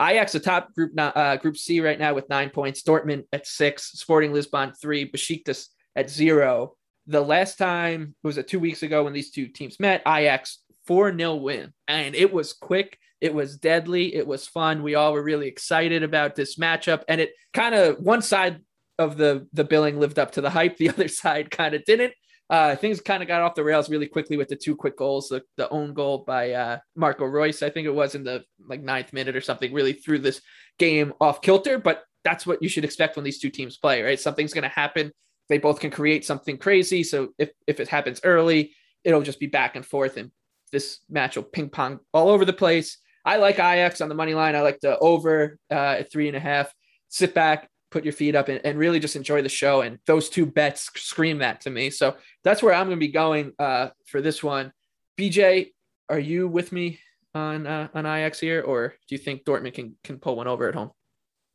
Ajax, 0.00 0.32
the 0.32 0.40
top 0.40 0.74
group, 0.74 0.92
uh, 0.96 1.36
group 1.36 1.56
C 1.56 1.80
right 1.80 1.98
now 1.98 2.14
with 2.14 2.28
nine 2.28 2.50
points. 2.50 2.82
Dortmund 2.82 3.24
at 3.32 3.46
six. 3.46 3.92
Sporting 3.92 4.32
Lisbon 4.32 4.72
three. 4.80 5.10
Besiktas 5.10 5.68
at 5.96 6.10
zero. 6.10 6.74
The 7.06 7.20
last 7.20 7.56
time 7.56 8.14
it 8.22 8.26
was 8.26 8.38
a 8.38 8.42
two 8.42 8.60
weeks 8.60 8.82
ago 8.82 9.04
when 9.04 9.12
these 9.12 9.30
two 9.30 9.48
teams 9.48 9.80
met. 9.80 10.02
Ajax 10.06 10.58
4 10.86 11.16
0 11.16 11.36
win. 11.36 11.72
And 11.86 12.14
it 12.14 12.32
was 12.32 12.52
quick. 12.52 12.98
It 13.20 13.34
was 13.34 13.56
deadly. 13.56 14.14
It 14.14 14.26
was 14.26 14.46
fun. 14.46 14.82
We 14.82 14.94
all 14.94 15.12
were 15.12 15.22
really 15.22 15.48
excited 15.48 16.02
about 16.02 16.34
this 16.34 16.56
matchup. 16.56 17.02
And 17.08 17.20
it 17.20 17.32
kind 17.52 17.74
of 17.74 17.98
one 17.98 18.22
side 18.22 18.60
of 18.98 19.16
the 19.16 19.46
the 19.52 19.64
billing 19.64 20.00
lived 20.00 20.18
up 20.18 20.32
to 20.32 20.40
the 20.40 20.50
hype. 20.50 20.76
The 20.78 20.90
other 20.90 21.08
side 21.08 21.50
kind 21.50 21.74
of 21.74 21.84
didn't. 21.84 22.12
Uh, 22.50 22.74
things 22.76 23.00
kind 23.02 23.22
of 23.22 23.28
got 23.28 23.42
off 23.42 23.54
the 23.54 23.62
rails 23.62 23.90
really 23.90 24.06
quickly 24.06 24.38
with 24.38 24.48
the 24.48 24.56
two 24.56 24.74
quick 24.74 24.96
goals. 24.96 25.28
The, 25.28 25.42
the 25.58 25.68
own 25.68 25.92
goal 25.92 26.24
by 26.26 26.52
uh, 26.52 26.78
Marco 26.96 27.26
Reus, 27.26 27.62
I 27.62 27.68
think 27.68 27.86
it 27.86 27.94
was 27.94 28.14
in 28.14 28.24
the 28.24 28.42
like 28.66 28.82
ninth 28.82 29.12
minute 29.12 29.36
or 29.36 29.42
something, 29.42 29.72
really 29.72 29.92
threw 29.92 30.18
this 30.18 30.40
game 30.78 31.12
off 31.20 31.42
kilter. 31.42 31.78
But 31.78 32.04
that's 32.24 32.46
what 32.46 32.62
you 32.62 32.68
should 32.70 32.84
expect 32.84 33.16
when 33.16 33.24
these 33.24 33.38
two 33.38 33.50
teams 33.50 33.76
play, 33.76 34.02
right? 34.02 34.18
Something's 34.18 34.54
going 34.54 34.62
to 34.62 34.68
happen. 34.68 35.12
They 35.48 35.58
both 35.58 35.80
can 35.80 35.90
create 35.90 36.24
something 36.24 36.58
crazy. 36.58 37.02
So 37.02 37.30
if 37.38 37.50
if 37.66 37.80
it 37.80 37.88
happens 37.88 38.20
early, 38.24 38.74
it'll 39.04 39.22
just 39.22 39.40
be 39.40 39.46
back 39.46 39.76
and 39.76 39.84
forth, 39.84 40.16
and 40.16 40.30
this 40.72 41.00
match 41.08 41.36
will 41.36 41.44
ping 41.44 41.70
pong 41.70 42.00
all 42.12 42.28
over 42.28 42.44
the 42.44 42.52
place. 42.52 42.98
I 43.24 43.36
like 43.36 43.56
Ajax 43.56 44.00
on 44.00 44.08
the 44.08 44.14
money 44.14 44.34
line. 44.34 44.56
I 44.56 44.62
like 44.62 44.80
the 44.80 44.98
over 44.98 45.58
uh, 45.70 45.74
at 46.00 46.12
three 46.12 46.28
and 46.28 46.36
a 46.36 46.40
half. 46.40 46.72
Sit 47.08 47.34
back, 47.34 47.68
put 47.90 48.04
your 48.04 48.12
feet 48.12 48.34
up, 48.34 48.48
and, 48.48 48.60
and 48.64 48.78
really 48.78 49.00
just 49.00 49.16
enjoy 49.16 49.42
the 49.42 49.48
show. 49.48 49.80
And 49.82 49.98
those 50.06 50.28
two 50.28 50.46
bets 50.46 50.90
scream 50.96 51.38
that 51.38 51.62
to 51.62 51.70
me. 51.70 51.90
So 51.90 52.16
that's 52.44 52.62
where 52.62 52.74
I'm 52.74 52.86
going 52.86 52.98
to 52.98 53.06
be 53.06 53.12
going 53.12 53.52
uh, 53.58 53.88
for 54.06 54.20
this 54.20 54.42
one. 54.42 54.72
BJ, 55.18 55.72
are 56.08 56.18
you 56.18 56.48
with 56.48 56.72
me 56.72 57.00
on 57.34 57.66
uh, 57.66 57.88
on 57.94 58.06
Ajax 58.06 58.40
here, 58.40 58.62
or 58.62 58.94
do 59.08 59.14
you 59.14 59.18
think 59.18 59.44
Dortmund 59.44 59.74
can 59.74 59.96
can 60.04 60.18
pull 60.18 60.36
one 60.36 60.46
over 60.46 60.68
at 60.68 60.74
home? 60.74 60.90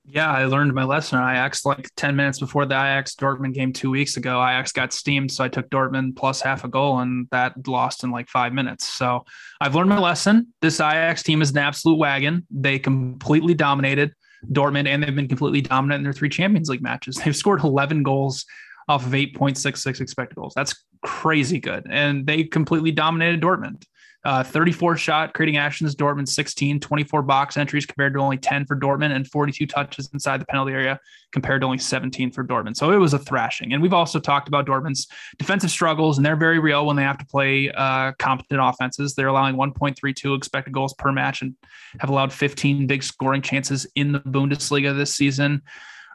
Yeah, 0.06 0.30
I 0.30 0.46
learned 0.46 0.74
my 0.74 0.84
lesson 0.84 1.18
on 1.18 1.30
Ajax 1.30 1.66
like 1.66 1.90
10 1.96 2.16
minutes 2.16 2.38
before 2.38 2.66
the 2.66 2.76
Ajax 2.76 3.16
Dortmund 3.16 3.54
game 3.54 3.72
two 3.72 3.90
weeks 3.90 4.18
ago. 4.18 4.44
Ajax 4.44 4.74
got 4.74 4.92
steamed, 4.92 5.32
so 5.32 5.46
I 5.46 5.48
took 5.48 5.70
Dortmund 5.70 6.18
plus 6.18 6.42
half 6.42 6.66
a 6.66 6.68
goal, 6.68 7.00
and 7.00 7.28
that 7.32 7.66
lost 7.66 8.04
in 8.04 8.12
like 8.12 8.28
five 8.28 8.52
minutes. 8.52 8.88
So 8.88 9.24
I've 9.62 9.76
learned 9.76 9.90
my 9.90 10.00
lesson. 10.00 10.48
This 10.62 10.82
Ajax 10.82 11.24
team 11.24 11.42
is 11.42 11.52
an 11.52 11.58
absolute 11.58 11.96
wagon. 11.96 12.46
They 12.52 12.80
completely 12.80 13.54
dominated 13.54 14.14
Dortmund, 14.52 14.88
and 14.88 15.02
they've 15.02 15.16
been 15.16 15.30
completely 15.30 15.62
dominant 15.62 16.00
in 16.00 16.04
their 16.04 16.14
three 16.14 16.30
Champions 16.30 16.68
League 16.68 16.82
matches. 16.82 17.16
They've 17.16 17.36
scored 17.36 17.64
11 17.64 18.04
goals 18.04 18.46
off 18.90 19.06
of 19.06 19.14
8.66 19.14 20.02
expected 20.02 20.36
goals. 20.36 20.54
That's 20.54 20.76
crazy 21.02 21.60
good. 21.60 21.88
And 21.90 22.28
they 22.28 22.44
completely 22.44 22.92
dominated 22.92 23.42
Dortmund. 23.42 23.86
Uh, 24.26 24.42
34 24.42 24.96
shot 24.96 25.34
creating 25.34 25.58
actions, 25.58 25.96
Dortmund 25.96 26.30
16, 26.30 26.80
24 26.80 27.22
box 27.24 27.58
entries 27.58 27.86
compared 27.86 28.14
to 28.14 28.20
only 28.20 28.38
10 28.38 28.66
for 28.66 28.76
Dortmund, 28.76 29.14
and 29.14 29.28
42 29.28 29.68
touches 29.68 30.10
inside 30.14 30.40
the 30.40 30.46
penalty 30.46 30.72
area 30.72 30.98
compared 31.34 31.62
to 31.62 31.66
only 31.66 31.78
17 31.78 32.32
for 32.32 32.42
Dortmund. 32.42 32.78
So 32.78 32.92
it 32.92 32.98
was 32.98 33.14
a 33.14 33.20
thrashing. 33.20 33.74
And 33.74 33.82
we've 33.82 33.94
also 33.94 34.20
talked 34.20 34.48
about 34.48 34.66
Dortmund's 34.66 35.08
defensive 35.38 35.72
struggles, 35.72 36.18
and 36.18 36.26
they're 36.26 36.38
very 36.38 36.60
real 36.60 36.86
when 36.86 36.96
they 36.96 37.04
have 37.04 37.18
to 37.18 37.26
play 37.26 37.70
uh, 37.72 38.14
competent 38.18 38.62
offenses. 38.64 39.14
They're 39.14 39.28
allowing 39.28 39.56
1.32 39.56 40.38
expected 40.38 40.74
goals 40.74 40.94
per 40.94 41.12
match 41.12 41.42
and 41.42 41.56
have 42.00 42.10
allowed 42.10 42.32
15 42.32 42.88
big 42.88 43.04
scoring 43.04 43.42
chances 43.42 43.86
in 43.96 44.14
the 44.14 44.22
Bundesliga 44.22 44.96
this 44.96 45.14
season. 45.14 45.62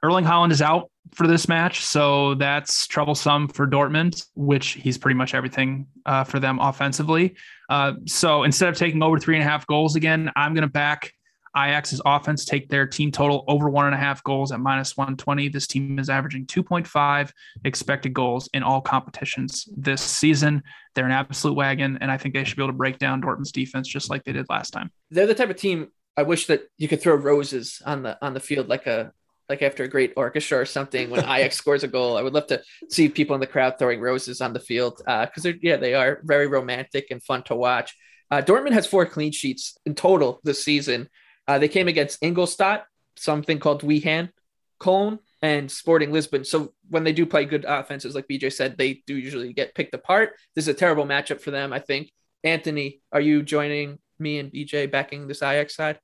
Erling 0.02 0.24
Haaland 0.24 0.52
is 0.52 0.62
out 0.62 0.90
for 1.12 1.26
this 1.26 1.48
match, 1.48 1.84
so 1.84 2.34
that's 2.34 2.86
troublesome 2.86 3.48
for 3.48 3.66
Dortmund, 3.66 4.26
which 4.34 4.72
he's 4.72 4.98
pretty 4.98 5.16
much 5.16 5.34
everything 5.34 5.86
uh, 6.06 6.24
for 6.24 6.38
them 6.38 6.58
offensively. 6.60 7.36
Uh, 7.68 7.94
so 8.06 8.44
instead 8.44 8.68
of 8.68 8.76
taking 8.76 9.02
over 9.02 9.18
three 9.18 9.36
and 9.36 9.42
a 9.42 9.48
half 9.48 9.66
goals 9.66 9.96
again, 9.96 10.30
I'm 10.36 10.54
going 10.54 10.62
to 10.62 10.68
back 10.68 11.12
Ajax's 11.56 12.00
offense, 12.04 12.44
take 12.44 12.68
their 12.68 12.86
team 12.86 13.10
total 13.10 13.44
over 13.48 13.68
one 13.68 13.86
and 13.86 13.94
a 13.94 13.98
half 13.98 14.22
goals 14.22 14.52
at 14.52 14.60
minus 14.60 14.96
120. 14.96 15.48
This 15.48 15.66
team 15.66 15.98
is 15.98 16.08
averaging 16.08 16.46
2.5 16.46 17.30
expected 17.64 18.12
goals 18.12 18.48
in 18.52 18.62
all 18.62 18.80
competitions 18.80 19.68
this 19.76 20.02
season. 20.02 20.62
They're 20.94 21.06
an 21.06 21.12
absolute 21.12 21.54
wagon, 21.54 21.98
and 22.00 22.10
I 22.10 22.18
think 22.18 22.34
they 22.34 22.44
should 22.44 22.56
be 22.56 22.62
able 22.62 22.72
to 22.72 22.78
break 22.78 22.98
down 22.98 23.22
Dortmund's 23.22 23.52
defense 23.52 23.88
just 23.88 24.10
like 24.10 24.24
they 24.24 24.32
did 24.32 24.46
last 24.48 24.70
time. 24.70 24.90
They're 25.10 25.26
the 25.26 25.34
type 25.34 25.50
of 25.50 25.56
team 25.56 25.88
I 26.18 26.22
wish 26.22 26.48
that 26.48 26.62
you 26.76 26.88
could 26.88 27.00
throw 27.00 27.14
roses 27.14 27.80
on 27.86 28.02
the 28.02 28.18
on 28.20 28.34
the 28.34 28.40
field 28.40 28.68
like 28.68 28.88
a 28.88 29.12
like 29.48 29.62
after 29.62 29.84
a 29.84 29.88
great 29.88 30.12
orchestra 30.16 30.58
or 30.58 30.66
something 30.66 31.10
when 31.10 31.20
Ajax 31.24 31.56
scores 31.56 31.84
a 31.84 31.88
goal. 31.88 32.16
I 32.16 32.22
would 32.22 32.34
love 32.34 32.46
to 32.48 32.62
see 32.90 33.08
people 33.08 33.34
in 33.34 33.40
the 33.40 33.46
crowd 33.46 33.78
throwing 33.78 34.00
roses 34.00 34.40
on 34.40 34.52
the 34.52 34.60
field 34.60 34.98
because 34.98 35.28
uh, 35.38 35.40
they're 35.42 35.58
yeah 35.62 35.76
they 35.76 35.94
are 35.94 36.20
very 36.24 36.46
romantic 36.46 37.06
and 37.10 37.22
fun 37.22 37.42
to 37.44 37.54
watch. 37.54 37.96
Uh, 38.30 38.42
Dortmund 38.42 38.72
has 38.72 38.86
four 38.86 39.06
clean 39.06 39.32
sheets 39.32 39.78
in 39.86 39.94
total 39.94 40.40
this 40.44 40.62
season. 40.62 41.08
Uh, 41.46 41.58
they 41.58 41.68
came 41.68 41.88
against 41.88 42.22
Ingolstadt, 42.22 42.84
something 43.16 43.58
called 43.58 43.82
Wehen, 43.82 44.30
Cologne, 44.78 45.18
and 45.40 45.70
Sporting 45.70 46.12
Lisbon. 46.12 46.44
So 46.44 46.74
when 46.90 47.04
they 47.04 47.12
do 47.12 47.24
play 47.24 47.46
good 47.46 47.64
offenses, 47.66 48.14
like 48.14 48.28
BJ 48.28 48.52
said, 48.52 48.76
they 48.76 49.02
do 49.06 49.16
usually 49.16 49.54
get 49.54 49.74
picked 49.74 49.94
apart. 49.94 50.34
This 50.54 50.64
is 50.64 50.68
a 50.68 50.74
terrible 50.74 51.06
matchup 51.06 51.40
for 51.40 51.50
them, 51.50 51.72
I 51.72 51.78
think. 51.78 52.12
Anthony, 52.44 53.00
are 53.12 53.20
you 53.20 53.42
joining 53.42 53.98
me 54.18 54.38
and 54.38 54.52
BJ 54.52 54.90
backing 54.90 55.26
this 55.26 55.42
Ajax 55.42 55.74
side? 55.74 55.98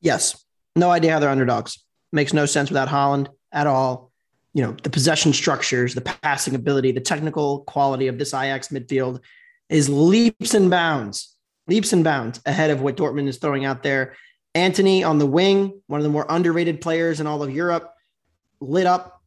Yes. 0.00 0.44
No 0.76 0.90
idea 0.90 1.12
how 1.12 1.18
they're 1.18 1.30
underdogs. 1.30 1.82
Makes 2.12 2.32
no 2.32 2.46
sense 2.46 2.70
without 2.70 2.88
Haaland 2.88 3.28
at 3.52 3.66
all. 3.66 4.10
You 4.52 4.64
know, 4.64 4.76
the 4.82 4.90
possession 4.90 5.32
structures, 5.32 5.94
the 5.94 6.00
passing 6.00 6.54
ability, 6.54 6.92
the 6.92 7.00
technical 7.00 7.60
quality 7.60 8.08
of 8.08 8.18
this 8.18 8.34
Ajax 8.34 8.68
midfield 8.68 9.20
is 9.68 9.88
leaps 9.88 10.54
and 10.54 10.68
bounds, 10.68 11.36
leaps 11.68 11.92
and 11.92 12.02
bounds 12.02 12.40
ahead 12.44 12.70
of 12.70 12.80
what 12.80 12.96
Dortmund 12.96 13.28
is 13.28 13.38
throwing 13.38 13.64
out 13.64 13.84
there. 13.84 14.16
Antony 14.56 15.04
on 15.04 15.18
the 15.18 15.26
wing, 15.26 15.80
one 15.86 16.00
of 16.00 16.04
the 16.04 16.10
more 16.10 16.26
underrated 16.28 16.80
players 16.80 17.20
in 17.20 17.28
all 17.28 17.44
of 17.44 17.54
Europe, 17.54 17.94
lit 18.60 18.86
up 18.86 19.20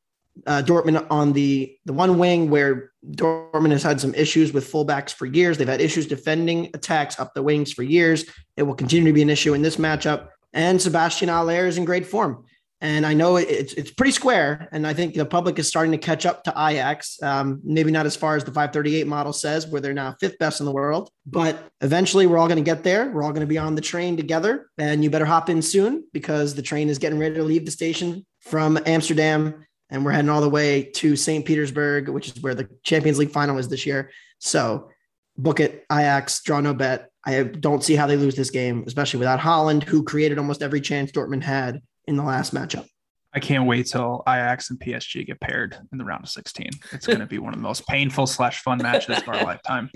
uh, 0.46 0.62
Dortmund 0.66 1.06
on 1.10 1.34
the 1.34 1.78
the 1.86 1.94
one 1.94 2.18
wing 2.18 2.50
where 2.50 2.92
Dortmund 3.12 3.72
has 3.72 3.84
had 3.84 4.02
some 4.02 4.14
issues 4.16 4.52
with 4.52 4.70
fullbacks 4.70 5.14
for 5.14 5.26
years. 5.26 5.58
They've 5.58 5.68
had 5.68 5.82
issues 5.82 6.08
defending 6.08 6.70
attacks 6.74 7.20
up 7.20 7.34
the 7.34 7.44
wings 7.44 7.72
for 7.72 7.84
years. 7.84 8.26
It 8.58 8.64
will 8.64 8.76
continue 8.76 9.10
to 9.10 9.14
be 9.14 9.22
an 9.22 9.30
issue 9.30 9.54
in 9.54 9.62
this 9.62 9.78
matchup. 9.78 10.30
And 10.54 10.82
Sebastian 10.82 11.30
Haller 11.30 11.68
is 11.68 11.78
in 11.78 11.86
great 11.86 12.06
form. 12.06 12.46
And 12.84 13.06
I 13.06 13.14
know 13.14 13.38
it's 13.38 13.72
it's 13.76 13.92
pretty 13.92 14.12
square, 14.12 14.68
and 14.74 14.86
I 14.86 14.94
think 14.94 15.14
the 15.14 15.26
public 15.26 15.58
is 15.58 15.70
starting 15.70 15.94
to 15.94 15.98
catch 15.98 16.26
up 16.26 16.44
to 16.44 16.52
Ajax. 16.52 17.18
Um, 17.24 17.62
maybe 17.64 17.92
not 17.92 18.06
as 18.06 18.18
far 18.18 18.36
as 18.36 18.44
the 18.44 18.52
538 18.52 19.08
model 19.08 19.32
says, 19.32 19.66
where 19.66 19.80
they're 19.80 19.94
now 19.94 20.18
fifth 20.20 20.38
best 20.38 20.60
in 20.60 20.66
the 20.66 20.72
world, 20.74 21.10
but 21.26 21.70
eventually 21.80 22.28
we're 22.28 22.38
all 22.38 22.48
going 22.48 22.58
to 22.58 22.64
get 22.64 22.84
there. 22.84 23.10
We're 23.10 23.24
all 23.24 23.32
going 23.32 23.40
to 23.40 23.48
be 23.48 23.58
on 23.58 23.76
the 23.76 23.82
train 23.82 24.18
together, 24.18 24.70
and 24.78 25.02
you 25.02 25.10
better 25.10 25.24
hop 25.24 25.50
in 25.50 25.62
soon 25.62 26.04
because 26.12 26.56
the 26.56 26.62
train 26.62 26.90
is 26.90 26.98
getting 26.98 27.18
ready 27.18 27.36
to 27.36 27.44
leave 27.44 27.64
the 27.64 27.72
station 27.72 28.26
from 28.42 28.78
Amsterdam, 28.86 29.66
and 29.90 30.04
we're 30.04 30.12
heading 30.12 30.30
all 30.30 30.42
the 30.42 30.50
way 30.50 30.84
to 30.96 31.16
St. 31.16 31.46
Petersburg, 31.46 32.10
which 32.10 32.28
is 32.28 32.42
where 32.42 32.54
the 32.54 32.68
Champions 32.84 33.18
League 33.18 33.32
final 33.32 33.58
is 33.60 33.70
this 33.70 33.86
year. 33.86 34.12
So 34.40 34.90
book 35.38 35.62
it, 35.62 35.86
Ajax, 35.90 36.44
draw 36.44 36.60
no 36.60 36.74
bet. 36.74 37.10
I 37.26 37.44
don't 37.44 37.82
see 37.82 37.96
how 37.96 38.08
they 38.08 38.18
lose 38.18 38.36
this 38.36 38.50
game, 38.50 38.84
especially 38.88 39.20
without 39.20 39.40
Haaland, 39.40 39.84
who 39.84 40.04
created 40.04 40.38
almost 40.38 40.62
every 40.62 40.82
chance 40.82 41.14
Dortmund 41.14 41.44
had 41.44 41.82
in 42.08 42.16
the 42.16 42.24
last 42.24 42.54
matchup. 42.54 42.88
I 43.36 43.40
can't 43.40 43.66
wait 43.66 43.88
till 43.88 44.22
Ajax 44.28 44.70
and 44.70 44.80
PSG 44.80 45.26
get 45.26 45.42
paired 45.42 45.76
in 45.92 45.98
the 45.98 46.04
round 46.04 46.24
of 46.24 46.30
16. 46.30 46.70
It's 46.92 47.08
going 47.08 47.20
to 47.20 47.26
be 47.26 47.40
one 47.40 47.54
of 47.54 47.60
the 47.60 47.64
most 47.64 47.88
painful 47.88 48.28
slash 48.28 48.62
fun 48.62 48.78
matches 48.78 49.18
of 49.18 49.28
our 49.28 49.44
lifetime. 49.44 49.90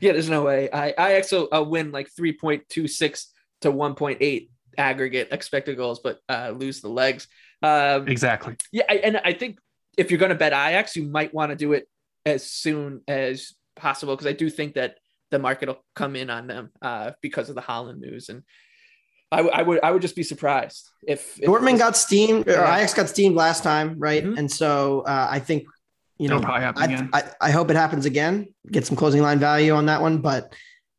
Yeah, 0.00 0.12
there's 0.12 0.28
no 0.28 0.42
way. 0.42 0.68
I 0.70 0.88
Ajax 0.88 1.30
will 1.30 1.48
uh, 1.52 1.62
win 1.62 1.92
like 1.92 2.08
3.26 2.18 3.26
to 3.60 3.72
1.8 3.72 4.48
aggregate 4.76 5.28
expected 5.30 5.76
goals, 5.76 6.00
but 6.00 6.18
uh, 6.28 6.52
lose 6.56 6.80
the 6.80 6.88
legs. 6.88 7.28
Um, 7.62 8.08
exactly. 8.08 8.56
Yeah, 8.72 8.84
I, 8.88 8.94
and 8.96 9.18
I 9.18 9.34
think 9.34 9.60
if 9.96 10.10
you're 10.10 10.18
going 10.18 10.30
to 10.30 10.34
bet 10.34 10.52
Ajax, 10.52 10.96
you 10.96 11.04
might 11.04 11.32
want 11.32 11.50
to 11.50 11.56
do 11.56 11.74
it 11.74 11.86
as 12.26 12.50
soon 12.50 13.02
as 13.06 13.54
possible 13.76 14.16
because 14.16 14.26
I 14.26 14.32
do 14.32 14.50
think 14.50 14.74
that 14.74 14.96
the 15.30 15.38
market 15.38 15.68
will 15.68 15.84
come 15.94 16.16
in 16.16 16.28
on 16.28 16.48
them 16.48 16.70
uh, 16.82 17.12
because 17.22 17.48
of 17.48 17.54
the 17.54 17.62
Haaland 17.62 17.98
news 17.98 18.28
and 18.28 18.42
I, 19.32 19.36
w- 19.36 19.54
I 19.54 19.62
would 19.62 19.80
I 19.82 19.90
would 19.90 20.02
just 20.02 20.16
be 20.16 20.22
surprised 20.22 20.88
if, 21.06 21.38
if 21.38 21.48
Dortmund 21.48 21.78
got 21.78 21.96
steamed 21.96 22.48
or 22.48 22.52
yeah. 22.52 22.76
Ajax 22.76 22.94
got 22.94 23.08
steamed 23.08 23.36
last 23.36 23.62
time, 23.62 23.98
right? 23.98 24.24
Mm-hmm. 24.24 24.38
And 24.38 24.50
so 24.50 25.02
uh, 25.02 25.28
I 25.30 25.38
think 25.38 25.64
you 26.18 26.28
know 26.28 26.40
I, 26.40 26.72
I, 27.12 27.30
I, 27.40 27.50
hope 27.50 27.70
it 27.70 27.76
happens 27.76 28.06
again. 28.06 28.52
Get 28.70 28.86
some 28.86 28.96
closing 28.96 29.22
line 29.22 29.38
value 29.38 29.72
on 29.72 29.86
that 29.86 30.02
one, 30.02 30.18
but 30.18 30.52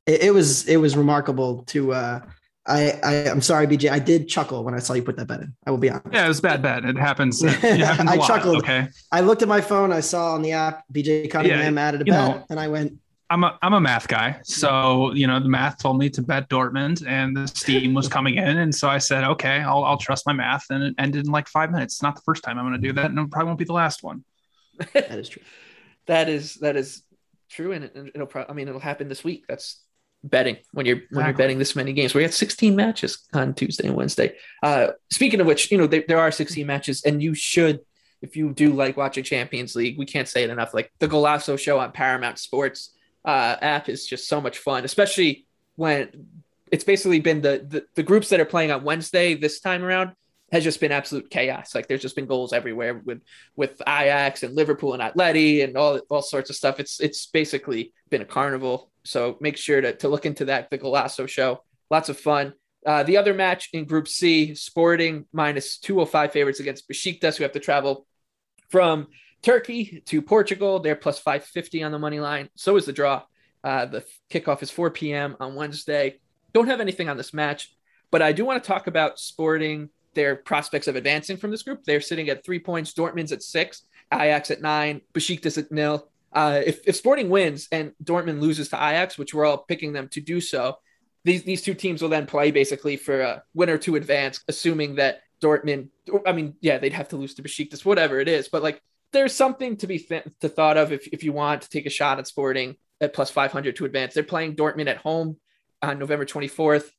it, 0.06 0.24
it 0.24 0.34
was 0.34 0.68
it 0.68 0.78
was 0.78 0.96
remarkable 0.96 1.64
to. 1.66 1.94
Uh, 1.94 2.20
I, 2.68 3.00
I 3.04 3.14
am 3.30 3.42
sorry, 3.42 3.66
BJ. 3.66 3.90
I 3.90 3.98
did 3.98 4.30
chuckle 4.30 4.64
when 4.64 4.76
I 4.76 4.80
saw 4.80 4.94
you 4.94 5.02
put 5.02 5.18
that 5.18 5.28
bet 5.28 5.42
in. 5.42 5.56
I 5.66 5.72
will 5.72 5.80
be 5.80 5.90
honest. 5.90 6.08
Yeah, 6.14 6.26
it 6.26 6.28
was 6.28 6.40
bad 6.42 6.62
bet. 6.62 6.86
It 6.86 6.96
happens. 6.96 7.44
It, 7.44 7.62
it 7.64 7.80
happens 7.80 8.10
I 8.10 8.18
chuckled. 8.20 8.58
Okay. 8.58 8.88
I 9.12 9.22
looked 9.22 9.42
at 9.42 9.48
my 9.48 9.62
phone. 9.62 9.92
I 9.92 10.02
saw 10.02 10.36
on 10.36 10.44
the 10.44 10.52
app 10.52 10.84
BJ 10.94 11.30
Cunningham 11.30 11.76
yeah, 11.76 11.82
added 11.82 12.02
a 12.02 12.06
bet, 12.06 12.14
know, 12.14 12.46
and 12.52 12.60
I 12.60 12.68
went, 12.68 13.00
I'm 13.32 13.46
a 13.46 13.58
I'm 13.62 13.74
a 13.74 13.80
math 13.80 14.10
guy, 14.10 14.42
so 14.44 15.14
you 15.14 15.26
know 15.26 15.40
the 15.40 15.48
math 15.48 15.78
told 15.78 15.98
me 15.98 16.10
to 16.10 16.22
bet 16.22 16.50
Dortmund, 16.50 17.08
and 17.08 17.36
the 17.36 17.48
steam 17.48 17.94
was 17.94 18.08
coming 18.18 18.36
in, 18.36 18.58
and 18.58 18.76
so 18.76 18.90
I 18.90 18.98
said, 18.98 19.24
okay, 19.24 19.62
I'll 19.62 19.86
I'll 19.86 19.98
trust 19.98 20.28
my 20.28 20.34
math, 20.34 20.66
and 20.70 20.84
it 20.84 20.96
ended 20.98 21.26
in 21.26 21.32
like 21.32 21.48
five 21.48 21.72
minutes. 21.72 21.96
It's 21.96 22.04
not 22.04 22.16
the 22.16 22.22
first 22.24 22.44
time 22.44 22.60
I'm 22.60 22.68
going 22.68 22.80
to 22.80 22.88
do 22.88 22.94
that, 22.94 23.06
and 23.06 23.18
it 23.18 23.32
probably 23.32 23.48
won't 23.48 23.60
be 23.60 23.64
the 23.64 23.72
last 23.72 24.04
one. 24.04 24.26
that 24.94 25.18
is 25.18 25.30
true. 25.30 25.42
that 26.08 26.28
is 26.28 26.56
that 26.56 26.76
is 26.76 27.04
true, 27.50 27.72
and 27.72 27.86
it, 27.86 28.18
will 28.18 28.26
probably 28.26 28.52
I 28.52 28.54
mean 28.54 28.68
it'll 28.68 28.82
happen 28.82 29.08
this 29.08 29.24
week. 29.24 29.46
That's 29.48 29.82
betting 30.26 30.58
when 30.74 30.86
you're 30.86 31.00
when 31.12 31.26
you're 31.26 31.34
betting 31.34 31.58
this 31.58 31.74
many 31.74 31.94
games. 31.94 32.14
We 32.14 32.24
got 32.24 32.34
16 32.34 32.76
matches 32.76 33.26
on 33.34 33.54
Tuesday 33.54 33.88
and 33.88 33.96
Wednesday. 33.96 34.36
Uh, 34.62 34.88
speaking 35.10 35.40
of 35.40 35.48
which, 35.48 35.72
you 35.72 35.78
know 35.78 35.88
there, 35.88 36.04
there 36.06 36.20
are 36.20 36.32
16 36.32 36.68
matches, 36.68 37.02
and 37.06 37.24
you 37.24 37.34
should 37.34 37.80
if 38.22 38.36
you 38.36 38.52
do 38.52 38.74
like 38.74 38.98
watching 38.98 39.24
Champions 39.24 39.74
League, 39.74 39.98
we 39.98 40.06
can't 40.06 40.28
say 40.28 40.44
it 40.44 40.50
enough. 40.50 40.74
Like 40.74 40.92
the 41.00 41.08
Golazo 41.08 41.58
show 41.58 41.80
on 41.80 41.94
Paramount 41.94 42.38
Sports 42.38 42.92
uh, 43.26 43.56
app 43.62 43.90
is 43.90 44.06
just 44.06 44.28
so 44.28 44.42
much 44.42 44.58
fun, 44.58 44.84
especially 44.84 45.46
when 45.76 46.28
it's 46.72 46.84
basically 46.84 47.20
been 47.20 47.42
the, 47.42 47.66
the, 47.68 47.86
the 47.96 48.04
groups 48.04 48.30
that 48.30 48.40
are 48.40 48.46
playing 48.46 48.72
on 48.72 48.84
Wednesday 48.84 49.36
this 49.36 49.60
time 49.60 49.84
around 49.84 50.14
has 50.52 50.64
just 50.64 50.80
been 50.80 50.92
absolute 50.92 51.30
chaos. 51.30 51.74
Like 51.74 51.88
there's 51.88 52.02
just 52.02 52.16
been 52.16 52.26
goals 52.26 52.54
everywhere 52.54 52.96
with 52.96 53.22
with 53.56 53.82
Ajax 53.82 54.44
and 54.44 54.56
Liverpool 54.56 54.94
and 54.94 55.02
Atleti 55.02 55.64
and 55.64 55.78
all 55.78 56.00
all 56.10 56.22
sorts 56.22 56.50
of 56.50 56.56
stuff. 56.56 56.80
It's 56.80 57.00
it's 57.00 57.26
basically 57.28 57.94
been 58.10 58.22
a 58.22 58.26
carnival. 58.26 58.92
So 59.04 59.38
make 59.40 59.58
sure 59.58 59.82
to, 59.82 59.96
to 59.98 60.10
look 60.10 60.26
into 60.26 60.46
that 60.46 60.70
the 60.70 60.78
Golazo 60.78 61.28
show. 61.28 61.64
Lots 61.90 62.10
of 62.10 62.20
fun. 62.20 62.54
Uh, 62.86 63.04
the 63.04 63.18
other 63.18 63.34
match 63.34 63.70
in 63.74 63.86
Group 63.86 64.08
C, 64.08 64.56
Sporting 64.56 65.26
minus 65.32 65.78
205 65.78 66.32
favorites 66.32 66.60
against 66.60 66.90
Besiktas, 66.90 67.38
who 67.38 67.44
have 67.44 67.52
to 67.54 67.60
travel 67.60 68.06
from 68.70 69.08
Turkey 69.42 70.04
to 70.06 70.22
Portugal. 70.22 70.80
They're 70.80 70.96
plus 70.96 71.20
550 71.20 71.84
on 71.84 71.92
the 71.92 72.00
money 72.00 72.20
line. 72.20 72.50
So 72.56 72.78
is 72.78 72.86
the 72.86 72.94
draw. 72.94 73.24
Uh, 73.64 73.86
the 73.86 74.06
kickoff 74.30 74.64
is 74.64 74.72
4 74.72 74.92
p.m. 74.92 75.36
on 75.40 75.56
Wednesday. 75.56 76.20
Don't 76.54 76.68
have 76.68 76.82
anything 76.82 77.10
on 77.10 77.18
this 77.18 77.34
match. 77.34 77.76
But 78.12 78.22
I 78.22 78.34
do 78.34 78.46
want 78.46 78.62
to 78.62 78.68
talk 78.68 78.88
about 78.88 79.20
Sporting, 79.20 79.90
their 80.14 80.36
prospects 80.36 80.88
of 80.88 80.96
advancing 80.96 81.38
from 81.38 81.52
this 81.52 81.64
group. 81.64 81.84
They're 81.84 82.02
sitting 82.02 82.30
at 82.30 82.44
three 82.44 82.60
points, 82.60 82.94
Dortmund's 82.94 83.32
at 83.32 83.42
six, 83.42 83.84
Ajax 84.14 84.52
at 84.52 84.62
nine, 84.62 85.02
Besiktas 85.14 85.58
at 85.58 85.72
nil. 85.72 86.08
Uh, 86.34 86.62
if, 86.66 86.88
if 86.88 86.96
Sporting 86.96 87.30
wins 87.30 87.68
and 87.72 87.94
Dortmund 88.04 88.42
loses 88.42 88.70
to 88.70 88.76
Ajax, 88.76 89.18
which 89.18 89.34
we're 89.34 89.46
all 89.46 89.60
picking 89.60 89.94
them 89.94 90.08
to 90.10 90.22
do 90.22 90.42
so, 90.42 90.78
these 91.24 91.44
these 91.44 91.62
two 91.62 91.74
teams 91.74 92.02
will 92.02 92.10
then 92.10 92.26
play 92.26 92.52
basically 92.52 92.98
for 92.98 93.22
a 93.22 93.44
winner 93.54 93.78
to 93.78 93.96
advance, 93.96 94.44
assuming 94.48 94.96
that 94.96 95.22
Dortmund. 95.42 95.90
I 96.26 96.32
mean, 96.32 96.56
yeah, 96.62 96.78
they'd 96.78 96.94
have 96.94 97.10
to 97.10 97.18
lose 97.18 97.36
to 97.36 97.44
Besiktas, 97.44 97.86
whatever 97.86 98.20
it 98.20 98.28
is. 98.28 98.48
But 98.48 98.64
like, 98.64 98.82
there's 99.14 99.36
something 99.36 99.78
to 99.78 99.88
be 99.88 100.00
th- 100.00 100.28
to 100.42 100.50
thought 100.50 100.78
of 100.78 100.92
if 100.92 101.08
if 101.08 101.24
you 101.24 101.34
want 101.34 101.64
to 101.64 101.70
take 101.70 101.86
a 101.86 101.90
shot 101.90 102.20
at 102.20 102.28
Sporting 102.28 102.76
at 103.00 103.14
plus 103.14 103.32
500 103.32 103.76
to 103.76 103.86
advance. 103.86 104.14
They're 104.14 104.24
playing 104.24 104.56
Dortmund 104.56 104.88
at 104.88 104.98
home 104.98 105.38
on 105.82 106.00
November 106.00 106.26
24th. 106.26 106.90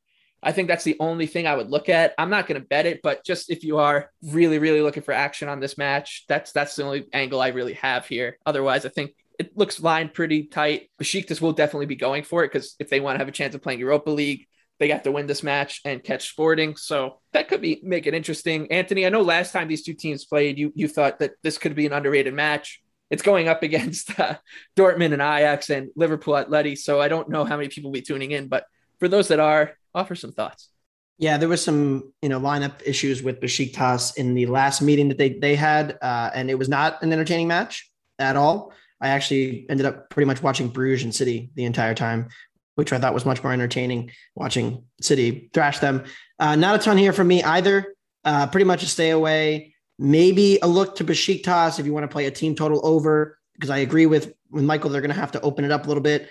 I 0.43 0.51
think 0.51 0.67
that's 0.67 0.83
the 0.83 0.97
only 0.99 1.27
thing 1.29 1.47
I 1.47 1.55
would 1.55 1.71
look 1.71 1.89
at. 1.89 2.15
I'm 2.19 2.31
not 2.31 2.49
going 2.49 2.61
to 2.61 2.67
bet 2.67 2.85
it, 2.85 3.01
but 3.01 3.25
just 3.25 3.49
if 3.49 3.63
you 3.63 3.79
are 3.79 4.11
really, 4.23 4.59
really 4.59 4.83
looking 4.83 5.05
for 5.05 5.13
action 5.13 5.49
on 5.49 5.61
this 5.61 5.79
match, 5.79 6.25
that's 6.29 6.51
that's 6.51 6.75
the 6.75 6.85
only 6.85 7.07
angle 7.13 7.41
I 7.41 7.49
really 7.49 7.75
have 7.75 8.07
here. 8.07 8.39
Otherwise, 8.45 8.85
I 8.85 8.89
think 8.89 9.15
it 9.39 9.57
looks 9.57 9.81
lined 9.81 10.13
pretty 10.13 10.45
tight. 10.45 10.91
Besiktas 11.01 11.41
will 11.41 11.53
definitely 11.53 11.87
be 11.87 11.97
going 11.97 12.25
for 12.25 12.43
it 12.43 12.53
because 12.53 12.75
if 12.81 12.89
they 12.91 13.01
want 13.01 13.15
to 13.15 13.19
have 13.19 13.29
a 13.29 13.33
chance 13.33 13.55
of 13.55 13.63
playing 13.63 13.79
Europa 13.79 14.11
League, 14.11 14.47
they 14.83 14.89
have 14.89 15.05
to 15.05 15.13
win 15.13 15.29
this 15.29 15.45
match 15.45 15.81
and 15.85 16.03
catch 16.03 16.29
Sporting. 16.29 16.75
So 16.75 17.21
that 17.33 17.47
could 17.47 17.61
be 17.61 17.81
make 17.85 18.09
it 18.09 18.15
interesting. 18.15 18.71
Anthony, 18.73 19.07
I 19.07 19.11
know 19.11 19.23
last 19.23 19.53
time 19.53 19.69
these 19.69 19.85
two 19.85 19.95
teams 19.95 20.25
played, 20.25 20.59
you 20.59 20.73
you 20.75 20.89
thought 20.89 21.21
that 21.21 21.35
this 21.45 21.57
could 21.57 21.77
be 21.77 21.87
an 21.87 21.93
underrated 21.93 22.35
match. 22.35 22.83
It's 23.09 23.23
going 23.23 23.47
up 23.47 23.63
against 23.69 24.19
uh, 24.19 24.39
Dortmund 24.77 25.13
and 25.13 25.23
Ajax 25.23 25.71
and 25.71 25.91
Liverpool 25.95 26.35
Atleti. 26.35 26.77
So 26.77 27.01
I 27.01 27.07
don't 27.07 27.29
know 27.29 27.45
how 27.45 27.57
many 27.57 27.69
people 27.69 27.91
will 27.91 27.95
be 27.95 28.03
tuning 28.03 28.33
in, 28.33 28.49
but 28.49 28.65
for 28.99 29.07
those 29.07 29.29
that 29.29 29.39
are, 29.39 29.77
offer 29.95 30.17
some 30.17 30.33
thoughts. 30.33 30.69
Yeah, 31.19 31.37
there 31.37 31.49
was 31.49 31.63
some 31.63 32.13
you 32.23 32.29
know 32.29 32.41
lineup 32.41 32.83
issues 32.85 33.23
with 33.23 33.41
Besiktas 33.41 34.17
in 34.17 34.35
the 34.35 34.47
last 34.47 34.83
meeting 34.83 35.09
that 35.11 35.19
they 35.19 35.39
they 35.39 35.55
had, 35.55 35.97
uh, 36.03 36.31
and 36.35 36.51
it 36.51 36.59
was 36.59 36.69
not 36.69 37.01
an 37.05 37.13
entertaining 37.13 37.47
match 37.47 37.89
at 38.19 38.35
all. 38.35 38.73
I 39.01 39.09
actually 39.11 39.67
ended 39.69 39.87
up 39.87 40.11
pretty 40.11 40.27
much 40.27 40.43
watching 40.43 40.69
Bruges 40.69 41.05
and 41.05 41.15
City 41.15 41.51
the 41.55 41.67
entire 41.67 41.95
time, 41.95 42.29
which 42.83 42.93
I 42.93 42.99
thought 42.99 43.15
was 43.15 43.25
much 43.25 43.45
more 43.45 43.53
entertaining 43.53 44.11
watching 44.35 44.83
City 45.01 45.49
thrash 45.55 45.79
them. 45.79 46.03
Uh, 46.41 46.57
not 46.57 46.75
a 46.75 46.79
ton 46.79 46.99
here 46.99 47.13
for 47.13 47.23
me 47.23 47.41
either. 47.45 47.95
Uh, 48.25 48.49
pretty 48.49 48.65
much 48.65 48.83
a 48.83 48.87
stay 48.87 49.11
away. 49.11 49.77
Maybe 50.01 50.59
a 50.61 50.67
look 50.67 50.97
to 50.97 51.05
Besiktas 51.05 51.79
if 51.79 51.87
you 51.87 51.93
want 51.93 52.03
to 52.03 52.13
play 52.13 52.27
a 52.27 52.33
team 52.33 52.57
total 52.57 52.81
over, 52.83 53.39
because 53.55 53.71
I 53.71 53.79
agree 53.79 54.07
with 54.07 54.35
with 54.51 54.65
Michael. 54.65 54.91
They're 54.91 55.01
going 55.01 55.15
to 55.15 55.21
have 55.21 55.31
to 55.31 55.41
open 55.43 55.65
it 55.65 55.71
up 55.71 55.85
a 55.85 55.87
little 55.87 56.03
bit. 56.03 56.29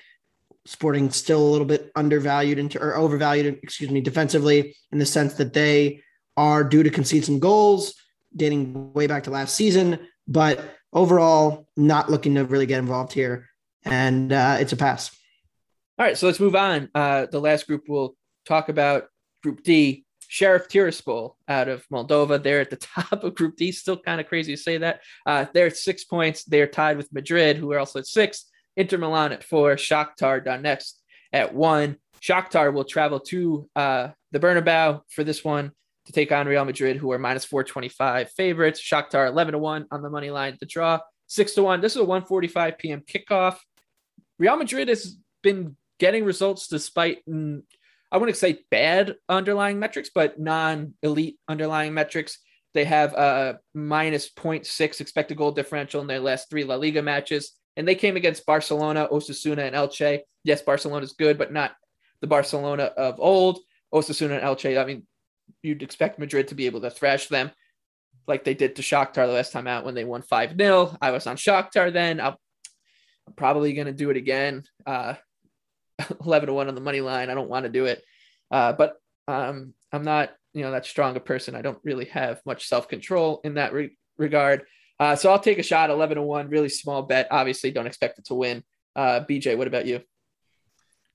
Sporting 0.65 1.09
still 1.09 1.41
a 1.41 1.51
little 1.53 1.65
bit 1.65 1.89
undervalued 1.95 2.59
into 2.59 2.81
or 2.81 2.97
overvalued, 2.97 3.59
excuse 3.63 3.89
me, 3.89 4.01
defensively 4.01 4.75
in 4.91 4.99
the 4.99 5.05
sense 5.05 5.35
that 5.35 5.53
they 5.53 6.01
are 6.35 6.65
due 6.65 6.83
to 6.83 6.89
concede 6.89 7.23
some 7.23 7.39
goals 7.39 7.95
dating 8.35 8.91
way 8.91 9.07
back 9.07 9.23
to 9.23 9.31
last 9.31 9.55
season, 9.55 9.99
but 10.27 10.59
overall, 10.91 11.69
not 11.77 12.11
looking 12.11 12.35
to 12.35 12.43
really 12.43 12.65
get 12.65 12.79
involved 12.79 13.13
here. 13.13 13.47
And 13.83 14.33
uh, 14.33 14.57
it's 14.59 14.73
a 14.73 14.77
pass. 14.77 15.15
All 16.01 16.07
right, 16.07 16.17
so 16.17 16.25
let's 16.25 16.39
move 16.39 16.55
on. 16.55 16.89
Uh, 16.95 17.27
the 17.27 17.39
last 17.39 17.67
group 17.67 17.83
we'll 17.87 18.15
talk 18.47 18.69
about, 18.69 19.03
Group 19.43 19.61
D, 19.61 20.03
Sheriff 20.27 20.67
Tiraspol 20.67 21.35
out 21.47 21.67
of 21.67 21.87
Moldova. 21.89 22.41
They're 22.41 22.59
at 22.59 22.71
the 22.71 22.75
top 22.95 23.23
of 23.23 23.35
Group 23.35 23.55
D. 23.55 23.71
Still 23.71 23.99
kind 23.99 24.19
of 24.19 24.25
crazy 24.25 24.55
to 24.55 24.59
say 24.59 24.79
that. 24.79 25.01
Uh, 25.27 25.45
they're 25.53 25.67
at 25.67 25.77
six 25.77 26.03
points. 26.03 26.43
They're 26.43 26.65
tied 26.65 26.97
with 26.97 27.13
Madrid, 27.13 27.57
who 27.57 27.71
are 27.71 27.77
also 27.77 27.99
at 27.99 28.07
six. 28.07 28.45
Inter 28.75 28.97
Milan 28.97 29.31
at 29.31 29.43
four. 29.43 29.75
Shakhtar 29.75 30.43
Donetsk 30.43 30.93
at 31.33 31.53
one. 31.53 31.97
Shakhtar 32.19 32.73
will 32.73 32.83
travel 32.83 33.19
to 33.19 33.69
uh, 33.75 34.07
the 34.31 34.39
Bernabeu 34.39 35.01
for 35.11 35.23
this 35.23 35.43
one 35.43 35.71
to 36.07 36.11
take 36.11 36.31
on 36.31 36.47
Real 36.47 36.65
Madrid, 36.65 36.97
who 36.97 37.11
are 37.11 37.19
minus 37.19 37.45
425 37.45 38.31
favorites. 38.31 38.81
Shakhtar 38.81 39.27
11 39.27 39.51
to 39.51 39.59
1 39.59 39.85
on 39.91 40.01
the 40.01 40.09
money 40.09 40.31
line 40.31 40.57
to 40.61 40.65
draw, 40.65 40.97
6 41.27 41.53
to 41.53 41.61
1. 41.61 41.79
This 41.79 41.95
is 41.95 42.01
a 42.01 42.05
1:45 42.05 42.79
p.m. 42.79 43.03
kickoff. 43.07 43.57
Real 44.39 44.55
Madrid 44.55 44.87
has 44.87 45.15
been 45.43 45.75
getting 46.01 46.25
results 46.25 46.67
despite 46.67 47.23
mm, 47.29 47.61
I 48.11 48.17
wouldn't 48.17 48.37
say 48.37 48.63
bad 48.71 49.15
underlying 49.29 49.77
metrics, 49.77 50.09
but 50.13 50.39
non-elite 50.39 51.37
underlying 51.47 51.93
metrics. 51.93 52.39
They 52.73 52.85
have 52.85 53.13
a 53.13 53.59
minus 53.75 54.29
0.6 54.31 54.99
expected 54.99 55.37
goal 55.37 55.51
differential 55.51 56.01
in 56.01 56.07
their 56.07 56.19
last 56.19 56.49
three 56.49 56.63
La 56.63 56.75
Liga 56.75 57.03
matches. 57.03 57.53
And 57.77 57.87
they 57.87 57.95
came 57.95 58.17
against 58.17 58.45
Barcelona, 58.47 59.07
Osasuna, 59.11 59.59
and 59.59 59.75
Elche. 59.75 60.21
Yes, 60.43 60.61
Barcelona 60.61 61.03
is 61.03 61.13
good, 61.13 61.37
but 61.37 61.53
not 61.53 61.71
the 62.19 62.27
Barcelona 62.27 62.85
of 62.97 63.19
old. 63.19 63.59
Osasuna 63.93 64.39
and 64.39 64.43
Elche, 64.43 64.81
I 64.81 64.85
mean, 64.85 65.05
you'd 65.61 65.83
expect 65.83 66.19
Madrid 66.19 66.47
to 66.47 66.55
be 66.55 66.65
able 66.65 66.81
to 66.81 66.89
thrash 66.89 67.27
them 67.27 67.51
like 68.27 68.43
they 68.43 68.55
did 68.55 68.75
to 68.75 68.81
Shakhtar 68.81 69.27
the 69.27 69.33
last 69.33 69.51
time 69.51 69.67
out 69.67 69.85
when 69.85 69.95
they 69.95 70.05
won 70.05 70.21
5 70.21 70.57
0. 70.57 70.97
I 71.01 71.11
was 71.11 71.27
on 71.27 71.37
Shakhtar 71.37 71.93
then. 71.93 72.19
i 72.19 72.29
am 72.29 72.35
probably 73.35 73.73
going 73.73 73.87
to 73.87 73.93
do 73.93 74.09
it 74.09 74.17
again. 74.17 74.63
Uh, 74.85 75.15
11 76.25 76.47
to 76.47 76.53
1 76.53 76.67
on 76.67 76.75
the 76.75 76.81
money 76.81 77.01
line. 77.01 77.29
I 77.29 77.33
don't 77.33 77.49
want 77.49 77.65
to 77.65 77.71
do 77.71 77.85
it. 77.85 78.03
Uh, 78.49 78.73
but 78.73 78.97
um, 79.27 79.73
I'm 79.91 80.03
not, 80.03 80.31
you 80.53 80.63
know, 80.63 80.71
that 80.71 80.85
strong 80.85 81.15
a 81.15 81.19
person. 81.19 81.55
I 81.55 81.61
don't 81.61 81.79
really 81.83 82.05
have 82.05 82.41
much 82.45 82.67
self 82.67 82.87
control 82.87 83.41
in 83.43 83.55
that 83.55 83.73
re- 83.73 83.97
regard. 84.17 84.63
Uh, 84.99 85.15
so 85.15 85.31
I'll 85.31 85.39
take 85.39 85.57
a 85.57 85.63
shot 85.63 85.89
11 85.89 86.17
to 86.17 86.21
1, 86.21 86.49
really 86.49 86.69
small 86.69 87.01
bet. 87.03 87.27
Obviously, 87.31 87.71
don't 87.71 87.87
expect 87.87 88.19
it 88.19 88.25
to 88.25 88.35
win. 88.35 88.63
Uh, 88.95 89.21
BJ, 89.27 89.57
what 89.57 89.67
about 89.67 89.85
you? 89.85 90.01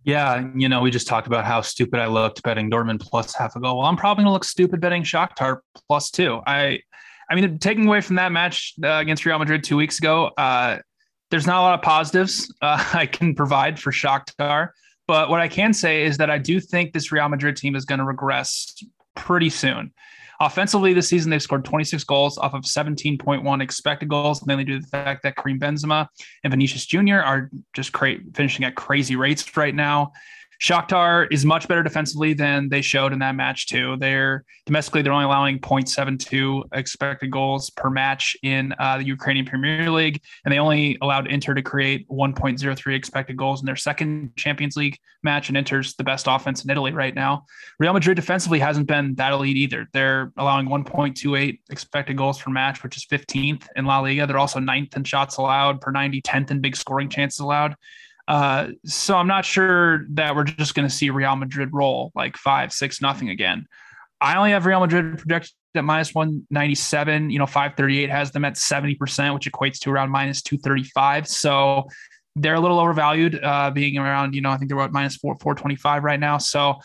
Yeah, 0.06 0.48
you 0.54 0.68
know, 0.68 0.82
we 0.82 0.92
just 0.92 1.08
talked 1.08 1.26
about 1.26 1.44
how 1.44 1.60
stupid 1.60 1.98
I 1.98 2.06
looked 2.06 2.42
betting 2.44 2.70
Dortmund 2.70 3.00
plus 3.00 3.34
half 3.34 3.56
a 3.56 3.60
goal. 3.60 3.78
Well, 3.78 3.86
I'm 3.88 3.96
probably 3.96 4.22
gonna 4.22 4.32
look 4.32 4.44
stupid 4.44 4.80
betting 4.80 5.02
Shakhtar 5.02 5.58
plus 5.88 6.12
two. 6.12 6.40
I, 6.46 6.80
I 7.28 7.34
mean, 7.34 7.58
taking 7.58 7.86
away 7.88 8.00
from 8.00 8.14
that 8.16 8.30
match 8.30 8.74
uh, 8.84 8.98
against 8.98 9.26
Real 9.26 9.38
Madrid 9.38 9.64
two 9.64 9.76
weeks 9.76 9.98
ago, 9.98 10.30
uh, 10.38 10.78
there's 11.36 11.46
not 11.46 11.58
a 11.58 11.60
lot 11.60 11.74
of 11.74 11.82
positives 11.82 12.50
uh, 12.62 12.82
I 12.94 13.04
can 13.04 13.34
provide 13.34 13.78
for 13.78 13.92
Shakhtar. 13.92 14.70
But 15.06 15.28
what 15.28 15.42
I 15.42 15.48
can 15.48 15.74
say 15.74 16.06
is 16.06 16.16
that 16.16 16.30
I 16.30 16.38
do 16.38 16.60
think 16.60 16.94
this 16.94 17.12
Real 17.12 17.28
Madrid 17.28 17.58
team 17.58 17.76
is 17.76 17.84
going 17.84 17.98
to 17.98 18.06
regress 18.06 18.74
pretty 19.14 19.50
soon. 19.50 19.92
Offensively, 20.40 20.94
this 20.94 21.10
season, 21.10 21.30
they've 21.30 21.42
scored 21.42 21.66
26 21.66 22.04
goals 22.04 22.38
off 22.38 22.54
of 22.54 22.62
17.1 22.62 23.62
expected 23.62 24.08
goals, 24.08 24.46
mainly 24.46 24.64
due 24.64 24.76
to 24.76 24.80
the 24.80 24.88
fact 24.88 25.24
that 25.24 25.36
Karim 25.36 25.60
Benzema 25.60 26.08
and 26.42 26.50
Vinicius 26.50 26.86
Jr. 26.86 27.16
are 27.16 27.50
just 27.74 27.92
cra- 27.92 28.16
finishing 28.32 28.64
at 28.64 28.74
crazy 28.74 29.14
rates 29.14 29.58
right 29.58 29.74
now. 29.74 30.12
Shakhtar 30.60 31.26
is 31.30 31.44
much 31.44 31.68
better 31.68 31.82
defensively 31.82 32.32
than 32.32 32.68
they 32.68 32.80
showed 32.80 33.12
in 33.12 33.18
that 33.18 33.34
match 33.34 33.66
too. 33.66 33.96
They're 33.98 34.44
domestically 34.64 35.02
they're 35.02 35.12
only 35.12 35.26
allowing 35.26 35.58
0.72 35.60 36.62
expected 36.72 37.30
goals 37.30 37.70
per 37.70 37.90
match 37.90 38.36
in 38.42 38.74
uh, 38.78 38.98
the 38.98 39.04
Ukrainian 39.04 39.46
Premier 39.46 39.90
League, 39.90 40.20
and 40.44 40.52
they 40.52 40.58
only 40.58 40.96
allowed 41.02 41.26
Inter 41.26 41.54
to 41.54 41.62
create 41.62 42.08
1.03 42.08 42.94
expected 42.94 43.36
goals 43.36 43.60
in 43.60 43.66
their 43.66 43.76
second 43.76 44.34
Champions 44.36 44.76
League 44.76 44.98
match. 45.22 45.48
And 45.48 45.56
Inter's 45.56 45.94
the 45.94 46.04
best 46.04 46.26
offense 46.28 46.64
in 46.64 46.70
Italy 46.70 46.92
right 46.92 47.14
now. 47.14 47.44
Real 47.78 47.92
Madrid 47.92 48.16
defensively 48.16 48.58
hasn't 48.58 48.86
been 48.86 49.14
that 49.16 49.32
elite 49.32 49.56
either. 49.56 49.88
They're 49.92 50.32
allowing 50.36 50.68
1.28 50.68 51.60
expected 51.70 52.16
goals 52.16 52.40
per 52.40 52.50
match, 52.50 52.82
which 52.82 52.96
is 52.96 53.04
15th 53.04 53.66
in 53.76 53.84
La 53.84 54.00
Liga. 54.00 54.26
They're 54.26 54.38
also 54.38 54.58
ninth 54.58 54.96
in 54.96 55.04
shots 55.04 55.36
allowed 55.36 55.80
per 55.80 55.90
90, 55.90 56.22
10th 56.22 56.50
in 56.50 56.60
big 56.60 56.76
scoring 56.76 57.08
chances 57.08 57.40
allowed. 57.40 57.76
Uh, 58.28 58.68
so 58.84 59.16
I'm 59.16 59.28
not 59.28 59.44
sure 59.44 60.06
that 60.10 60.34
we're 60.34 60.44
just 60.44 60.74
going 60.74 60.88
to 60.88 60.94
see 60.94 61.10
Real 61.10 61.36
Madrid 61.36 61.70
roll 61.72 62.12
like 62.14 62.36
five, 62.36 62.72
six, 62.72 63.00
nothing 63.00 63.28
again. 63.30 63.66
I 64.20 64.36
only 64.36 64.50
have 64.50 64.66
Real 64.66 64.80
Madrid 64.80 65.18
projected 65.18 65.52
at 65.74 65.84
minus 65.84 66.14
197. 66.14 67.30
You 67.30 67.38
know, 67.38 67.46
538 67.46 68.10
has 68.10 68.30
them 68.30 68.44
at 68.44 68.54
70%, 68.54 69.34
which 69.34 69.50
equates 69.50 69.78
to 69.80 69.90
around 69.90 70.10
minus 70.10 70.42
235. 70.42 71.28
So 71.28 71.88
they're 72.34 72.54
a 72.54 72.60
little 72.60 72.78
overvalued, 72.78 73.42
uh, 73.42 73.70
being 73.70 73.98
around, 73.98 74.34
you 74.34 74.40
know, 74.40 74.50
I 74.50 74.56
think 74.56 74.70
they're 74.70 74.80
at 74.80 74.92
minus 74.92 75.16
four, 75.16 75.36
425 75.36 76.04
right 76.04 76.20
now. 76.20 76.38
So 76.38 76.76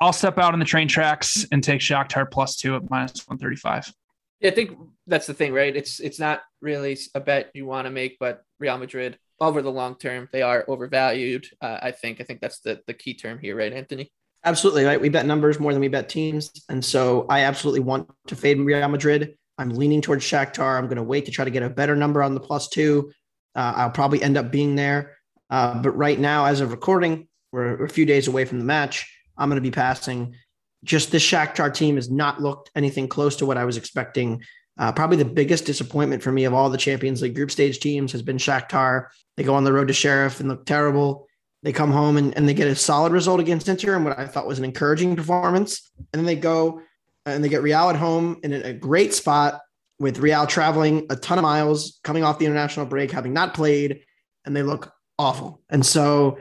I'll 0.00 0.12
step 0.12 0.38
out 0.38 0.52
on 0.52 0.58
the 0.58 0.64
train 0.64 0.88
tracks 0.88 1.46
and 1.52 1.62
take 1.62 1.80
Shakhtar 1.80 2.30
plus 2.30 2.56
two 2.56 2.76
at 2.76 2.88
minus 2.90 3.26
135. 3.26 3.92
Yeah, 4.40 4.50
I 4.50 4.54
think 4.54 4.76
that's 5.06 5.26
the 5.26 5.34
thing, 5.34 5.52
right? 5.52 5.74
It's 5.74 6.00
it's 6.00 6.18
not 6.18 6.42
really 6.60 6.98
a 7.14 7.20
bet 7.20 7.50
you 7.54 7.64
want 7.64 7.86
to 7.86 7.90
make, 7.90 8.18
but 8.18 8.42
Real 8.58 8.76
Madrid 8.76 9.18
over 9.40 9.62
the 9.62 9.70
long 9.70 9.96
term, 9.96 10.28
they 10.32 10.42
are 10.42 10.64
overvalued. 10.68 11.46
Uh, 11.60 11.78
I 11.82 11.90
think. 11.90 12.20
I 12.20 12.24
think 12.24 12.40
that's 12.40 12.60
the 12.60 12.80
the 12.86 12.94
key 12.94 13.14
term 13.14 13.38
here, 13.38 13.56
right, 13.56 13.72
Anthony? 13.72 14.10
Absolutely 14.44 14.84
right. 14.84 15.00
We 15.00 15.08
bet 15.08 15.26
numbers 15.26 15.58
more 15.58 15.72
than 15.72 15.80
we 15.80 15.88
bet 15.88 16.08
teams, 16.08 16.50
and 16.68 16.84
so 16.84 17.26
I 17.28 17.40
absolutely 17.40 17.80
want 17.80 18.10
to 18.28 18.36
fade 18.36 18.58
Real 18.60 18.88
Madrid. 18.88 19.36
I'm 19.58 19.70
leaning 19.70 20.02
towards 20.02 20.24
Shakhtar. 20.24 20.78
I'm 20.78 20.86
going 20.86 20.96
to 20.96 21.02
wait 21.02 21.24
to 21.26 21.30
try 21.30 21.44
to 21.44 21.50
get 21.50 21.62
a 21.62 21.70
better 21.70 21.96
number 21.96 22.22
on 22.22 22.34
the 22.34 22.40
plus 22.40 22.68
two. 22.68 23.10
Uh, 23.54 23.72
I'll 23.76 23.90
probably 23.90 24.22
end 24.22 24.36
up 24.36 24.50
being 24.50 24.76
there, 24.76 25.16
uh, 25.50 25.80
but 25.82 25.92
right 25.92 26.18
now, 26.18 26.44
as 26.44 26.60
of 26.60 26.70
recording, 26.70 27.26
we're 27.52 27.84
a 27.84 27.88
few 27.88 28.04
days 28.04 28.28
away 28.28 28.44
from 28.44 28.58
the 28.58 28.64
match. 28.64 29.10
I'm 29.36 29.48
going 29.48 29.56
to 29.56 29.62
be 29.62 29.70
passing. 29.70 30.34
Just 30.84 31.10
this 31.10 31.26
Shakhtar 31.26 31.72
team 31.72 31.96
has 31.96 32.10
not 32.10 32.40
looked 32.40 32.70
anything 32.76 33.08
close 33.08 33.36
to 33.36 33.46
what 33.46 33.56
I 33.56 33.64
was 33.64 33.76
expecting. 33.76 34.42
Uh, 34.78 34.92
probably 34.92 35.16
the 35.16 35.24
biggest 35.24 35.64
disappointment 35.64 36.22
for 36.22 36.30
me 36.30 36.44
of 36.44 36.52
all 36.52 36.68
the 36.68 36.76
Champions 36.76 37.22
League 37.22 37.34
group 37.34 37.50
stage 37.50 37.80
teams 37.80 38.12
has 38.12 38.22
been 38.22 38.36
Shakhtar. 38.36 39.06
They 39.36 39.42
go 39.42 39.54
on 39.54 39.64
the 39.64 39.72
road 39.72 39.88
to 39.88 39.94
Sheriff 39.94 40.40
and 40.40 40.48
look 40.48 40.66
terrible. 40.66 41.26
They 41.62 41.72
come 41.72 41.90
home 41.90 42.16
and, 42.16 42.36
and 42.36 42.48
they 42.48 42.54
get 42.54 42.68
a 42.68 42.76
solid 42.76 43.12
result 43.12 43.40
against 43.40 43.68
Inter 43.68 43.96
and 43.96 44.04
what 44.04 44.18
I 44.18 44.26
thought 44.26 44.46
was 44.46 44.58
an 44.58 44.64
encouraging 44.64 45.16
performance. 45.16 45.90
And 46.12 46.20
then 46.20 46.26
they 46.26 46.36
go 46.36 46.82
and 47.24 47.42
they 47.42 47.48
get 47.48 47.62
Real 47.62 47.90
at 47.90 47.96
home 47.96 48.38
in 48.42 48.52
a 48.52 48.72
great 48.72 49.14
spot 49.14 49.60
with 49.98 50.18
Real 50.18 50.46
traveling 50.46 51.06
a 51.10 51.16
ton 51.16 51.38
of 51.38 51.42
miles, 51.42 51.98
coming 52.04 52.22
off 52.22 52.38
the 52.38 52.46
international 52.46 52.86
break, 52.86 53.10
having 53.10 53.32
not 53.32 53.54
played, 53.54 54.02
and 54.44 54.54
they 54.54 54.62
look 54.62 54.92
awful. 55.18 55.62
And 55.70 55.84
so, 55.84 56.38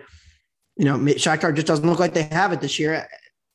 you 0.75 0.85
know, 0.85 0.97
Shakhtar 0.97 1.55
just 1.55 1.67
doesn't 1.67 1.87
look 1.87 1.99
like 1.99 2.13
they 2.13 2.23
have 2.23 2.51
it 2.51 2.61
this 2.61 2.77
year. 2.79 3.07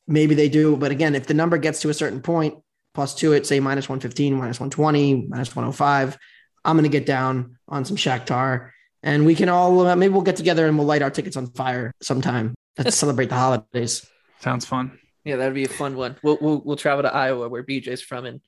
Maybe 0.07 0.33
they 0.33 0.49
do, 0.49 0.75
but 0.75 0.91
again, 0.91 1.13
if 1.15 1.27
the 1.27 1.35
number 1.35 1.57
gets 1.57 1.81
to 1.81 1.89
a 1.89 1.93
certain 1.93 2.21
point, 2.21 2.55
plus 2.93 3.15
two 3.15 3.33
it, 3.33 3.45
say 3.45 3.59
minus 3.59 3.89
115, 3.89 4.33
minus 4.33 4.59
120, 4.59 5.27
minus 5.27 5.55
105, 5.55 6.17
I'm 6.63 6.75
going 6.75 6.83
to 6.83 6.89
get 6.89 7.05
down 7.05 7.57
on 7.67 7.85
some 7.85 7.97
Shakhtar 7.97 8.71
and 9.03 9.25
we 9.25 9.35
can 9.35 9.49
all 9.49 9.87
uh, 9.87 9.95
maybe 9.95 10.13
we'll 10.13 10.21
get 10.21 10.35
together 10.35 10.67
and 10.67 10.77
we'll 10.77 10.87
light 10.87 11.01
our 11.01 11.09
tickets 11.09 11.37
on 11.37 11.47
fire 11.47 11.93
sometime 12.01 12.53
to 12.77 12.91
celebrate 12.91 13.29
the 13.29 13.35
holidays. 13.35 14.05
Sounds 14.39 14.65
fun. 14.65 14.97
Yeah, 15.23 15.35
that'd 15.37 15.53
be 15.53 15.65
a 15.65 15.69
fun 15.69 15.95
one. 15.95 16.17
We'll 16.23 16.37
we'll 16.41 16.61
we'll 16.63 16.75
travel 16.77 17.03
to 17.03 17.13
Iowa 17.13 17.49
where 17.49 17.63
BJ's 17.63 18.01
from, 18.01 18.25
and 18.25 18.41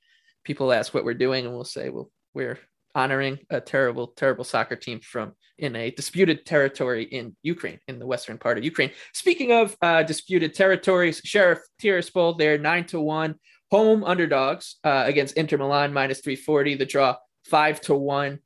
people 0.43 0.71
ask 0.71 0.93
what 0.93 1.05
we're 1.05 1.13
doing, 1.13 1.45
and 1.45 1.53
we'll 1.53 1.63
say, 1.63 1.89
well, 1.89 2.11
we're 2.33 2.59
honoring 2.95 3.39
a 3.49 3.59
terrible, 3.59 4.07
terrible 4.07 4.43
soccer 4.43 4.75
team 4.75 4.99
from 4.99 5.33
in 5.57 5.75
a 5.75 5.91
disputed 5.91 6.45
territory 6.45 7.03
in 7.03 7.35
Ukraine, 7.43 7.79
in 7.87 7.99
the 7.99 8.07
western 8.07 8.37
part 8.37 8.57
of 8.57 8.63
Ukraine. 8.63 8.91
Speaking 9.13 9.51
of 9.51 9.75
uh, 9.81 10.03
disputed 10.03 10.53
territories, 10.53 11.21
Sheriff 11.23 11.59
Tiraspol, 11.81 12.37
they're 12.37 12.57
nine 12.57 12.85
to 12.85 12.99
one 12.99 13.35
home 13.73 14.03
underdogs 14.03 14.75
uh, 14.83 15.03
against 15.07 15.35
Inter 15.35 15.57
Milan 15.57 15.93
minus 15.93 16.21
three 16.21 16.35
forty. 16.35 16.75
The 16.75 16.85
draw 16.85 17.17
five 17.45 17.81
to 17.81 17.95
one. 17.95 18.39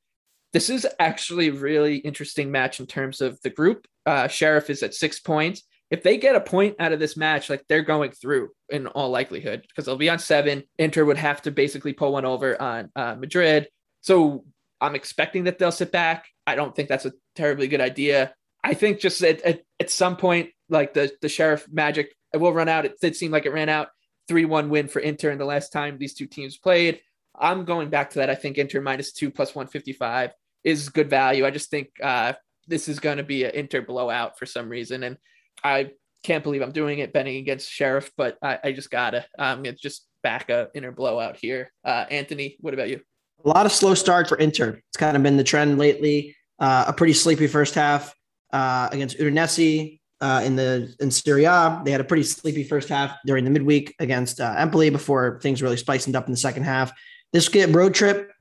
This 0.54 0.70
is 0.70 0.88
actually 1.00 1.50
a 1.50 1.54
really 1.54 1.98
interesting 1.98 2.50
match 2.50 2.80
in 2.80 2.88
terms 2.88 3.20
of 3.20 3.38
the 3.42 3.50
group. 3.50 3.88
Uh, 4.06 4.30
Sheriff 4.30 4.70
is 4.70 4.84
at 4.84 4.94
six 4.94 5.20
points. 5.20 5.64
If 5.92 6.02
they 6.02 6.18
get 6.18 6.38
a 6.38 6.42
point 6.56 6.78
out 6.80 6.94
of 6.94 7.00
this 7.00 7.18
match, 7.18 7.50
like 7.50 7.66
they're 7.68 7.82
going 7.94 8.12
through 8.12 8.52
in 8.70 8.88
all 8.88 9.10
likelihood 9.10 9.66
because 9.68 9.86
they'll 9.86 9.98
be 9.98 10.10
on 10.10 10.20
seven. 10.20 10.64
Inter 10.80 11.04
would 11.04 11.18
have 11.18 11.42
to 11.42 11.52
basically 11.52 11.92
pull 11.92 12.14
one 12.14 12.26
over 12.26 12.62
on 12.62 12.90
uh, 12.96 13.16
Madrid. 13.16 13.68
So 14.00 14.46
I'm 14.80 14.96
expecting 14.96 15.44
that 15.44 15.60
they'll 15.60 15.72
sit 15.74 15.92
back. 15.92 16.26
I 16.46 16.56
don't 16.56 16.74
think 16.74 16.88
that's 16.88 17.06
a 17.06 17.14
terribly 17.36 17.68
good 17.68 17.82
idea. 17.82 18.34
I 18.64 18.74
think 18.76 19.00
just 19.02 19.22
at, 19.22 19.42
at, 19.42 19.62
at 19.80 19.90
some 19.90 20.16
point, 20.16 20.52
like 20.70 20.94
the, 20.94 21.12
the 21.22 21.30
Sheriff 21.30 21.68
magic 21.70 22.16
will 22.34 22.54
run 22.54 22.70
out. 22.70 22.86
It 22.86 23.00
did 23.02 23.16
seem 23.16 23.32
like 23.32 23.46
it 23.46 23.54
ran 23.54 23.70
out. 23.70 23.90
3 24.28 24.46
1 24.46 24.70
win 24.70 24.88
for 24.88 25.00
Inter 25.00 25.32
in 25.32 25.38
the 25.38 25.46
last 25.46 25.72
time 25.72 25.98
these 25.98 26.14
two 26.14 26.28
teams 26.28 26.58
played. 26.58 27.02
I'm 27.40 27.66
going 27.66 27.90
back 27.90 28.12
to 28.12 28.20
that. 28.20 28.30
I 28.30 28.36
think 28.36 28.58
Inter 28.58 28.82
minus 28.82 29.12
two 29.12 29.30
plus 29.30 29.54
155 29.54 30.32
is 30.64 30.90
good 30.90 31.10
value. 31.10 31.46
I 31.46 31.52
just 31.52 31.70
think 31.70 31.90
uh, 32.02 32.34
this 32.68 32.88
is 32.88 33.00
going 33.00 33.18
to 33.18 33.24
be 33.24 33.44
an 33.44 33.52
Inter 33.52 33.82
blowout 33.82 34.38
for 34.38 34.46
some 34.46 34.70
reason. 34.70 35.04
And 35.04 35.18
I 35.64 35.92
can't 36.24 36.44
believe 36.44 36.62
I'm 36.62 36.72
doing 36.72 37.00
it 37.00 37.14
betting 37.14 37.38
against 37.38 37.70
Sheriff, 37.70 38.12
but 38.18 38.38
I, 38.42 38.60
I 38.64 38.72
just 38.72 38.90
gotta. 38.90 39.26
I'm 39.38 39.64
gonna 39.64 39.76
just 39.76 40.08
back 40.24 40.50
a 40.50 40.70
Inter 40.74 40.92
blowout 40.92 41.38
here. 41.38 41.72
Uh, 41.86 42.06
Anthony, 42.10 42.58
what 42.60 42.74
about 42.74 42.90
you? 42.90 43.02
A 43.46 43.48
lot 43.48 43.66
of 43.66 43.72
slow 43.72 43.94
start 43.94 44.28
for 44.28 44.38
Inter. 44.38 44.82
It's 44.90 44.98
kind 44.98 45.16
of 45.16 45.24
been 45.24 45.38
the 45.38 45.44
trend 45.44 45.78
lately. 45.78 46.36
Uh, 46.60 46.86
a 46.88 46.94
pretty 46.94 47.14
sleepy 47.14 47.48
first 47.48 47.76
half 47.76 48.16
uh, 48.52 48.90
against 48.92 49.20
Udinese 49.20 50.00
uh, 50.22 50.42
in 50.44 50.56
the 50.56 50.94
in 51.00 51.12
Serie 51.12 51.46
A. 51.46 51.82
They 51.86 51.92
had 51.92 52.02
a 52.02 52.04
pretty 52.04 52.24
sleepy 52.24 52.64
first 52.64 52.90
half 52.90 53.16
during 53.26 53.44
the 53.44 53.52
midweek 53.52 53.96
against 54.00 54.40
uh, 54.40 54.56
Empoli 54.58 54.90
before 54.90 55.40
things 55.42 55.62
really 55.62 55.78
spiced 55.78 56.14
up 56.16 56.26
in 56.26 56.32
the 56.32 56.38
second 56.38 56.64
half. 56.64 56.92
This 57.34 57.54
road 57.56 57.94
trip 57.94 58.32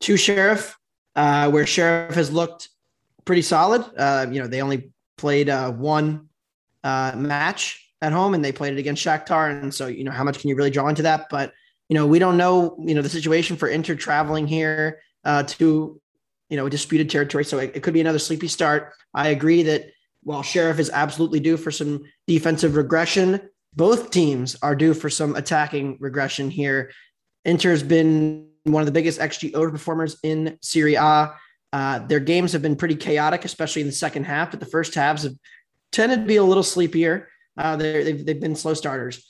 to 0.00 0.16
Sheriff, 0.16 0.76
uh, 1.16 1.50
where 1.50 1.66
Sheriff 1.66 2.14
has 2.14 2.30
looked 2.30 2.68
pretty 3.24 3.42
solid. 3.42 3.84
Uh, 3.96 4.26
you 4.30 4.40
know, 4.40 4.46
they 4.46 4.62
only 4.62 4.92
played 5.16 5.48
uh, 5.48 5.72
one 5.72 6.28
match 6.84 7.80
at 8.02 8.12
home 8.12 8.34
and 8.34 8.44
they 8.44 8.52
played 8.52 8.74
it 8.74 8.78
against 8.78 9.04
Shakhtar. 9.04 9.62
And 9.62 9.72
so, 9.72 9.86
you 9.86 10.04
know, 10.04 10.10
how 10.10 10.24
much 10.24 10.40
can 10.40 10.50
you 10.50 10.56
really 10.56 10.70
draw 10.70 10.88
into 10.88 11.02
that? 11.02 11.28
But, 11.30 11.52
you 11.88 11.94
know, 11.94 12.06
we 12.06 12.18
don't 12.18 12.36
know, 12.36 12.76
you 12.78 12.94
know, 12.94 13.02
the 13.02 13.08
situation 13.08 13.56
for 13.56 13.68
Inter 13.68 13.94
traveling 13.94 14.46
here 14.46 15.00
to, 15.24 16.00
you 16.50 16.56
know, 16.56 16.68
disputed 16.68 17.08
territory. 17.08 17.44
So 17.46 17.58
it, 17.58 17.72
it 17.74 17.82
could 17.82 17.94
be 17.94 18.02
another 18.02 18.18
sleepy 18.18 18.48
start. 18.48 18.92
I 19.14 19.28
agree 19.28 19.62
that 19.62 19.90
while 20.24 20.42
Sheriff 20.42 20.78
is 20.78 20.90
absolutely 20.90 21.40
due 21.40 21.56
for 21.56 21.70
some 21.70 22.04
defensive 22.26 22.76
regression, 22.76 23.40
both 23.74 24.10
teams 24.10 24.56
are 24.62 24.74
due 24.74 24.94
for 24.94 25.10
some 25.10 25.36
attacking 25.36 25.98
regression 26.00 26.50
here. 26.50 26.90
Inter's 27.44 27.82
been 27.82 28.48
one 28.64 28.80
of 28.80 28.86
the 28.86 28.92
biggest 28.92 29.20
XG 29.20 29.52
overperformers 29.52 30.16
in 30.22 30.58
Serie 30.62 30.94
A. 30.94 31.34
Uh, 31.72 31.98
their 32.06 32.20
games 32.20 32.52
have 32.52 32.62
been 32.62 32.76
pretty 32.76 32.94
chaotic, 32.94 33.44
especially 33.44 33.82
in 33.82 33.88
the 33.88 33.92
second 33.92 34.24
half, 34.24 34.50
but 34.50 34.60
the 34.60 34.66
first 34.66 34.94
halves 34.94 35.24
have 35.24 35.34
tended 35.92 36.20
to 36.20 36.26
be 36.26 36.36
a 36.36 36.44
little 36.44 36.62
sleepier. 36.62 37.28
Uh, 37.56 37.76
they've, 37.76 38.24
they've 38.24 38.40
been 38.40 38.56
slow 38.56 38.74
starters. 38.74 39.26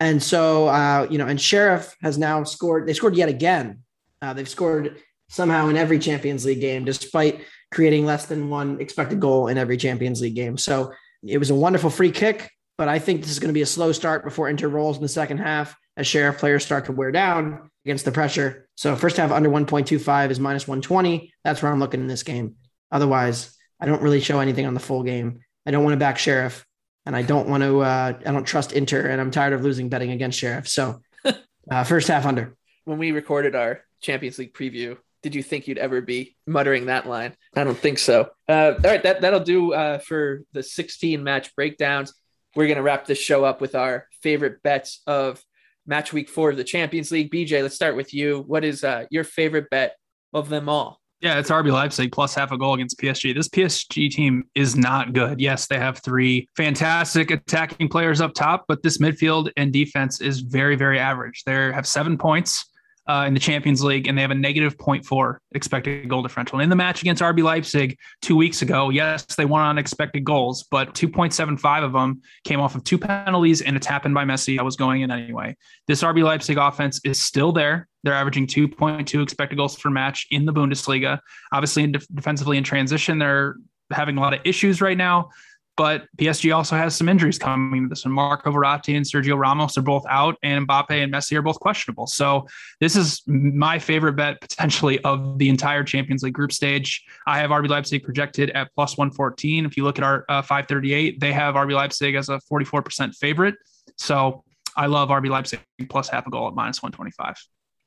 And 0.00 0.22
so, 0.22 0.68
uh, 0.68 1.06
you 1.08 1.18
know, 1.18 1.26
and 1.26 1.40
Sheriff 1.40 1.94
has 2.02 2.18
now 2.18 2.44
scored, 2.44 2.86
they 2.86 2.92
scored 2.92 3.16
yet 3.16 3.28
again. 3.28 3.80
Uh, 4.20 4.32
they've 4.32 4.48
scored 4.48 5.00
somehow 5.28 5.68
in 5.68 5.76
every 5.76 5.98
Champions 5.98 6.44
League 6.44 6.60
game, 6.60 6.84
despite 6.84 7.42
creating 7.74 8.06
less 8.06 8.26
than 8.26 8.48
one 8.48 8.80
expected 8.80 9.20
goal 9.20 9.48
in 9.48 9.58
every 9.58 9.76
Champions 9.76 10.22
League 10.22 10.36
game. 10.36 10.56
So 10.56 10.92
it 11.26 11.38
was 11.38 11.50
a 11.50 11.54
wonderful 11.54 11.90
free 11.90 12.12
kick, 12.12 12.50
but 12.78 12.88
I 12.88 12.98
think 12.98 13.20
this 13.20 13.30
is 13.30 13.40
going 13.40 13.48
to 13.48 13.54
be 13.54 13.62
a 13.62 13.66
slow 13.66 13.92
start 13.92 14.24
before 14.24 14.48
Inter 14.48 14.68
rolls 14.68 14.96
in 14.96 15.02
the 15.02 15.08
second 15.08 15.38
half 15.38 15.76
as 15.96 16.06
Sheriff 16.06 16.38
players 16.38 16.64
start 16.64 16.86
to 16.86 16.92
wear 16.92 17.10
down 17.10 17.70
against 17.84 18.04
the 18.04 18.12
pressure. 18.12 18.68
So 18.76 18.96
first 18.96 19.16
half 19.16 19.32
under 19.32 19.50
1.25 19.50 20.30
is 20.30 20.40
minus 20.40 20.68
120. 20.68 21.32
That's 21.42 21.62
where 21.62 21.72
I'm 21.72 21.80
looking 21.80 22.00
in 22.00 22.06
this 22.06 22.22
game. 22.22 22.54
Otherwise, 22.90 23.56
I 23.80 23.86
don't 23.86 24.02
really 24.02 24.20
show 24.20 24.40
anything 24.40 24.66
on 24.66 24.74
the 24.74 24.80
full 24.80 25.02
game. 25.02 25.40
I 25.66 25.70
don't 25.70 25.82
want 25.82 25.94
to 25.94 25.98
back 25.98 26.18
Sheriff, 26.18 26.64
and 27.06 27.16
I 27.16 27.22
don't 27.22 27.48
want 27.48 27.62
to. 27.62 27.80
Uh, 27.80 28.18
I 28.24 28.32
don't 28.32 28.44
trust 28.44 28.72
Inter, 28.72 29.08
and 29.08 29.20
I'm 29.20 29.30
tired 29.30 29.52
of 29.52 29.62
losing 29.62 29.88
betting 29.88 30.10
against 30.10 30.38
Sheriff. 30.38 30.68
So 30.68 31.00
uh, 31.70 31.84
first 31.84 32.08
half 32.08 32.26
under. 32.26 32.54
When 32.84 32.98
we 32.98 33.12
recorded 33.12 33.54
our 33.54 33.82
Champions 34.00 34.38
League 34.38 34.54
preview, 34.54 34.98
did 35.24 35.34
you 35.34 35.42
think 35.42 35.66
you'd 35.66 35.78
ever 35.78 36.02
be 36.02 36.36
muttering 36.46 36.84
that 36.86 37.08
line? 37.08 37.34
I 37.56 37.64
don't 37.64 37.78
think 37.78 37.98
so. 37.98 38.28
Uh, 38.46 38.74
all 38.76 38.90
right, 38.90 39.02
that 39.02 39.22
that'll 39.22 39.40
do 39.40 39.72
uh, 39.72 39.98
for 39.98 40.42
the 40.52 40.62
16 40.62 41.24
match 41.24 41.56
breakdowns. 41.56 42.12
We're 42.54 42.68
gonna 42.68 42.82
wrap 42.82 43.06
this 43.06 43.18
show 43.18 43.42
up 43.42 43.62
with 43.62 43.74
our 43.74 44.06
favorite 44.22 44.62
bets 44.62 45.00
of 45.06 45.42
match 45.86 46.12
week 46.12 46.28
four 46.28 46.50
of 46.50 46.58
the 46.58 46.62
Champions 46.62 47.10
League. 47.10 47.32
BJ, 47.32 47.62
let's 47.62 47.74
start 47.74 47.96
with 47.96 48.12
you. 48.12 48.44
What 48.46 48.64
is 48.64 48.84
uh, 48.84 49.06
your 49.10 49.24
favorite 49.24 49.70
bet 49.70 49.96
of 50.34 50.50
them 50.50 50.68
all? 50.68 51.00
Yeah, 51.22 51.38
it's 51.38 51.50
RB 51.50 51.72
Leipzig 51.72 52.12
plus 52.12 52.34
half 52.34 52.52
a 52.52 52.58
goal 52.58 52.74
against 52.74 53.00
PSG. 53.00 53.34
This 53.34 53.48
PSG 53.48 54.10
team 54.10 54.44
is 54.54 54.76
not 54.76 55.14
good. 55.14 55.40
Yes, 55.40 55.66
they 55.66 55.78
have 55.78 56.00
three 56.00 56.50
fantastic 56.54 57.30
attacking 57.30 57.88
players 57.88 58.20
up 58.20 58.34
top, 58.34 58.66
but 58.68 58.82
this 58.82 58.98
midfield 58.98 59.50
and 59.56 59.72
defense 59.72 60.20
is 60.20 60.40
very, 60.40 60.76
very 60.76 60.98
average. 60.98 61.44
They 61.44 61.54
have 61.54 61.86
seven 61.86 62.18
points 62.18 62.66
uh, 63.06 63.24
in 63.26 63.34
the 63.34 63.40
Champions 63.40 63.82
League, 63.82 64.06
and 64.06 64.16
they 64.16 64.22
have 64.22 64.30
a 64.30 64.34
negative 64.34 64.76
0.4 64.76 65.36
expected 65.52 66.08
goal 66.08 66.22
differential. 66.22 66.58
And 66.58 66.64
in 66.64 66.70
the 66.70 66.76
match 66.76 67.02
against 67.02 67.22
RB 67.22 67.42
Leipzig 67.42 67.98
two 68.22 68.36
weeks 68.36 68.62
ago, 68.62 68.90
yes, 68.90 69.24
they 69.36 69.44
won 69.44 69.62
on 69.62 69.78
expected 69.78 70.24
goals, 70.24 70.64
but 70.70 70.94
2.75 70.94 71.84
of 71.84 71.92
them 71.92 72.22
came 72.44 72.60
off 72.60 72.74
of 72.74 72.84
two 72.84 72.98
penalties 72.98 73.60
and 73.60 73.76
a 73.76 73.80
tap 73.80 74.06
in 74.06 74.14
by 74.14 74.24
Messi 74.24 74.56
that 74.56 74.64
was 74.64 74.76
going 74.76 75.02
in 75.02 75.10
anyway. 75.10 75.54
This 75.86 76.02
RB 76.02 76.24
Leipzig 76.24 76.56
offense 76.56 77.00
is 77.04 77.20
still 77.20 77.52
there. 77.52 77.88
They're 78.04 78.14
averaging 78.14 78.46
2.2 78.46 79.22
expected 79.22 79.56
goals 79.56 79.76
per 79.76 79.90
match 79.90 80.26
in 80.30 80.46
the 80.46 80.52
Bundesliga. 80.52 81.18
Obviously, 81.52 81.84
in 81.84 81.92
def- 81.92 82.06
defensively 82.14 82.56
in 82.56 82.64
transition, 82.64 83.18
they're 83.18 83.56
having 83.90 84.16
a 84.16 84.20
lot 84.20 84.32
of 84.32 84.40
issues 84.44 84.80
right 84.80 84.96
now. 84.96 85.30
But 85.76 86.06
PSG 86.18 86.54
also 86.54 86.76
has 86.76 86.94
some 86.94 87.08
injuries 87.08 87.38
coming 87.38 87.82
to 87.82 87.88
this 87.88 88.04
one. 88.04 88.14
Marco 88.14 88.52
Verratti 88.52 88.96
and 88.96 89.04
Sergio 89.04 89.36
Ramos 89.36 89.76
are 89.76 89.82
both 89.82 90.04
out, 90.08 90.36
and 90.42 90.68
Mbappe 90.68 90.90
and 90.90 91.12
Messi 91.12 91.36
are 91.36 91.42
both 91.42 91.58
questionable. 91.58 92.06
So 92.06 92.46
this 92.80 92.94
is 92.94 93.22
my 93.26 93.78
favorite 93.78 94.12
bet 94.14 94.40
potentially 94.40 95.00
of 95.00 95.38
the 95.38 95.48
entire 95.48 95.82
Champions 95.82 96.22
League 96.22 96.34
group 96.34 96.52
stage. 96.52 97.04
I 97.26 97.38
have 97.38 97.50
RB 97.50 97.68
Leipzig 97.68 98.04
projected 98.04 98.50
at 98.50 98.72
plus 98.74 98.96
114. 98.96 99.66
If 99.66 99.76
you 99.76 99.82
look 99.82 99.98
at 99.98 100.04
our 100.04 100.24
uh, 100.28 100.42
538, 100.42 101.18
they 101.18 101.32
have 101.32 101.56
RB 101.56 101.74
Leipzig 101.74 102.14
as 102.14 102.28
a 102.28 102.40
44% 102.50 103.14
favorite. 103.16 103.56
So 103.96 104.44
I 104.76 104.86
love 104.86 105.08
RB 105.08 105.28
Leipzig 105.28 105.60
plus 105.88 106.08
half 106.08 106.26
a 106.26 106.30
goal 106.30 106.46
at 106.46 106.54
minus 106.54 106.82
125. 106.82 107.36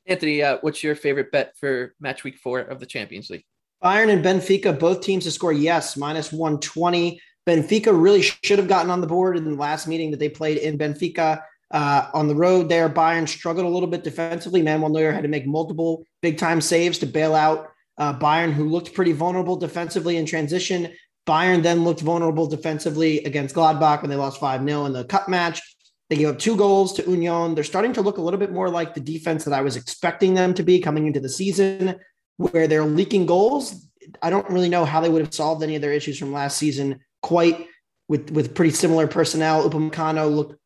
Anthony, 0.08 0.42
uh, 0.42 0.58
what's 0.62 0.84
your 0.84 0.96
favorite 0.96 1.32
bet 1.32 1.54
for 1.58 1.94
match 2.00 2.24
week 2.24 2.38
four 2.38 2.60
of 2.60 2.80
the 2.80 2.86
Champions 2.86 3.30
League? 3.30 3.44
Bayern 3.84 4.10
and 4.10 4.24
Benfica, 4.24 4.78
both 4.78 5.02
teams 5.02 5.26
to 5.26 5.32
score 5.32 5.54
yes, 5.54 5.98
minus 5.98 6.32
120. 6.32 7.20
Benfica 7.48 7.98
really 8.00 8.22
should 8.22 8.60
have 8.60 8.68
gotten 8.68 8.92
on 8.92 9.00
the 9.00 9.08
board 9.08 9.38
in 9.38 9.46
the 9.46 9.56
last 9.56 9.88
meeting 9.88 10.12
that 10.12 10.20
they 10.20 10.30
played 10.30 10.58
in 10.58 10.78
Benfica. 10.78 11.42
Uh, 11.72 12.10
on 12.14 12.28
the 12.28 12.36
road 12.36 12.68
there, 12.68 12.90
Bayern 12.90 13.28
struggled 13.28 13.66
a 13.66 13.70
little 13.70 13.90
bit 13.90 14.04
defensively. 14.04 14.62
Manuel 14.62 14.90
Neuer 14.90 15.12
had 15.12 15.24
to 15.24 15.30
make 15.30 15.48
multiple 15.48 16.04
big 16.22 16.38
time 16.38 16.60
saves 16.60 16.98
to 17.00 17.06
bail 17.06 17.34
out 17.34 17.72
uh, 17.98 18.18
Bayern, 18.18 18.52
who 18.52 18.70
looked 18.70 18.94
pretty 18.94 19.14
vulnerable 19.14 19.56
defensively 19.56 20.18
in 20.18 20.26
transition. 20.26 20.94
Bayern 21.26 21.64
then 21.64 21.84
looked 21.84 22.02
vulnerable 22.02 22.48
defensively 22.48 23.24
against 23.24 23.56
Gladbach 23.56 24.02
when 24.02 24.10
they 24.10 24.16
lost 24.16 24.40
5 24.40 24.64
0 24.64 24.86
in 24.86 24.94
the 24.94 25.06
cup 25.06 25.28
match. 25.30 25.62
They 26.10 26.16
gave 26.16 26.30
up 26.30 26.40
two 26.40 26.56
goals 26.56 26.94
to 26.94 27.10
Union. 27.10 27.54
They're 27.56 27.66
starting 27.66 27.92
to 27.94 28.02
look 28.02 28.18
a 28.18 28.22
little 28.22 28.40
bit 28.40 28.52
more 28.52 28.70
like 28.70 28.94
the 28.94 29.02
defense 29.02 29.44
that 29.44 29.54
I 29.54 29.62
was 29.62 29.76
expecting 29.76 30.34
them 30.34 30.54
to 30.54 30.64
be 30.64 30.80
coming 30.80 31.06
into 31.08 31.20
the 31.20 31.30
season, 31.30 32.00
where 32.38 32.68
they're 32.68 32.86
leaking 32.86 33.26
goals. 33.26 33.88
I 34.22 34.30
don't 34.30 34.50
really 34.50 34.70
know 34.70 34.86
how 34.86 35.02
they 35.02 35.10
would 35.10 35.22
have 35.22 35.34
solved 35.34 35.64
any 35.64 35.76
of 35.76 35.82
their 35.82 35.92
issues 35.92 36.18
from 36.18 36.32
last 36.32 36.58
season 36.58 37.02
quite 37.22 37.68
with 38.08 38.32
with 38.32 38.56
pretty 38.56 38.72
similar 38.72 39.08
personnel. 39.08 39.70
Upamecano 39.70 40.34
looked 40.34 40.60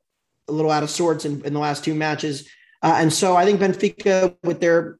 a 0.47 0.51
little 0.51 0.71
out 0.71 0.83
of 0.83 0.89
sorts 0.89 1.25
in, 1.25 1.43
in 1.45 1.53
the 1.53 1.59
last 1.59 1.83
two 1.83 1.95
matches. 1.95 2.47
Uh, 2.81 2.95
and 2.97 3.13
so 3.13 3.35
I 3.35 3.45
think 3.45 3.59
Benfica, 3.59 4.35
with 4.43 4.59
their 4.59 4.97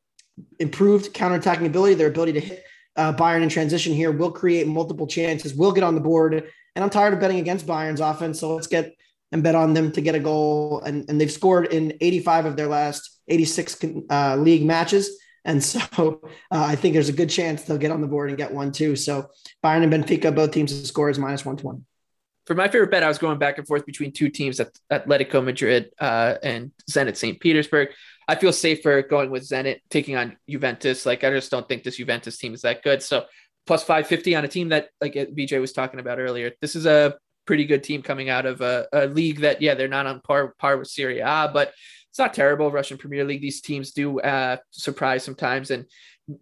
improved 0.60 1.14
counterattacking 1.14 1.66
ability, 1.66 1.96
their 1.96 2.08
ability 2.08 2.34
to 2.34 2.40
hit 2.40 2.64
uh, 2.96 3.14
Bayern 3.14 3.42
in 3.42 3.50
transition 3.50 3.94
here, 3.94 4.12
will 4.12 4.32
create 4.32 4.68
multiple 4.68 5.08
chances, 5.08 5.54
will 5.54 5.72
get 5.72 5.84
on 5.84 5.96
the 5.96 6.02
board. 6.02 6.34
And 6.34 6.84
I'm 6.84 6.90
tired 6.90 7.14
of 7.14 7.20
betting 7.20 7.40
against 7.40 7.66
Bayern's 7.66 8.00
offense. 8.00 8.40
So 8.40 8.56
let's 8.56 8.68
get 8.68 8.96
and 9.32 9.44
bet 9.44 9.56
on 9.56 9.74
them 9.74 9.92
to 9.94 10.02
get 10.02 10.16
a 10.16 10.20
goal. 10.20 10.82
And, 10.86 11.10
and 11.10 11.20
they've 11.20 11.32
scored 11.32 11.68
in 11.68 11.94
85 12.02 12.46
of 12.46 12.56
their 12.56 12.68
last 12.68 13.20
86 13.28 13.86
uh, 14.10 14.36
league 14.36 14.66
matches. 14.66 15.18
And 15.46 15.64
so 15.64 15.80
uh, 15.94 16.18
I 16.52 16.76
think 16.76 16.94
there's 16.94 17.10
a 17.10 17.14
good 17.14 17.30
chance 17.30 17.64
they'll 17.64 17.78
get 17.78 17.92
on 17.92 18.02
the 18.02 18.08
board 18.08 18.30
and 18.30 18.38
get 18.38 18.54
one 18.54 18.72
too. 18.72 18.96
So 18.96 19.30
Bayern 19.64 19.84
and 19.84 19.92
Benfica, 19.94 20.34
both 20.36 20.52
teams 20.52 20.80
to 20.80 20.88
score 20.88 21.10
is 21.10 21.20
minus 21.20 21.46
120 21.46 21.84
for 22.46 22.56
my 22.56 22.68
favorite 22.68 22.92
bet, 22.92 23.04
I 23.04 23.08
was 23.08 23.18
going 23.18 23.38
back 23.38 23.58
and 23.58 23.68
forth 23.68 23.86
between 23.86 24.12
two 24.12 24.30
teams, 24.30 24.60
at 24.60 24.78
Atletico 24.92 25.44
Madrid 25.44 25.92
uh, 26.00 26.36
and 26.42 26.72
Zenit 26.90 27.16
St. 27.16 27.40
Petersburg. 27.40 27.90
I 28.28 28.36
feel 28.36 28.52
safer 28.52 29.02
going 29.04 29.30
with 29.30 29.48
Zenit 29.48 29.80
taking 29.90 30.16
on 30.16 30.38
Juventus. 30.50 31.06
Like 31.06 31.24
I 31.24 31.30
just 31.30 31.52
don't 31.52 31.68
think 31.68 31.84
this 31.84 31.98
Juventus 31.98 32.38
team 32.38 32.54
is 32.54 32.62
that 32.62 32.84
good. 32.84 33.04
So 33.04 33.26
plus 33.68 33.84
550 33.84 34.36
on 34.36 34.46
a 34.46 34.48
team 34.48 34.70
that, 34.70 34.90
like 35.00 35.14
BJ 35.14 35.62
was 35.62 35.74
talking 35.74 36.00
about 36.00 36.20
earlier, 36.20 36.52
this 36.62 36.76
is 36.76 36.86
a 36.86 37.16
pretty 37.46 37.66
good 37.66 37.84
team 37.84 38.02
coming 38.02 38.30
out 38.30 38.46
of 38.46 38.62
a, 38.62 38.88
a 38.92 39.06
league 39.08 39.42
that, 39.42 39.62
yeah, 39.62 39.76
they're 39.76 39.88
not 39.88 40.08
on 40.08 40.22
par 40.22 40.56
par 40.58 40.78
with 40.78 40.88
Serie 40.88 41.20
A, 41.20 41.50
but 41.54 41.74
it's 42.12 42.20
not 42.20 42.34
terrible. 42.34 42.70
Russian 42.70 42.98
Premier 42.98 43.24
League. 43.24 43.42
These 43.42 43.62
teams 43.62 43.92
do 43.92 44.20
uh, 44.20 44.58
surprise 44.72 45.24
sometimes 45.24 45.72
and 45.72 45.86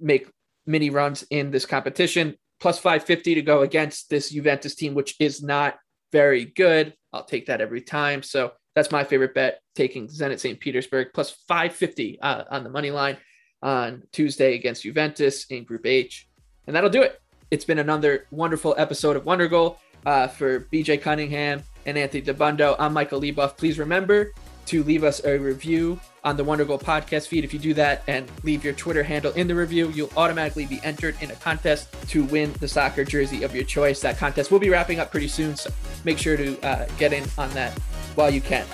make 0.01 0.27
mini 0.65 0.89
runs 0.89 1.23
in 1.29 1.51
this 1.51 1.67
competition. 1.67 2.35
Plus 2.59 2.79
550 2.79 3.35
to 3.35 3.41
go 3.43 3.61
against 3.61 4.09
this 4.09 4.31
Juventus 4.31 4.73
team, 4.73 4.95
which 4.95 5.15
is 5.19 5.43
not 5.43 5.77
very 6.11 6.45
good. 6.45 6.95
I'll 7.13 7.23
take 7.23 7.45
that 7.45 7.61
every 7.61 7.81
time. 7.81 8.23
So 8.23 8.53
that's 8.73 8.91
my 8.91 9.03
favorite 9.03 9.35
bet, 9.35 9.61
taking 9.75 10.07
Zenit 10.07 10.39
St. 10.39 10.59
Petersburg 10.59 11.09
plus 11.13 11.37
550 11.47 12.19
uh, 12.19 12.45
on 12.49 12.63
the 12.63 12.69
money 12.71 12.89
line 12.89 13.17
on 13.61 14.01
Tuesday 14.11 14.55
against 14.55 14.81
Juventus 14.81 15.45
in 15.51 15.65
Group 15.65 15.85
H. 15.85 16.27
And 16.65 16.75
that'll 16.75 16.89
do 16.89 17.03
it. 17.03 17.21
It's 17.51 17.65
been 17.65 17.79
another 17.79 18.25
wonderful 18.31 18.73
episode 18.75 19.15
of 19.15 19.25
Wonder 19.25 19.47
Goal 19.47 19.79
uh, 20.07 20.27
for 20.27 20.61
BJ 20.73 20.99
Cunningham 20.99 21.61
and 21.85 21.95
Anthony 21.95 22.23
Dabbundo. 22.23 22.75
I'm 22.79 22.93
Michael 22.93 23.21
Leboff. 23.21 23.55
Please 23.55 23.77
remember 23.77 24.31
to 24.69 24.83
leave 24.83 25.03
us 25.03 25.23
a 25.25 25.37
review 25.37 25.99
on 26.23 26.37
the 26.37 26.43
Wonder 26.43 26.63
Goal 26.63 26.77
podcast 26.77 27.27
feed. 27.27 27.43
If 27.43 27.53
you 27.53 27.59
do 27.59 27.73
that 27.73 28.03
and 28.07 28.29
leave 28.43 28.63
your 28.63 28.73
Twitter 28.73 29.01
handle 29.01 29.31
in 29.33 29.47
the 29.47 29.55
review, 29.55 29.89
you'll 29.89 30.11
automatically 30.15 30.67
be 30.67 30.79
entered 30.83 31.15
in 31.21 31.31
a 31.31 31.35
contest 31.35 31.87
to 32.09 32.23
win 32.25 32.53
the 32.59 32.67
soccer 32.67 33.03
jersey 33.03 33.41
of 33.41 33.55
your 33.55 33.63
choice. 33.63 33.99
That 34.01 34.17
contest 34.17 34.51
will 34.51 34.59
be 34.59 34.69
wrapping 34.69 34.99
up 34.99 35.09
pretty 35.09 35.27
soon, 35.27 35.55
so 35.55 35.71
make 36.05 36.19
sure 36.19 36.37
to 36.37 36.61
uh, 36.61 36.87
get 36.99 37.13
in 37.13 37.25
on 37.37 37.49
that 37.51 37.73
while 38.13 38.29
you 38.29 38.41
can. 38.41 38.65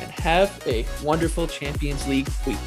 And 0.00 0.10
have 0.10 0.60
a 0.66 0.84
wonderful 1.04 1.46
Champions 1.46 2.06
League 2.08 2.28
week. 2.46 2.58